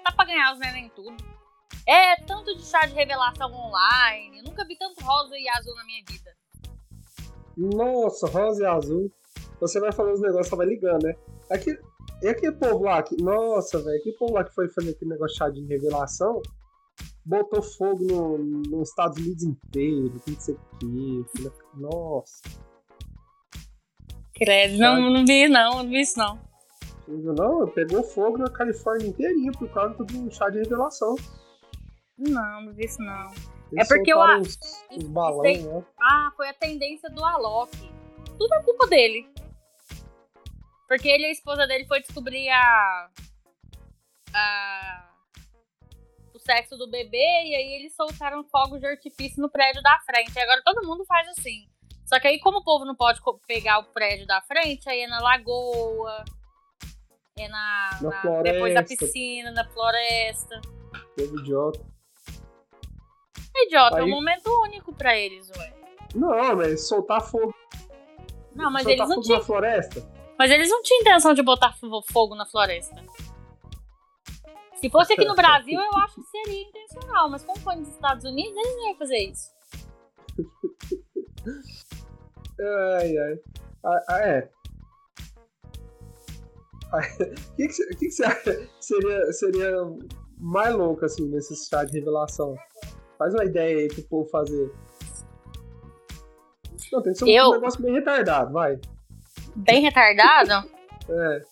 Dá 0.05 0.13
pra 0.13 0.25
ganhar 0.27 0.53
os 0.53 0.59
neném 0.59 0.91
tudo. 0.91 1.17
É 1.87 2.17
tanto 2.17 2.55
de 2.57 2.65
chá 2.65 2.85
de 2.87 2.95
revelação 2.95 3.53
online. 3.53 4.39
Eu 4.39 4.45
nunca 4.45 4.65
vi 4.67 4.77
tanto 4.77 5.03
rosa 5.05 5.39
e 5.39 5.49
azul 5.49 5.75
na 5.77 5.85
minha 5.85 6.03
vida. 6.09 6.37
Nossa, 7.57 8.27
rosa 8.27 8.63
e 8.63 8.67
azul. 8.67 9.13
Você 9.61 9.81
vai 9.81 9.93
falando 9.93 10.15
os 10.15 10.21
negócios, 10.21 10.49
só 10.49 10.57
vai 10.57 10.67
ligando, 10.67 11.03
né? 11.05 11.15
Aqui, 11.51 11.79
e 12.23 12.29
aquele 12.29 12.53
povo 12.53 12.85
lá 12.85 13.03
que. 13.03 13.17
Nossa, 13.23 13.79
velho, 13.79 13.99
aquele 13.99 14.17
povo 14.17 14.35
lá 14.35 14.45
que 14.45 14.55
foi 14.55 14.69
fazer 14.69 14.91
aquele 14.91 15.11
negócio 15.13 15.33
de 15.35 15.39
chá 15.39 15.49
de 15.49 15.65
revelação, 15.67 16.43
botou 17.25 17.63
fogo 17.63 18.05
no, 18.05 18.39
nos 18.39 18.89
Estados 18.91 19.19
Unidos 19.19 19.43
inteiro, 19.45 20.13
não 20.27 20.41
sei 20.41 20.55
o 20.55 20.59
quê. 20.79 21.51
Nossa, 21.75 22.43
Credo, 24.35 24.79
não, 24.79 25.11
não 25.11 25.25
vi 25.25 25.49
não, 25.49 25.83
não 25.83 25.89
vi 25.89 26.01
isso 26.03 26.19
não. 26.19 26.39
não 27.09 27.35
não? 27.35 27.69
Pegou 27.69 28.03
fogo 28.03 28.37
na 28.39 28.51
Califórnia 28.51 29.07
inteirinha 29.09 29.51
por 29.53 29.69
causa 29.73 29.95
do 30.05 30.31
chá 30.31 30.51
de 30.51 30.59
revelação. 30.59 31.17
Não, 32.19 32.63
não 32.63 32.73
vi 32.75 32.85
isso 32.85 33.01
não. 33.01 33.31
Eles 33.73 33.91
É 33.91 33.97
porque 33.97 34.13
eu 34.13 34.21
acho- 34.21 34.41
uns 34.43 34.59
isso 34.91 35.09
balões, 35.09 35.65
né? 35.65 35.85
Ah, 36.01 36.31
foi 36.37 36.49
a 36.49 36.55
tendência 36.55 37.09
do 37.11 37.25
Alok. 37.25 37.71
Tudo 38.39 38.55
é 38.55 38.63
culpa 38.63 38.87
dele. 38.87 39.27
Porque 40.89 41.09
ele 41.09 41.24
e 41.24 41.26
a 41.26 41.32
esposa 41.32 41.66
dele 41.66 41.84
foi 41.87 42.01
descobrir 42.01 42.49
a. 42.51 43.09
a 44.34 45.03
o 46.34 46.39
sexo 46.39 46.76
do 46.76 46.89
bebê 46.91 47.16
e 47.16 47.55
aí 47.55 47.74
eles 47.80 47.95
soltaram 47.97 48.45
fogos 48.45 48.78
de 48.78 48.87
artifício 48.87 49.41
no 49.41 49.49
prédio 49.51 49.82
da 49.82 49.99
frente. 50.01 50.34
E 50.37 50.41
agora 50.41 50.62
todo 50.64 50.87
mundo 50.87 51.05
faz 51.07 51.26
assim. 51.28 51.66
Só 52.05 52.20
que 52.20 52.28
aí, 52.28 52.39
como 52.39 52.59
o 52.59 52.64
povo 52.64 52.84
não 52.84 52.95
pode 52.95 53.20
pegar 53.49 53.78
o 53.78 53.84
prédio 53.84 54.26
da 54.26 54.41
frente, 54.43 54.89
aí 54.89 55.01
é 55.01 55.07
na 55.09 55.18
lagoa, 55.20 56.24
é 57.37 57.49
na. 57.49 57.99
Na 58.01 58.22
na- 58.24 58.43
depois 58.43 58.74
da 58.74 58.82
piscina, 58.82 59.51
na 59.51 59.66
floresta. 59.70 60.61
Povo 61.16 61.41
idiota. 61.41 61.80
Idiota, 63.57 63.99
é 63.99 64.03
um 64.03 64.05
Aí- 64.05 64.11
momento 64.11 64.47
único 64.64 64.93
pra 64.93 65.16
eles, 65.16 65.51
ué. 65.57 65.72
Não, 66.14 66.55
mas 66.57 66.87
soltar 66.87 67.22
fogo, 67.22 67.55
Não, 68.55 68.70
mas 68.70 68.82
soltar 68.84 68.93
eles 68.99 69.09
não 69.09 69.14
fogo 69.16 69.22
tinham 69.22 69.39
na 69.39 69.45
floresta. 69.45 70.16
Mas 70.39 70.51
eles 70.51 70.68
não 70.68 70.82
tinham 70.82 71.01
intenção 71.01 71.32
de 71.34 71.43
botar 71.43 71.72
fo- 71.74 72.03
fogo 72.12 72.34
na 72.34 72.45
floresta. 72.47 73.03
Se 74.80 74.91
fosse 74.91 75.14
aqui 75.14 75.24
no 75.24 75.34
Brasil, 75.34 75.80
eu 75.80 75.99
acho 76.05 76.16
que 76.16 76.22
seria 76.24 76.62
intencional. 76.62 77.30
Mas 77.30 77.43
como 77.45 77.59
foi 77.61 77.76
nos 77.76 77.89
Estados 77.89 78.24
Unidos, 78.24 78.55
eles 78.57 78.76
não 78.76 78.89
iam 78.89 78.99
fazer 78.99 79.18
isso. 79.18 79.51
Ai, 82.99 83.16
ai. 83.18 83.39
Ah, 83.84 84.05
ah, 84.11 84.20
é. 84.28 84.51
Ah, 86.93 86.99
O 86.99 87.01
que, 87.57 87.66
que, 87.66 87.72
você- 87.72 87.87
que 87.89 87.97
que 87.97 88.11
você 88.11 88.24
acha 88.24 88.55
que 88.55 88.68
seria, 88.80 89.32
seria 89.32 89.72
mais 90.39 90.74
louco, 90.74 91.05
assim, 91.05 91.26
nesse 91.28 91.57
chá 91.68 91.84
de 91.84 91.99
revelação? 91.99 92.55
Faz 93.18 93.32
uma 93.34 93.45
ideia 93.45 93.78
aí 93.78 93.89
pro 93.89 94.03
povo 94.05 94.28
fazer. 94.28 94.70
Não, 96.93 97.03
tem 97.03 97.12
que 97.12 97.18
ser 97.18 97.24
um 97.24 97.28
Eu- 97.28 97.51
negócio 97.53 97.80
bem 97.82 97.93
retardado, 97.95 98.53
vai. 98.53 98.78
Bem 99.57 99.81
retardado? 99.83 100.69
É. 101.09 101.43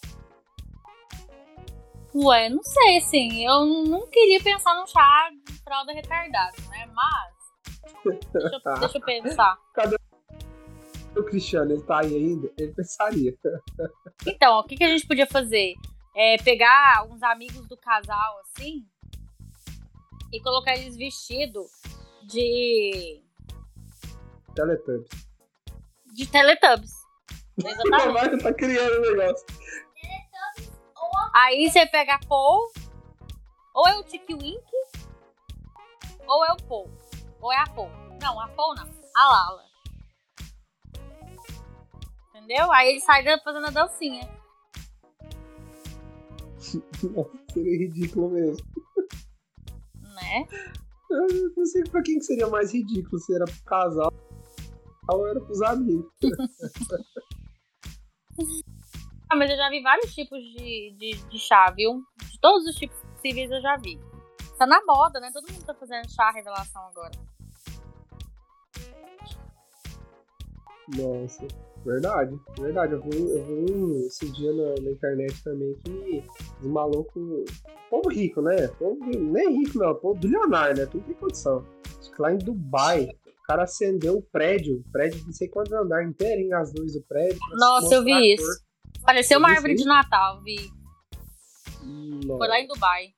Ué, 2.13 2.49
não 2.49 2.63
sei, 2.65 2.97
assim. 2.97 3.47
Eu 3.47 3.65
não 3.65 4.05
queria 4.09 4.43
pensar 4.43 4.75
num 4.75 4.85
chá 4.85 5.31
de 5.47 5.53
fralda 5.63 5.93
retardado, 5.93 6.57
né? 6.71 6.87
Mas. 6.93 7.35
Deixa 8.33 8.49
eu, 8.49 8.75
deixa 8.81 8.99
eu 8.99 9.01
pensar. 9.01 9.57
O 11.17 11.23
Cristiano, 11.23 11.71
ele 11.71 11.83
tá 11.83 12.01
aí 12.01 12.17
ainda, 12.17 12.51
ele 12.59 12.73
pensaria. 12.73 13.33
Então, 14.27 14.59
o 14.59 14.65
que, 14.65 14.75
que 14.77 14.83
a 14.83 14.89
gente 14.89 15.07
podia 15.07 15.27
fazer? 15.27 15.75
É 16.17 16.37
pegar 16.39 17.07
uns 17.09 17.23
amigos 17.23 17.69
do 17.69 17.77
casal, 17.77 18.41
assim, 18.41 18.85
e 20.33 20.41
colocar 20.41 20.75
eles 20.77 20.97
vestidos 20.97 21.71
de. 22.27 23.23
Teletubbies. 24.53 25.11
de 26.13 26.27
Teletubbies. 26.27 27.04
Exatamente. 27.59 28.13
vai, 28.13 28.39
tá 28.39 28.53
criando 28.53 28.99
o 28.99 29.17
negócio. 29.17 29.47
Aí 31.35 31.69
você 31.69 31.87
pega 31.87 32.15
a 32.15 32.27
Paul, 32.27 32.71
ou 33.75 33.89
é 33.89 33.97
o 33.97 34.05
Tiki 34.05 34.35
Wink, 34.35 34.63
ou 36.27 36.45
é 36.45 36.53
o 36.53 36.57
Paul. 36.69 36.91
Ou 37.41 37.53
é 37.53 37.59
a 37.59 37.67
Paul. 37.67 37.91
Não, 38.21 38.41
a 38.41 38.49
Paul 38.49 38.75
não. 38.75 38.89
A 39.17 39.29
Lala. 39.29 39.65
Entendeu? 42.31 42.71
Aí 42.73 42.91
ele 42.91 43.01
sai 43.01 43.25
fazendo 43.41 43.67
a 43.67 43.71
dancinha. 43.71 44.29
Seria 47.53 47.79
ridículo 47.79 48.31
mesmo. 48.31 48.67
Né? 50.03 50.49
Eu 51.11 51.27
não 51.57 51.67
sei 51.67 51.85
pra 51.85 52.03
quem 52.03 52.19
que 52.19 52.25
seria 52.25 52.49
mais 52.49 52.73
ridículo, 52.73 53.21
se 53.21 53.35
era 53.35 53.45
pro 53.45 53.65
casal 53.65 54.13
ou 55.09 55.29
era 55.29 55.41
pros 55.41 55.63
amigos. 55.63 56.11
Ah, 59.29 59.37
mas 59.37 59.51
eu 59.51 59.57
já 59.57 59.69
vi 59.69 59.83
vários 59.83 60.15
tipos 60.15 60.39
de, 60.39 60.95
de, 60.99 61.13
de 61.29 61.39
chá, 61.39 61.71
viu? 61.71 62.05
De 62.31 62.39
todos 62.41 62.67
os 62.67 62.75
tipos 62.77 62.97
possíveis 62.99 63.51
eu 63.51 63.61
já 63.61 63.77
vi. 63.77 63.99
Tá 64.59 64.67
na 64.67 64.81
moda, 64.85 65.19
né? 65.19 65.31
Todo 65.33 65.51
mundo 65.51 65.65
tá 65.65 65.75
fazendo 65.75 66.09
chá 66.11 66.31
revelação 66.31 66.83
agora. 66.87 67.13
Nossa, 70.97 71.47
verdade, 71.85 72.39
verdade. 72.61 72.93
Eu 72.93 73.01
vi, 73.01 73.31
eu 73.31 73.45
vi 73.45 74.07
esse 74.07 74.31
dia 74.31 74.53
na, 74.53 74.83
na 74.83 74.91
internet 74.91 75.43
também 75.43 75.75
que 75.85 76.23
os 76.61 76.67
malucos. 76.67 77.45
Povo 77.91 78.09
rico, 78.09 78.43
né? 78.43 78.69
Povo, 78.79 78.99
nem 79.05 79.59
rico 79.59 79.79
não, 79.79 79.95
povo 79.95 80.19
bilionário, 80.19 80.77
né? 80.77 80.87
Tudo 80.87 81.05
tem 81.05 81.15
condição. 81.15 81.65
Acho 81.99 82.11
que 82.11 82.21
lá 82.21 82.33
em 82.33 82.39
Dubai, 82.39 83.09
cara 83.47 83.65
acendeu 83.65 84.17
o 84.17 84.23
prédio, 84.23 84.79
o 84.87 84.93
prédio 84.93 85.21
de 85.21 85.27
não 85.27 85.33
sei 85.33 85.49
quantos 85.49 85.73
andares 85.73 86.09
inteirinho, 86.09 86.57
as 86.57 86.73
luzes 86.73 86.95
do 87.01 87.07
prédio. 87.07 87.39
Nossa, 87.53 87.95
eu 87.95 88.05
vi 88.05 88.35
isso. 88.35 88.65
Pareceu 89.05 89.39
uma 89.39 89.51
árvore 89.51 89.75
de 89.75 89.85
Natal, 89.85 90.43
vi. 90.43 90.57
cor. 92.27 92.39
Foi 92.39 92.49
lá 92.49 92.59
em 92.61 92.67
Dubai. 92.67 93.09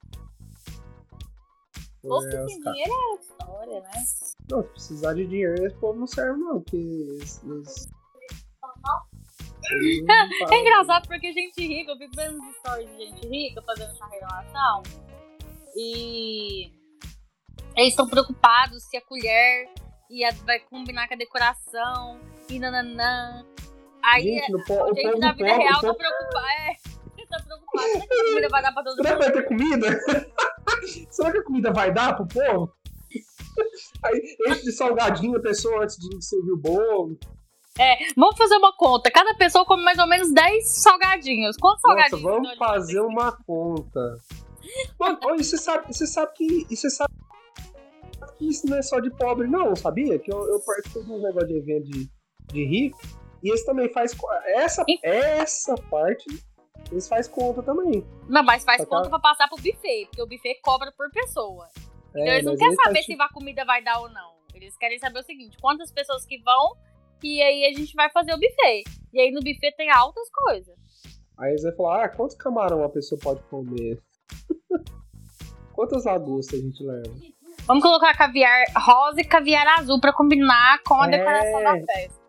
Tem 2.03 2.31
caras- 2.31 2.53
dinheiro 2.53 2.93
é 2.93 3.14
história, 3.20 3.81
né? 3.81 3.91
Não, 4.51 4.62
se 4.62 4.68
precisar 4.70 5.14
de 5.14 5.27
dinheiro, 5.27 5.66
esse 5.66 5.77
povo 5.77 5.99
não 5.99 6.07
serve, 6.07 6.39
não, 6.39 6.61
porque. 6.61 6.77
Eles, 6.77 7.43
eles- 7.45 7.89
eles 9.70 10.05
não 10.07 10.49
É 10.53 10.61
engraçado 10.61 11.09
porque 11.09 11.33
gente 11.33 11.61
rica, 11.66 11.91
eu 11.93 11.97
fico 11.99 12.14
vendo 12.14 12.39
stories 12.61 12.89
de 12.91 13.07
gente 13.07 13.27
rica 13.27 13.61
fazendo 13.62 13.91
essa 13.91 14.07
relação. 14.07 14.83
E 15.77 16.70
eles 17.77 17.91
estão 17.91 18.07
preocupados 18.09 18.85
se 18.85 18.97
a 18.97 19.01
colher 19.05 19.68
ia, 20.11 20.30
vai 20.44 20.59
combinar 20.61 21.09
com 21.09 21.14
a 21.14 21.16
decoração 21.16 22.20
e 22.48 22.59
nananã. 22.59 23.44
Aí 24.02 24.22
Gente, 24.22 24.52
no 24.52 24.64
po- 24.64 24.74
a 24.84 24.90
o 24.90 24.94
gente 24.94 25.18
na 25.18 25.32
vida 25.32 25.57
real 25.57 25.80
tá 25.80 25.94
preocupado. 25.94 26.46
É, 26.46 26.74
tá 27.28 27.42
preocupado. 27.42 27.88
Será 27.88 28.07
que 28.07 28.14
a 28.14 28.24
comida 28.24 28.48
vai 28.48 28.62
dar 28.62 28.72
pra 28.72 28.82
todo 28.84 28.96
Será 28.96 29.09
que 29.09 29.14
mundo? 29.14 29.24
vai 29.24 29.32
ter 29.32 29.48
comida? 29.48 30.00
Será 31.11 31.32
que 31.32 31.38
a 31.38 31.44
comida 31.44 31.72
vai 31.72 31.92
dar 31.92 32.14
pro 32.16 32.26
povo? 32.26 32.72
Aí, 34.04 34.36
enche 34.48 34.62
de 34.62 34.72
salgadinho 34.72 35.36
a 35.38 35.42
pessoa 35.42 35.82
antes 35.82 35.96
de 35.96 36.24
servir 36.24 36.52
o 36.52 36.57
bolo. 36.59 37.18
Vamos 38.16 38.36
fazer 38.38 38.57
uma 38.57 38.74
conta. 38.74 39.11
Cada 39.11 39.34
pessoa 39.34 39.64
come 39.66 39.82
mais 39.82 39.98
ou 39.98 40.07
menos 40.07 40.32
10 40.32 40.66
salgadinhos. 40.82 41.57
Quantos 41.59 41.82
Nossa, 41.82 42.09
salgadinhos? 42.09 42.22
vamos 42.22 42.52
então 42.52 42.64
a 42.66 42.68
fazer 42.72 43.00
uma 43.00 43.32
conta. 43.44 44.00
Mano, 44.98 45.18
ó, 45.24 45.34
e 45.34 45.44
você 45.44 45.57
sabe, 45.59 45.86
você 45.86 46.07
sabe 46.07 46.32
que. 46.34 46.66
E 46.70 46.76
você 46.76 46.88
sabe 46.90 47.12
que 48.39 48.49
isso 48.49 48.66
não 48.66 48.76
é 48.76 48.82
só 48.82 49.01
de 49.01 49.11
pobre, 49.11 49.47
não, 49.47 49.74
sabia? 49.74 50.18
Que 50.18 50.32
eu, 50.32 50.47
eu 50.49 50.61
participo 50.61 51.05
de 51.05 51.12
um 51.12 51.22
negócio 51.22 51.49
de 51.49 51.59
evento 51.59 51.84
de, 51.91 52.11
de 52.53 52.64
rico. 52.64 52.99
E 53.43 53.51
eles 53.51 53.64
também 53.64 53.93
faz 53.93 54.16
essa, 54.47 54.84
essa 55.03 55.74
parte, 55.91 56.26
eles 56.91 57.09
faz 57.09 57.28
conta 57.28 57.62
também. 57.62 58.05
Não, 58.28 58.43
mas 58.43 58.64
faz 58.64 58.82
que 58.82 58.87
conta 58.89 59.09
pra 59.09 59.18
passar 59.18 59.49
pro 59.49 59.57
buffet, 59.57 60.07
porque 60.07 60.22
o 60.22 60.26
buffet 60.26 60.61
cobra 60.62 60.93
por 60.93 61.11
pessoa. 61.11 61.68
Então 62.11 62.24
É, 62.24 62.34
eles 62.34 62.45
não 62.45 62.57
querem 62.57 62.74
saber 62.74 62.95
faz 62.95 63.07
se 63.07 63.12
a 63.20 63.28
comida 63.28 63.64
vai 63.64 63.82
dar 63.82 64.01
ou 64.01 64.09
não. 64.09 64.37
Eles 64.55 64.76
querem 64.76 64.99
saber 64.99 65.20
o 65.20 65.22
seguinte: 65.22 65.59
quantas 65.61 65.93
pessoas 65.93 66.24
que 66.24 66.39
vão, 66.43 66.76
e 67.22 67.43
aí 67.43 67.64
a 67.66 67.78
gente 67.78 67.95
vai 67.95 68.11
fazer 68.11 68.32
o 68.32 68.39
buffet. 68.39 68.84
E 69.12 69.20
aí 69.20 69.30
no 69.30 69.41
buffet 69.41 69.72
tem 69.76 69.91
altas 69.91 70.28
coisas. 70.30 70.74
Aí 71.39 71.51
eles 71.51 71.62
vão 71.62 71.76
falar, 71.76 72.05
ah, 72.05 72.09
quantos 72.09 72.37
camarão 72.37 72.82
a 72.82 72.89
pessoa 72.89 73.20
pode 73.22 73.43
comer? 73.45 74.03
Quantas 75.74 76.07
lagostas 76.07 76.59
a 76.59 76.62
gente 76.62 76.82
leva? 76.82 77.14
Vamos 77.66 77.82
colocar 77.82 78.16
caviar 78.16 78.64
rosa 78.76 79.20
e 79.20 79.24
caviar 79.24 79.66
azul 79.78 80.00
pra 80.00 80.12
combinar 80.12 80.80
com 80.86 80.94
a 81.02 81.06
É. 81.06 81.10
decoração 81.10 81.62
da 81.62 81.72
festa. 81.84 82.26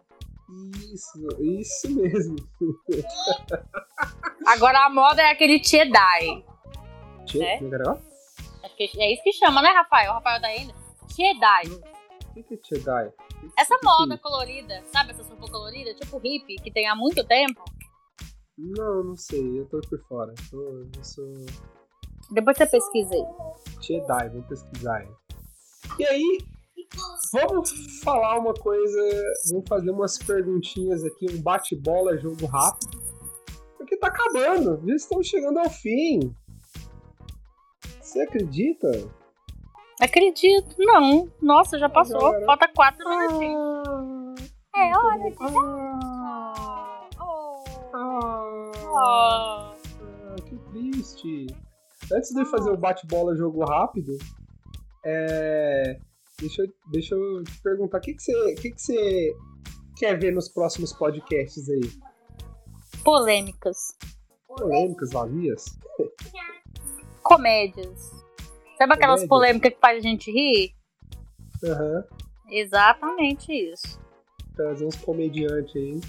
Isso, 0.93 1.27
isso 1.41 1.91
mesmo. 1.95 2.35
Agora 4.47 4.85
a 4.85 4.89
moda 4.89 5.21
é 5.21 5.31
aquele 5.31 5.61
Jedi. 5.63 6.43
Che, 7.27 7.43
É? 7.43 7.59
Legal? 7.59 7.99
Acho 8.63 8.75
que 8.75 8.89
é 8.99 9.13
isso 9.13 9.23
que 9.23 9.33
chama, 9.33 9.61
né, 9.61 9.69
Rafael? 9.69 10.11
O 10.11 10.13
Rafael 10.15 10.41
da 10.41 10.47
ainda. 10.47 10.73
Jedi. 11.15 11.69
O 11.71 12.33
que 12.33 12.53
é 12.53 12.57
que- 12.57 13.13
Essa 13.57 13.75
o 13.75 13.79
que 13.79 13.85
moda 13.85 14.15
que- 14.17 14.23
colorida, 14.23 14.81
sabe 14.91 15.11
essa 15.11 15.23
roupa 15.23 15.47
colorida? 15.51 15.93
Tipo 15.95 16.17
hippie, 16.17 16.55
que 16.55 16.71
tem 16.71 16.87
há 16.87 16.95
muito 16.95 17.23
tempo. 17.25 17.63
Não, 18.57 19.03
não 19.03 19.15
sei, 19.15 19.59
eu 19.59 19.65
tô 19.67 19.79
por 19.81 19.99
fora. 20.07 20.33
Tô, 20.49 20.59
eu 20.95 21.03
sou 21.03 21.25
Depois 22.31 22.57
você 22.57 22.65
pesquisa 22.65 23.13
aí. 23.13 23.25
Jedi, 23.81 24.29
vou 24.29 24.41
pesquisar. 24.43 24.97
aí. 24.97 25.07
E 25.99 26.05
aí, 26.05 26.37
vamos 27.33 27.99
falar 28.03 28.37
uma 28.39 28.53
coisa, 28.53 28.99
vamos 29.51 29.67
fazer 29.67 29.91
umas 29.91 30.17
perguntinhas 30.17 31.03
aqui, 31.03 31.25
um 31.31 31.41
bate-bola, 31.41 32.17
jogo 32.17 32.45
rápido. 32.45 33.01
Porque 33.77 33.97
tá 33.97 34.07
acabando, 34.07 34.81
já 34.87 34.95
estamos 34.95 35.27
chegando 35.27 35.59
ao 35.59 35.69
fim. 35.69 36.33
Você 38.01 38.21
acredita? 38.21 38.89
Acredito. 39.99 40.75
Não. 40.77 41.29
Nossa, 41.41 41.77
já 41.79 41.89
passou. 41.89 42.27
Agora. 42.27 42.45
Falta 42.45 42.67
quatro 42.73 43.09
minutinhos. 43.09 43.87
Ah, 44.75 44.85
É 44.87 44.97
hora 44.97 45.17
de. 45.19 45.35
ah, 45.41 47.07
Oh. 47.19 47.63
ah, 47.93 48.71
Oh. 48.85 48.97
ah, 48.97 50.35
que 50.47 50.55
triste. 50.71 51.47
Antes 52.13 52.29
de 52.29 52.41
eu 52.41 52.45
fazer 52.45 52.69
o 52.71 52.77
bate-bola 52.77 53.35
jogo 53.35 53.65
rápido, 53.65 54.17
é, 55.05 55.99
deixa, 56.39 56.61
eu, 56.63 56.67
deixa 56.91 57.15
eu 57.15 57.43
te 57.43 57.61
perguntar, 57.61 57.97
o 57.97 58.01
que, 58.01 58.13
que, 58.13 58.21
você, 58.21 58.55
que, 58.55 58.71
que 58.71 58.81
você 58.81 59.35
quer 59.97 60.19
ver 60.19 60.31
nos 60.33 60.49
próximos 60.49 60.93
podcasts 60.93 61.69
aí? 61.69 61.91
Polêmicas. 63.03 63.77
Polêmicas, 64.47 65.11
vazias? 65.11 65.65
Comédias. 67.23 68.11
Sabe 68.77 68.93
aquelas 68.93 69.21
Comédia? 69.21 69.27
polêmicas 69.29 69.73
que 69.73 69.79
faz 69.79 69.97
a 69.97 70.01
gente 70.01 70.31
rir? 70.31 70.73
Aham. 71.63 72.03
Exatamente 72.49 73.51
isso. 73.51 73.99
Trazer 74.55 74.85
uns 74.85 74.95
comediantes 74.97 75.75
aí. 75.75 76.01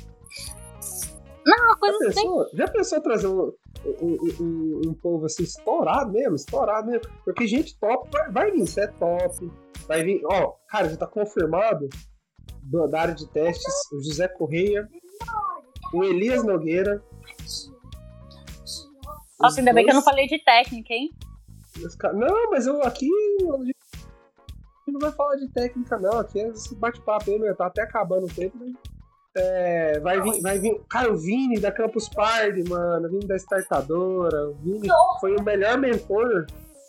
Não, 1.45 1.65
uma 1.65 1.75
Já 1.75 1.77
coisa 1.77 2.09
assim. 2.09 2.21
pensou, 2.21 2.47
já 2.53 2.69
pensou 2.69 3.01
trazer 3.03 3.27
um, 3.27 3.53
um, 3.85 4.17
um, 4.41 4.81
um 4.89 4.95
povo 4.95 5.27
assim, 5.27 5.43
estourado 5.45 6.13
mesmo, 6.13 6.35
estourado 6.37 6.87
mesmo? 6.89 7.09
Porque 7.25 7.47
gente 7.47 7.79
top 7.79 8.09
vai, 8.11 8.31
vai 8.31 8.51
vir, 8.51 8.63
isso 8.65 8.81
é 8.81 8.87
top. 8.87 9.51
Vai 9.87 10.03
vir, 10.05 10.21
ó, 10.25 10.53
cara, 10.69 10.89
já 10.89 10.97
tá 10.97 11.07
confirmado 11.07 11.89
do- 12.63 12.87
da 12.89 13.01
área 13.01 13.15
de 13.15 13.27
testes 13.29 13.75
o 13.93 14.03
José 14.03 14.29
Correia, 14.29 14.87
o 15.95 16.05
Elias 16.05 16.45
Nogueira. 16.45 17.03
Nossa, 19.41 19.53
os 19.53 19.59
ainda 19.59 19.73
bem 19.73 19.85
que 19.85 19.91
eu 19.91 19.95
não 19.95 20.03
falei 20.03 20.27
de 20.27 20.39
técnica, 20.45 20.93
hein? 20.93 21.11
Não, 22.15 22.51
mas 22.51 22.67
eu 22.67 22.83
aqui. 22.83 23.09
A 23.41 23.57
gente 23.65 23.75
não 24.89 24.99
vai 25.01 25.13
falar 25.13 25.37
de 25.37 25.49
técnica, 25.53 25.97
não. 25.99 26.19
Aqui 26.19 26.41
é 26.41 26.49
esse 26.49 26.75
bate-papo 26.75 27.31
aí, 27.31 27.39
meu. 27.39 27.55
Tá 27.55 27.67
até 27.67 27.83
acabando 27.83 28.27
o 28.27 28.35
tempo, 28.35 28.59
né? 28.59 28.73
É, 29.37 30.01
vai 30.01 30.21
vir, 30.21 30.41
vai 30.41 30.59
vir. 30.59 30.81
Cara, 30.89 31.13
o 31.13 31.17
Vini 31.17 31.61
da 31.61 31.71
Campus 31.71 32.09
Party, 32.09 32.69
mano. 32.69 33.07
O 33.07 33.11
Vini 33.11 33.27
da 33.27 33.37
Startadora. 33.37 34.51
O 34.51 34.55
Vini 34.55 34.89
foi 35.21 35.37
o 35.37 35.43
melhor 35.43 35.79
mentor 35.79 36.47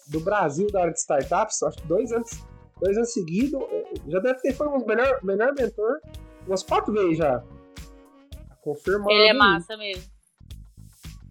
do 0.08 0.20
Brasil 0.20 0.72
da 0.72 0.82
área 0.82 0.94
de 0.94 1.00
startups. 1.00 1.62
Acho 1.64 1.78
que 1.78 1.88
dois 1.88 2.12
anos, 2.12 2.30
dois 2.82 2.98
anos 2.98 3.14
seguidos. 3.14 3.62
Já 4.08 4.20
deve 4.20 4.40
ter 4.40 4.54
foi 4.54 4.68
o 4.68 4.86
melhor, 4.86 5.20
melhor 5.24 5.54
mentor 5.54 6.00
umas 6.48 6.64
quatro 6.64 6.94
vezes 6.94 7.18
já. 7.18 7.44
Confirmado. 8.62 9.12
Ele 9.12 9.30
é 9.30 9.34
massa 9.34 9.78
mesmo. 9.78 10.04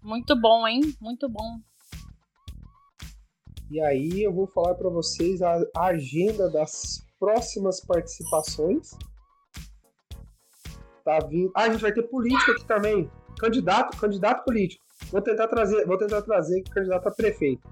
Muito 0.01 0.35
bom, 0.39 0.67
hein? 0.67 0.81
Muito 1.01 1.27
bom. 1.27 1.59
E 3.69 3.79
aí 3.81 4.23
eu 4.23 4.33
vou 4.33 4.47
falar 4.47 4.73
para 4.75 4.89
vocês 4.89 5.41
a 5.41 5.61
agenda 5.75 6.49
das 6.49 7.05
próximas 7.19 7.79
participações. 7.81 8.91
Tá 11.09 11.25
vindo. 11.25 11.51
Ah, 11.55 11.63
a 11.63 11.69
gente 11.71 11.81
vai 11.81 11.91
ter 11.91 12.03
político 12.03 12.51
aqui 12.51 12.65
também. 12.65 13.09
Candidato, 13.39 13.97
candidato 13.97 14.45
político. 14.45 14.85
Vou 15.11 15.19
tentar 15.19 15.47
trazer, 15.47 15.83
vou 15.87 15.97
tentar 15.97 16.21
trazer 16.21 16.61
candidato 16.69 17.07
a 17.07 17.11
prefeito. 17.11 17.67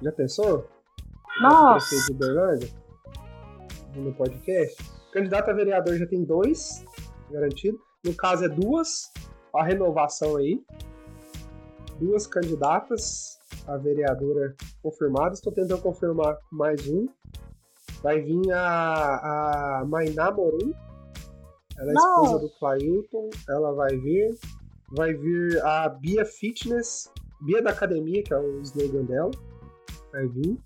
Já 0.00 0.12
pensou? 0.12 0.68
Nossa. 1.42 1.88
Prefeito 1.88 2.06
de 2.06 2.12
Uberlândia? 2.12 2.68
No 3.96 4.14
podcast. 4.14 4.76
Candidato 5.12 5.50
a 5.50 5.54
vereador 5.54 5.96
já 5.96 6.06
tem 6.06 6.22
dois 6.22 6.84
garantido. 7.32 7.80
No 8.04 8.14
caso 8.14 8.44
é 8.44 8.48
duas. 8.48 9.12
A 9.52 9.64
renovação 9.64 10.36
aí. 10.36 10.62
Duas 11.98 12.28
candidatas 12.28 13.40
a 13.66 13.76
vereadora 13.76 14.54
confirmadas. 14.80 15.38
Estou 15.38 15.52
tentando 15.52 15.82
confirmar 15.82 16.38
mais 16.52 16.86
um. 16.86 17.08
Vai 18.04 18.20
vir 18.20 18.52
a, 18.52 19.80
a 19.80 19.84
Mainá 19.84 20.30
Morum. 20.30 20.72
Ela 21.78 21.90
é 21.90 21.94
esposa 21.94 22.32
Nossa. 22.32 22.38
do 22.38 22.50
Clailton. 22.58 23.30
Ela 23.48 23.72
vai 23.72 23.96
vir. 23.96 24.38
Vai 24.92 25.14
vir 25.14 25.62
a 25.64 25.88
Bia 25.88 26.24
Fitness. 26.24 27.10
Bia 27.40 27.62
da 27.62 27.70
Academia, 27.70 28.22
que 28.22 28.32
é 28.32 28.38
o 28.38 28.60
slogan 28.60 29.04
dela. 29.04 29.30
Vai 30.12 30.26
vir. 30.28 30.58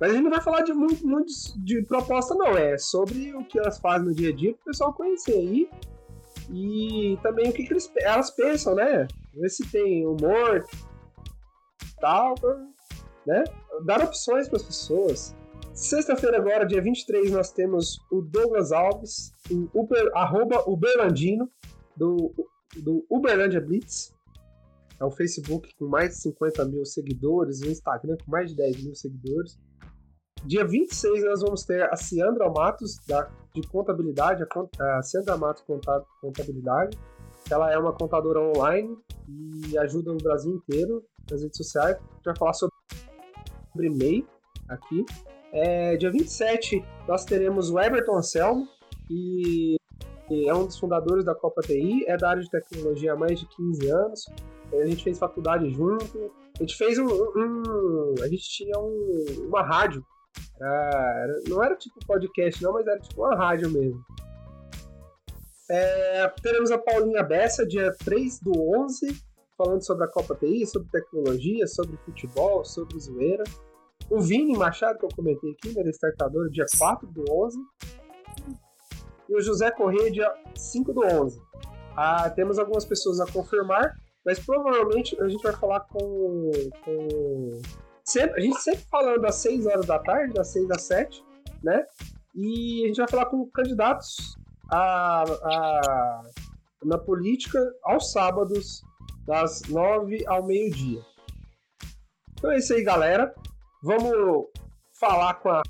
Mas 0.00 0.10
a 0.10 0.14
gente 0.14 0.24
não 0.24 0.30
vai 0.30 0.40
falar 0.40 0.62
de 0.62 0.72
muito, 0.72 1.06
muito 1.06 1.32
de 1.64 1.82
proposta, 1.82 2.34
não. 2.34 2.56
É 2.56 2.76
sobre 2.78 3.34
o 3.34 3.44
que 3.44 3.58
elas 3.58 3.78
fazem 3.78 4.08
no 4.08 4.14
dia 4.14 4.30
a 4.30 4.34
dia 4.34 4.52
para 4.52 4.62
o 4.62 4.64
pessoal 4.64 4.92
conhecer 4.92 5.34
aí. 5.34 5.70
E 6.50 7.18
também 7.22 7.50
o 7.50 7.52
que, 7.52 7.64
que 7.64 7.72
eles, 7.72 7.90
elas 7.98 8.30
pensam, 8.30 8.74
né? 8.74 9.06
Ver 9.34 9.48
se 9.50 9.70
tem 9.70 10.06
humor, 10.06 10.64
tal, 12.00 12.34
né? 13.26 13.44
Dar 13.84 14.02
opções 14.02 14.48
para 14.48 14.56
as 14.56 14.64
pessoas. 14.64 15.36
Sexta-feira 15.78 16.38
agora, 16.38 16.66
dia 16.66 16.82
23, 16.82 17.30
nós 17.30 17.52
temos 17.52 18.00
o 18.10 18.20
Douglas 18.20 18.72
Alves, 18.72 19.30
o 19.48 19.70
Uber, 19.72 20.10
arroba 20.12 20.68
Uberlandino, 20.68 21.48
do, 21.96 22.34
do 22.82 23.06
Uberlândia 23.08 23.60
Blitz. 23.60 24.12
É 25.00 25.04
um 25.04 25.10
Facebook 25.12 25.72
com 25.76 25.86
mais 25.86 26.16
de 26.16 26.22
50 26.22 26.64
mil 26.64 26.84
seguidores, 26.84 27.62
e 27.62 27.68
um 27.68 27.70
Instagram 27.70 28.16
com 28.24 28.28
mais 28.28 28.50
de 28.50 28.56
10 28.56 28.84
mil 28.86 28.94
seguidores. 28.96 29.56
Dia 30.44 30.66
26 30.66 31.24
nós 31.24 31.42
vamos 31.42 31.62
ter 31.62 31.84
a 31.92 31.94
Ciandra 31.94 32.50
Matos, 32.50 32.96
da, 33.06 33.30
de 33.54 33.62
contabilidade, 33.68 34.42
a, 34.42 34.98
a 34.98 35.02
Ciandra 35.04 35.36
Matos 35.36 35.62
Conta- 35.62 36.04
Contabilidade. 36.20 36.98
Ela 37.48 37.72
é 37.72 37.78
uma 37.78 37.92
contadora 37.92 38.40
online 38.40 38.98
e 39.28 39.78
ajuda 39.78 40.12
no 40.12 40.18
Brasil 40.18 40.56
inteiro 40.56 41.04
nas 41.30 41.40
redes 41.40 41.56
sociais. 41.56 41.94
A 41.94 42.00
gente 42.00 42.24
vai 42.24 42.36
falar 42.36 42.52
sobre 42.52 42.74
MEI 43.76 44.26
aqui. 44.68 45.06
É, 45.52 45.96
dia 45.96 46.10
27 46.10 46.84
nós 47.06 47.24
teremos 47.24 47.70
o 47.70 47.78
Everton 47.78 48.16
Anselmo, 48.18 48.68
que 49.06 49.76
é 50.30 50.54
um 50.54 50.66
dos 50.66 50.78
fundadores 50.78 51.24
da 51.24 51.34
Copa 51.34 51.62
TI, 51.62 52.04
é 52.06 52.16
da 52.16 52.30
área 52.30 52.42
de 52.42 52.50
tecnologia 52.50 53.14
há 53.14 53.16
mais 53.16 53.40
de 53.40 53.46
15 53.48 53.88
anos. 53.88 54.26
A 54.72 54.86
gente 54.86 55.02
fez 55.02 55.18
faculdade 55.18 55.70
junto. 55.70 56.30
A 56.58 56.62
gente 56.62 56.76
fez 56.76 56.98
um. 56.98 57.06
um- 57.06 58.14
a 58.22 58.28
gente 58.28 58.42
tinha 58.50 58.78
um- 58.78 59.46
uma 59.48 59.62
rádio. 59.62 60.04
Era- 60.60 61.40
não 61.48 61.62
era 61.64 61.74
tipo 61.76 61.96
podcast, 62.06 62.62
não, 62.62 62.72
mas 62.74 62.86
era 62.86 62.98
tipo 63.00 63.22
uma 63.24 63.34
rádio 63.34 63.70
mesmo. 63.70 63.98
É, 65.70 66.28
teremos 66.42 66.70
a 66.70 66.78
Paulinha 66.78 67.22
Bessa, 67.22 67.66
dia 67.66 67.92
3 68.04 68.40
do 68.40 68.52
11, 68.82 69.06
falando 69.56 69.84
sobre 69.84 70.04
a 70.04 70.08
Copa 70.08 70.34
TI, 70.34 70.66
sobre 70.66 70.88
tecnologia, 70.90 71.66
sobre 71.66 71.96
futebol, 71.98 72.64
sobre 72.64 72.98
zoeira. 72.98 73.44
O 74.10 74.20
Vini 74.20 74.56
Machado, 74.56 74.98
que 74.98 75.04
eu 75.04 75.10
comentei 75.14 75.50
aqui, 75.52 75.74
né, 75.74 75.82
da 75.82 75.90
Startador, 75.90 76.48
dia 76.50 76.64
4 76.78 77.06
do 77.08 77.24
11. 77.30 77.58
E 79.28 79.34
o 79.36 79.40
José 79.40 79.70
Corrêa, 79.70 80.10
dia 80.10 80.32
5 80.56 80.92
do 80.92 81.04
11. 81.04 81.40
Ah, 81.96 82.30
temos 82.30 82.58
algumas 82.58 82.84
pessoas 82.86 83.20
a 83.20 83.30
confirmar, 83.30 83.94
mas 84.24 84.38
provavelmente 84.38 85.20
a 85.20 85.28
gente 85.28 85.42
vai 85.42 85.52
falar 85.52 85.80
com. 85.80 86.50
com... 86.84 87.60
Sempre, 88.04 88.40
a 88.40 88.44
gente 88.44 88.58
sempre 88.62 88.84
falando 88.90 89.24
às 89.26 89.34
6 89.36 89.66
horas 89.66 89.84
da 89.86 89.98
tarde, 89.98 90.32
das 90.32 90.48
6 90.48 90.70
às 90.70 90.82
7, 90.82 91.22
né? 91.62 91.84
E 92.34 92.84
a 92.84 92.86
gente 92.88 92.96
vai 92.96 93.08
falar 93.08 93.26
com 93.26 93.46
candidatos 93.50 94.16
a, 94.70 95.24
a- 95.24 96.22
na 96.84 96.96
política 96.96 97.58
aos 97.82 98.10
sábados, 98.12 98.82
das 99.26 99.60
9 99.68 100.24
ao 100.26 100.46
meio-dia. 100.46 101.02
Então 102.32 102.50
é 102.52 102.56
isso 102.58 102.72
aí, 102.72 102.82
galera. 102.82 103.34
Vamos 103.82 104.48
falar 104.98 105.34
com 105.34 105.50
a 105.50 105.62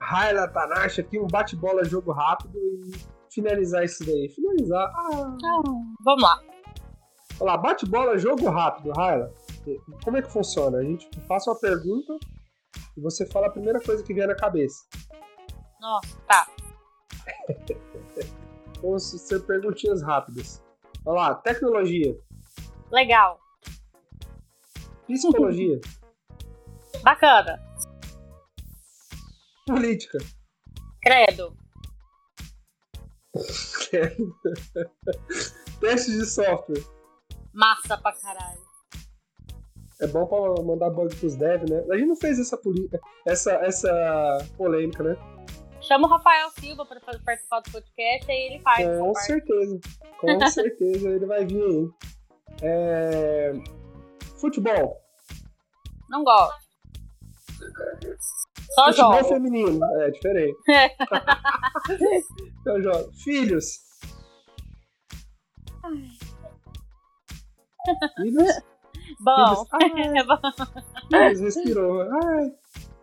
Raila 0.00 0.48
Tanashi 0.48 1.00
aqui, 1.00 1.18
um 1.18 1.26
bate-bola 1.26 1.84
jogo 1.84 2.12
rápido 2.12 2.56
e 2.56 2.92
finalizar 3.30 3.84
isso 3.84 4.04
daí. 4.06 4.28
Finalizar. 4.28 4.92
Ah, 4.94 5.36
Vamos 6.04 6.22
lá. 6.22 6.40
Olha 7.40 7.52
lá, 7.52 7.56
bate-bola, 7.56 8.16
jogo 8.18 8.48
rápido, 8.48 8.92
Raila. 8.92 9.32
Como 10.04 10.16
é 10.16 10.22
que 10.22 10.30
funciona? 10.30 10.78
A 10.78 10.84
gente 10.84 11.08
faz 11.26 11.46
uma 11.46 11.58
pergunta 11.58 12.16
e 12.96 13.00
você 13.00 13.26
fala 13.26 13.48
a 13.48 13.50
primeira 13.50 13.80
coisa 13.80 14.02
que 14.04 14.14
vier 14.14 14.28
na 14.28 14.36
cabeça. 14.36 14.84
Nossa, 15.80 16.16
tá. 16.28 16.46
Vamos 18.80 19.02
ser 19.02 19.40
perguntinhas 19.40 20.02
rápidas. 20.02 20.62
Olha 21.04 21.20
lá, 21.20 21.34
tecnologia. 21.34 22.16
Legal. 22.92 23.40
Psicologia. 25.08 25.80
Bacana. 27.06 27.62
Política. 29.64 30.18
Credo. 31.00 31.56
Teste 35.80 36.10
de 36.10 36.26
software. 36.26 36.82
Massa 37.54 37.96
pra 37.98 38.12
caralho. 38.12 38.60
É 40.00 40.08
bom 40.08 40.26
pra 40.26 40.64
mandar 40.64 40.90
bug 40.90 41.14
pros 41.14 41.36
devs, 41.36 41.70
né? 41.70 41.84
A 41.92 41.96
gente 41.96 42.08
não 42.08 42.16
fez 42.16 42.40
essa, 42.40 42.58
essa, 43.24 43.52
essa 43.52 44.38
polêmica, 44.56 45.04
né? 45.04 45.16
Chama 45.80 46.08
o 46.08 46.10
Rafael 46.10 46.50
Silva 46.58 46.84
pra 46.84 46.98
participar 47.24 47.60
do 47.60 47.70
podcast, 47.70 48.28
aí 48.28 48.48
ele 48.50 48.58
faz. 48.64 48.84
Com 48.98 49.14
certeza. 49.14 49.78
Com 50.18 50.40
certeza 50.50 51.08
ele 51.08 51.26
vai 51.26 51.46
vir 51.46 51.62
aí. 51.62 51.88
É... 52.62 53.52
Futebol. 54.40 55.00
Não 56.10 56.24
gosto. 56.24 56.65
Só 58.70 58.86
Futebol 58.86 59.24
feminino, 59.24 59.84
é 60.00 60.10
diferente. 60.10 60.56
Eu 62.66 62.82
jogo. 62.82 63.12
Filhos. 63.22 63.78
Filhos? 68.16 68.50
Bom. 69.20 69.64
Filhos. 69.64 69.72
É 70.16 70.24
bom. 70.24 70.40
Filhos 71.08 71.40
respirou. 71.40 72.02
Ai. 72.02 72.52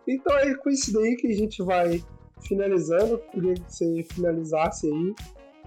Então 0.06 0.38
é 0.38 0.54
com 0.54 0.70
isso 0.70 0.92
daí 0.92 1.16
que 1.16 1.26
a 1.28 1.34
gente 1.34 1.62
vai 1.62 2.04
finalizando. 2.46 3.18
Queria 3.32 3.54
que 3.54 3.72
você 3.72 4.06
finalizasse 4.12 4.86
aí. 4.86 5.14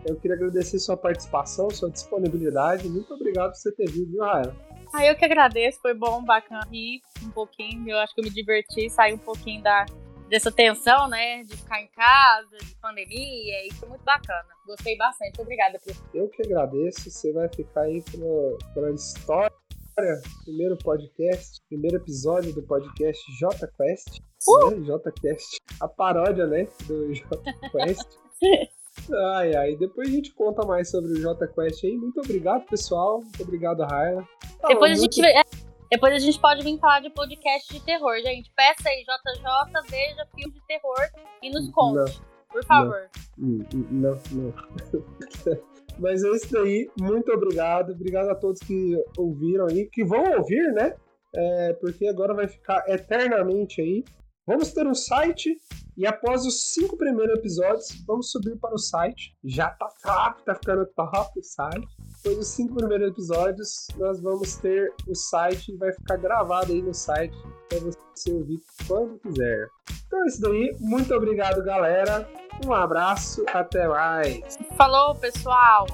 Eu 0.05 0.15
queria 0.17 0.37
agradecer 0.37 0.77
sua 0.79 0.95
participação, 0.95 1.71
sua 1.71 1.89
disponibilidade. 1.89 2.87
Muito 2.87 3.11
obrigado 3.13 3.51
por 3.51 3.57
você 3.57 3.71
ter 3.71 3.89
vindo, 3.89 4.11
viu? 4.11 4.23
Ah, 4.97 5.05
eu 5.05 5.15
que 5.15 5.23
agradeço, 5.23 5.79
foi 5.79 5.93
bom, 5.93 6.23
bacana 6.23 6.67
rir 6.71 7.01
um 7.23 7.29
pouquinho. 7.29 7.87
Eu 7.87 7.99
acho 7.99 8.15
que 8.15 8.19
eu 8.19 8.23
me 8.23 8.31
diverti, 8.31 8.89
saí 8.89 9.13
um 9.13 9.17
pouquinho 9.19 9.61
da, 9.61 9.85
dessa 10.27 10.51
tensão, 10.51 11.07
né? 11.07 11.43
De 11.43 11.55
ficar 11.55 11.79
em 11.79 11.87
casa, 11.89 12.57
de 12.57 12.73
pandemia, 12.81 13.67
e 13.67 13.71
foi 13.75 13.87
muito 13.89 14.03
bacana. 14.03 14.47
Gostei 14.65 14.97
bastante. 14.97 15.39
Obrigada 15.39 15.77
por 15.77 15.95
Eu 16.15 16.27
que 16.29 16.41
agradeço. 16.41 17.11
Você 17.11 17.31
vai 17.31 17.47
ficar 17.47 17.81
aí 17.81 18.03
pela 18.73 18.89
história. 18.89 19.51
Primeiro 20.43 20.75
podcast, 20.77 21.61
primeiro 21.69 21.97
episódio 21.97 22.51
do 22.51 22.63
podcast 22.63 23.21
JQuest. 23.33 24.19
Uh! 24.47 24.71
Né? 24.71 24.77
JQuest. 24.79 25.59
A 25.79 25.87
paródia, 25.87 26.47
né? 26.47 26.67
Do 26.87 27.13
JQuest. 27.13 28.17
Ai, 29.35 29.55
ai. 29.55 29.75
Depois 29.75 30.07
a 30.07 30.11
gente 30.11 30.33
conta 30.33 30.65
mais 30.65 30.89
sobre 30.89 31.11
o 31.11 31.15
JQuest 31.15 31.85
aí. 31.85 31.97
Muito 31.97 32.19
obrigado, 32.19 32.65
pessoal. 32.65 33.21
Muito 33.21 33.43
obrigado, 33.43 33.83
Raila. 33.83 34.27
Tá 34.61 34.67
depois, 34.67 34.91
a 34.91 34.95
gente, 34.95 35.25
é, 35.25 35.43
depois 35.91 36.13
a 36.13 36.19
gente 36.19 36.39
pode 36.39 36.63
vir 36.63 36.79
falar 36.79 37.01
de 37.01 37.09
podcast 37.09 37.73
de 37.73 37.83
terror, 37.85 38.15
gente. 38.21 38.51
Peça 38.55 38.89
aí, 38.89 39.03
JJ, 39.03 39.81
veja 39.89 40.27
filme 40.35 40.53
de 40.53 40.67
terror 40.67 41.09
e 41.41 41.49
nos 41.49 41.69
conte. 41.71 41.95
Não, 41.95 42.25
por 42.49 42.65
favor. 42.65 43.09
Não, 43.37 43.65
não. 43.91 44.21
não. 44.31 44.53
Mas 45.99 46.23
é 46.23 46.29
isso 46.29 46.51
daí. 46.51 46.89
Muito 46.99 47.31
obrigado. 47.31 47.91
Obrigado 47.91 48.29
a 48.29 48.35
todos 48.35 48.59
que 48.59 48.95
ouviram 49.17 49.67
aí, 49.67 49.85
que 49.85 50.03
vão 50.03 50.23
ouvir, 50.37 50.71
né? 50.73 50.95
É, 51.35 51.73
porque 51.73 52.07
agora 52.07 52.33
vai 52.33 52.47
ficar 52.47 52.83
eternamente 52.87 53.81
aí. 53.81 54.03
Vamos 54.47 54.71
ter 54.71 54.87
um 54.87 54.95
site 54.95 55.57
e 55.97 56.07
após 56.07 56.45
os 56.45 56.73
cinco 56.73 56.95
primeiros 56.95 57.37
episódios, 57.37 57.87
vamos 58.07 58.31
subir 58.31 58.55
para 58.57 58.73
o 58.73 58.77
site. 58.77 59.35
Já 59.43 59.71
tá 59.71 59.89
top, 60.01 60.43
tá 60.45 60.55
ficando 60.55 60.85
top 60.95 61.37
o 61.37 61.43
site. 61.43 61.87
Depois 62.15 62.37
dos 62.37 62.47
cinco 62.47 62.75
primeiros 62.75 63.09
episódios, 63.09 63.87
nós 63.97 64.21
vamos 64.21 64.55
ter 64.55 64.93
o 65.05 65.13
site 65.13 65.73
e 65.73 65.77
vai 65.77 65.91
ficar 65.91 66.15
gravado 66.15 66.71
aí 66.71 66.81
no 66.81 66.93
site 66.93 67.35
para 67.67 67.79
você 67.79 68.31
ouvir 68.31 68.61
quando 68.87 69.19
quiser. 69.19 69.67
Então 70.05 70.23
é 70.23 70.27
isso 70.27 70.41
daí. 70.41 70.77
Muito 70.79 71.13
obrigado, 71.13 71.61
galera. 71.63 72.29
Um 72.65 72.71
abraço. 72.71 73.43
Até 73.47 73.85
mais. 73.87 74.57
Falou, 74.77 75.13
pessoal. 75.15 75.87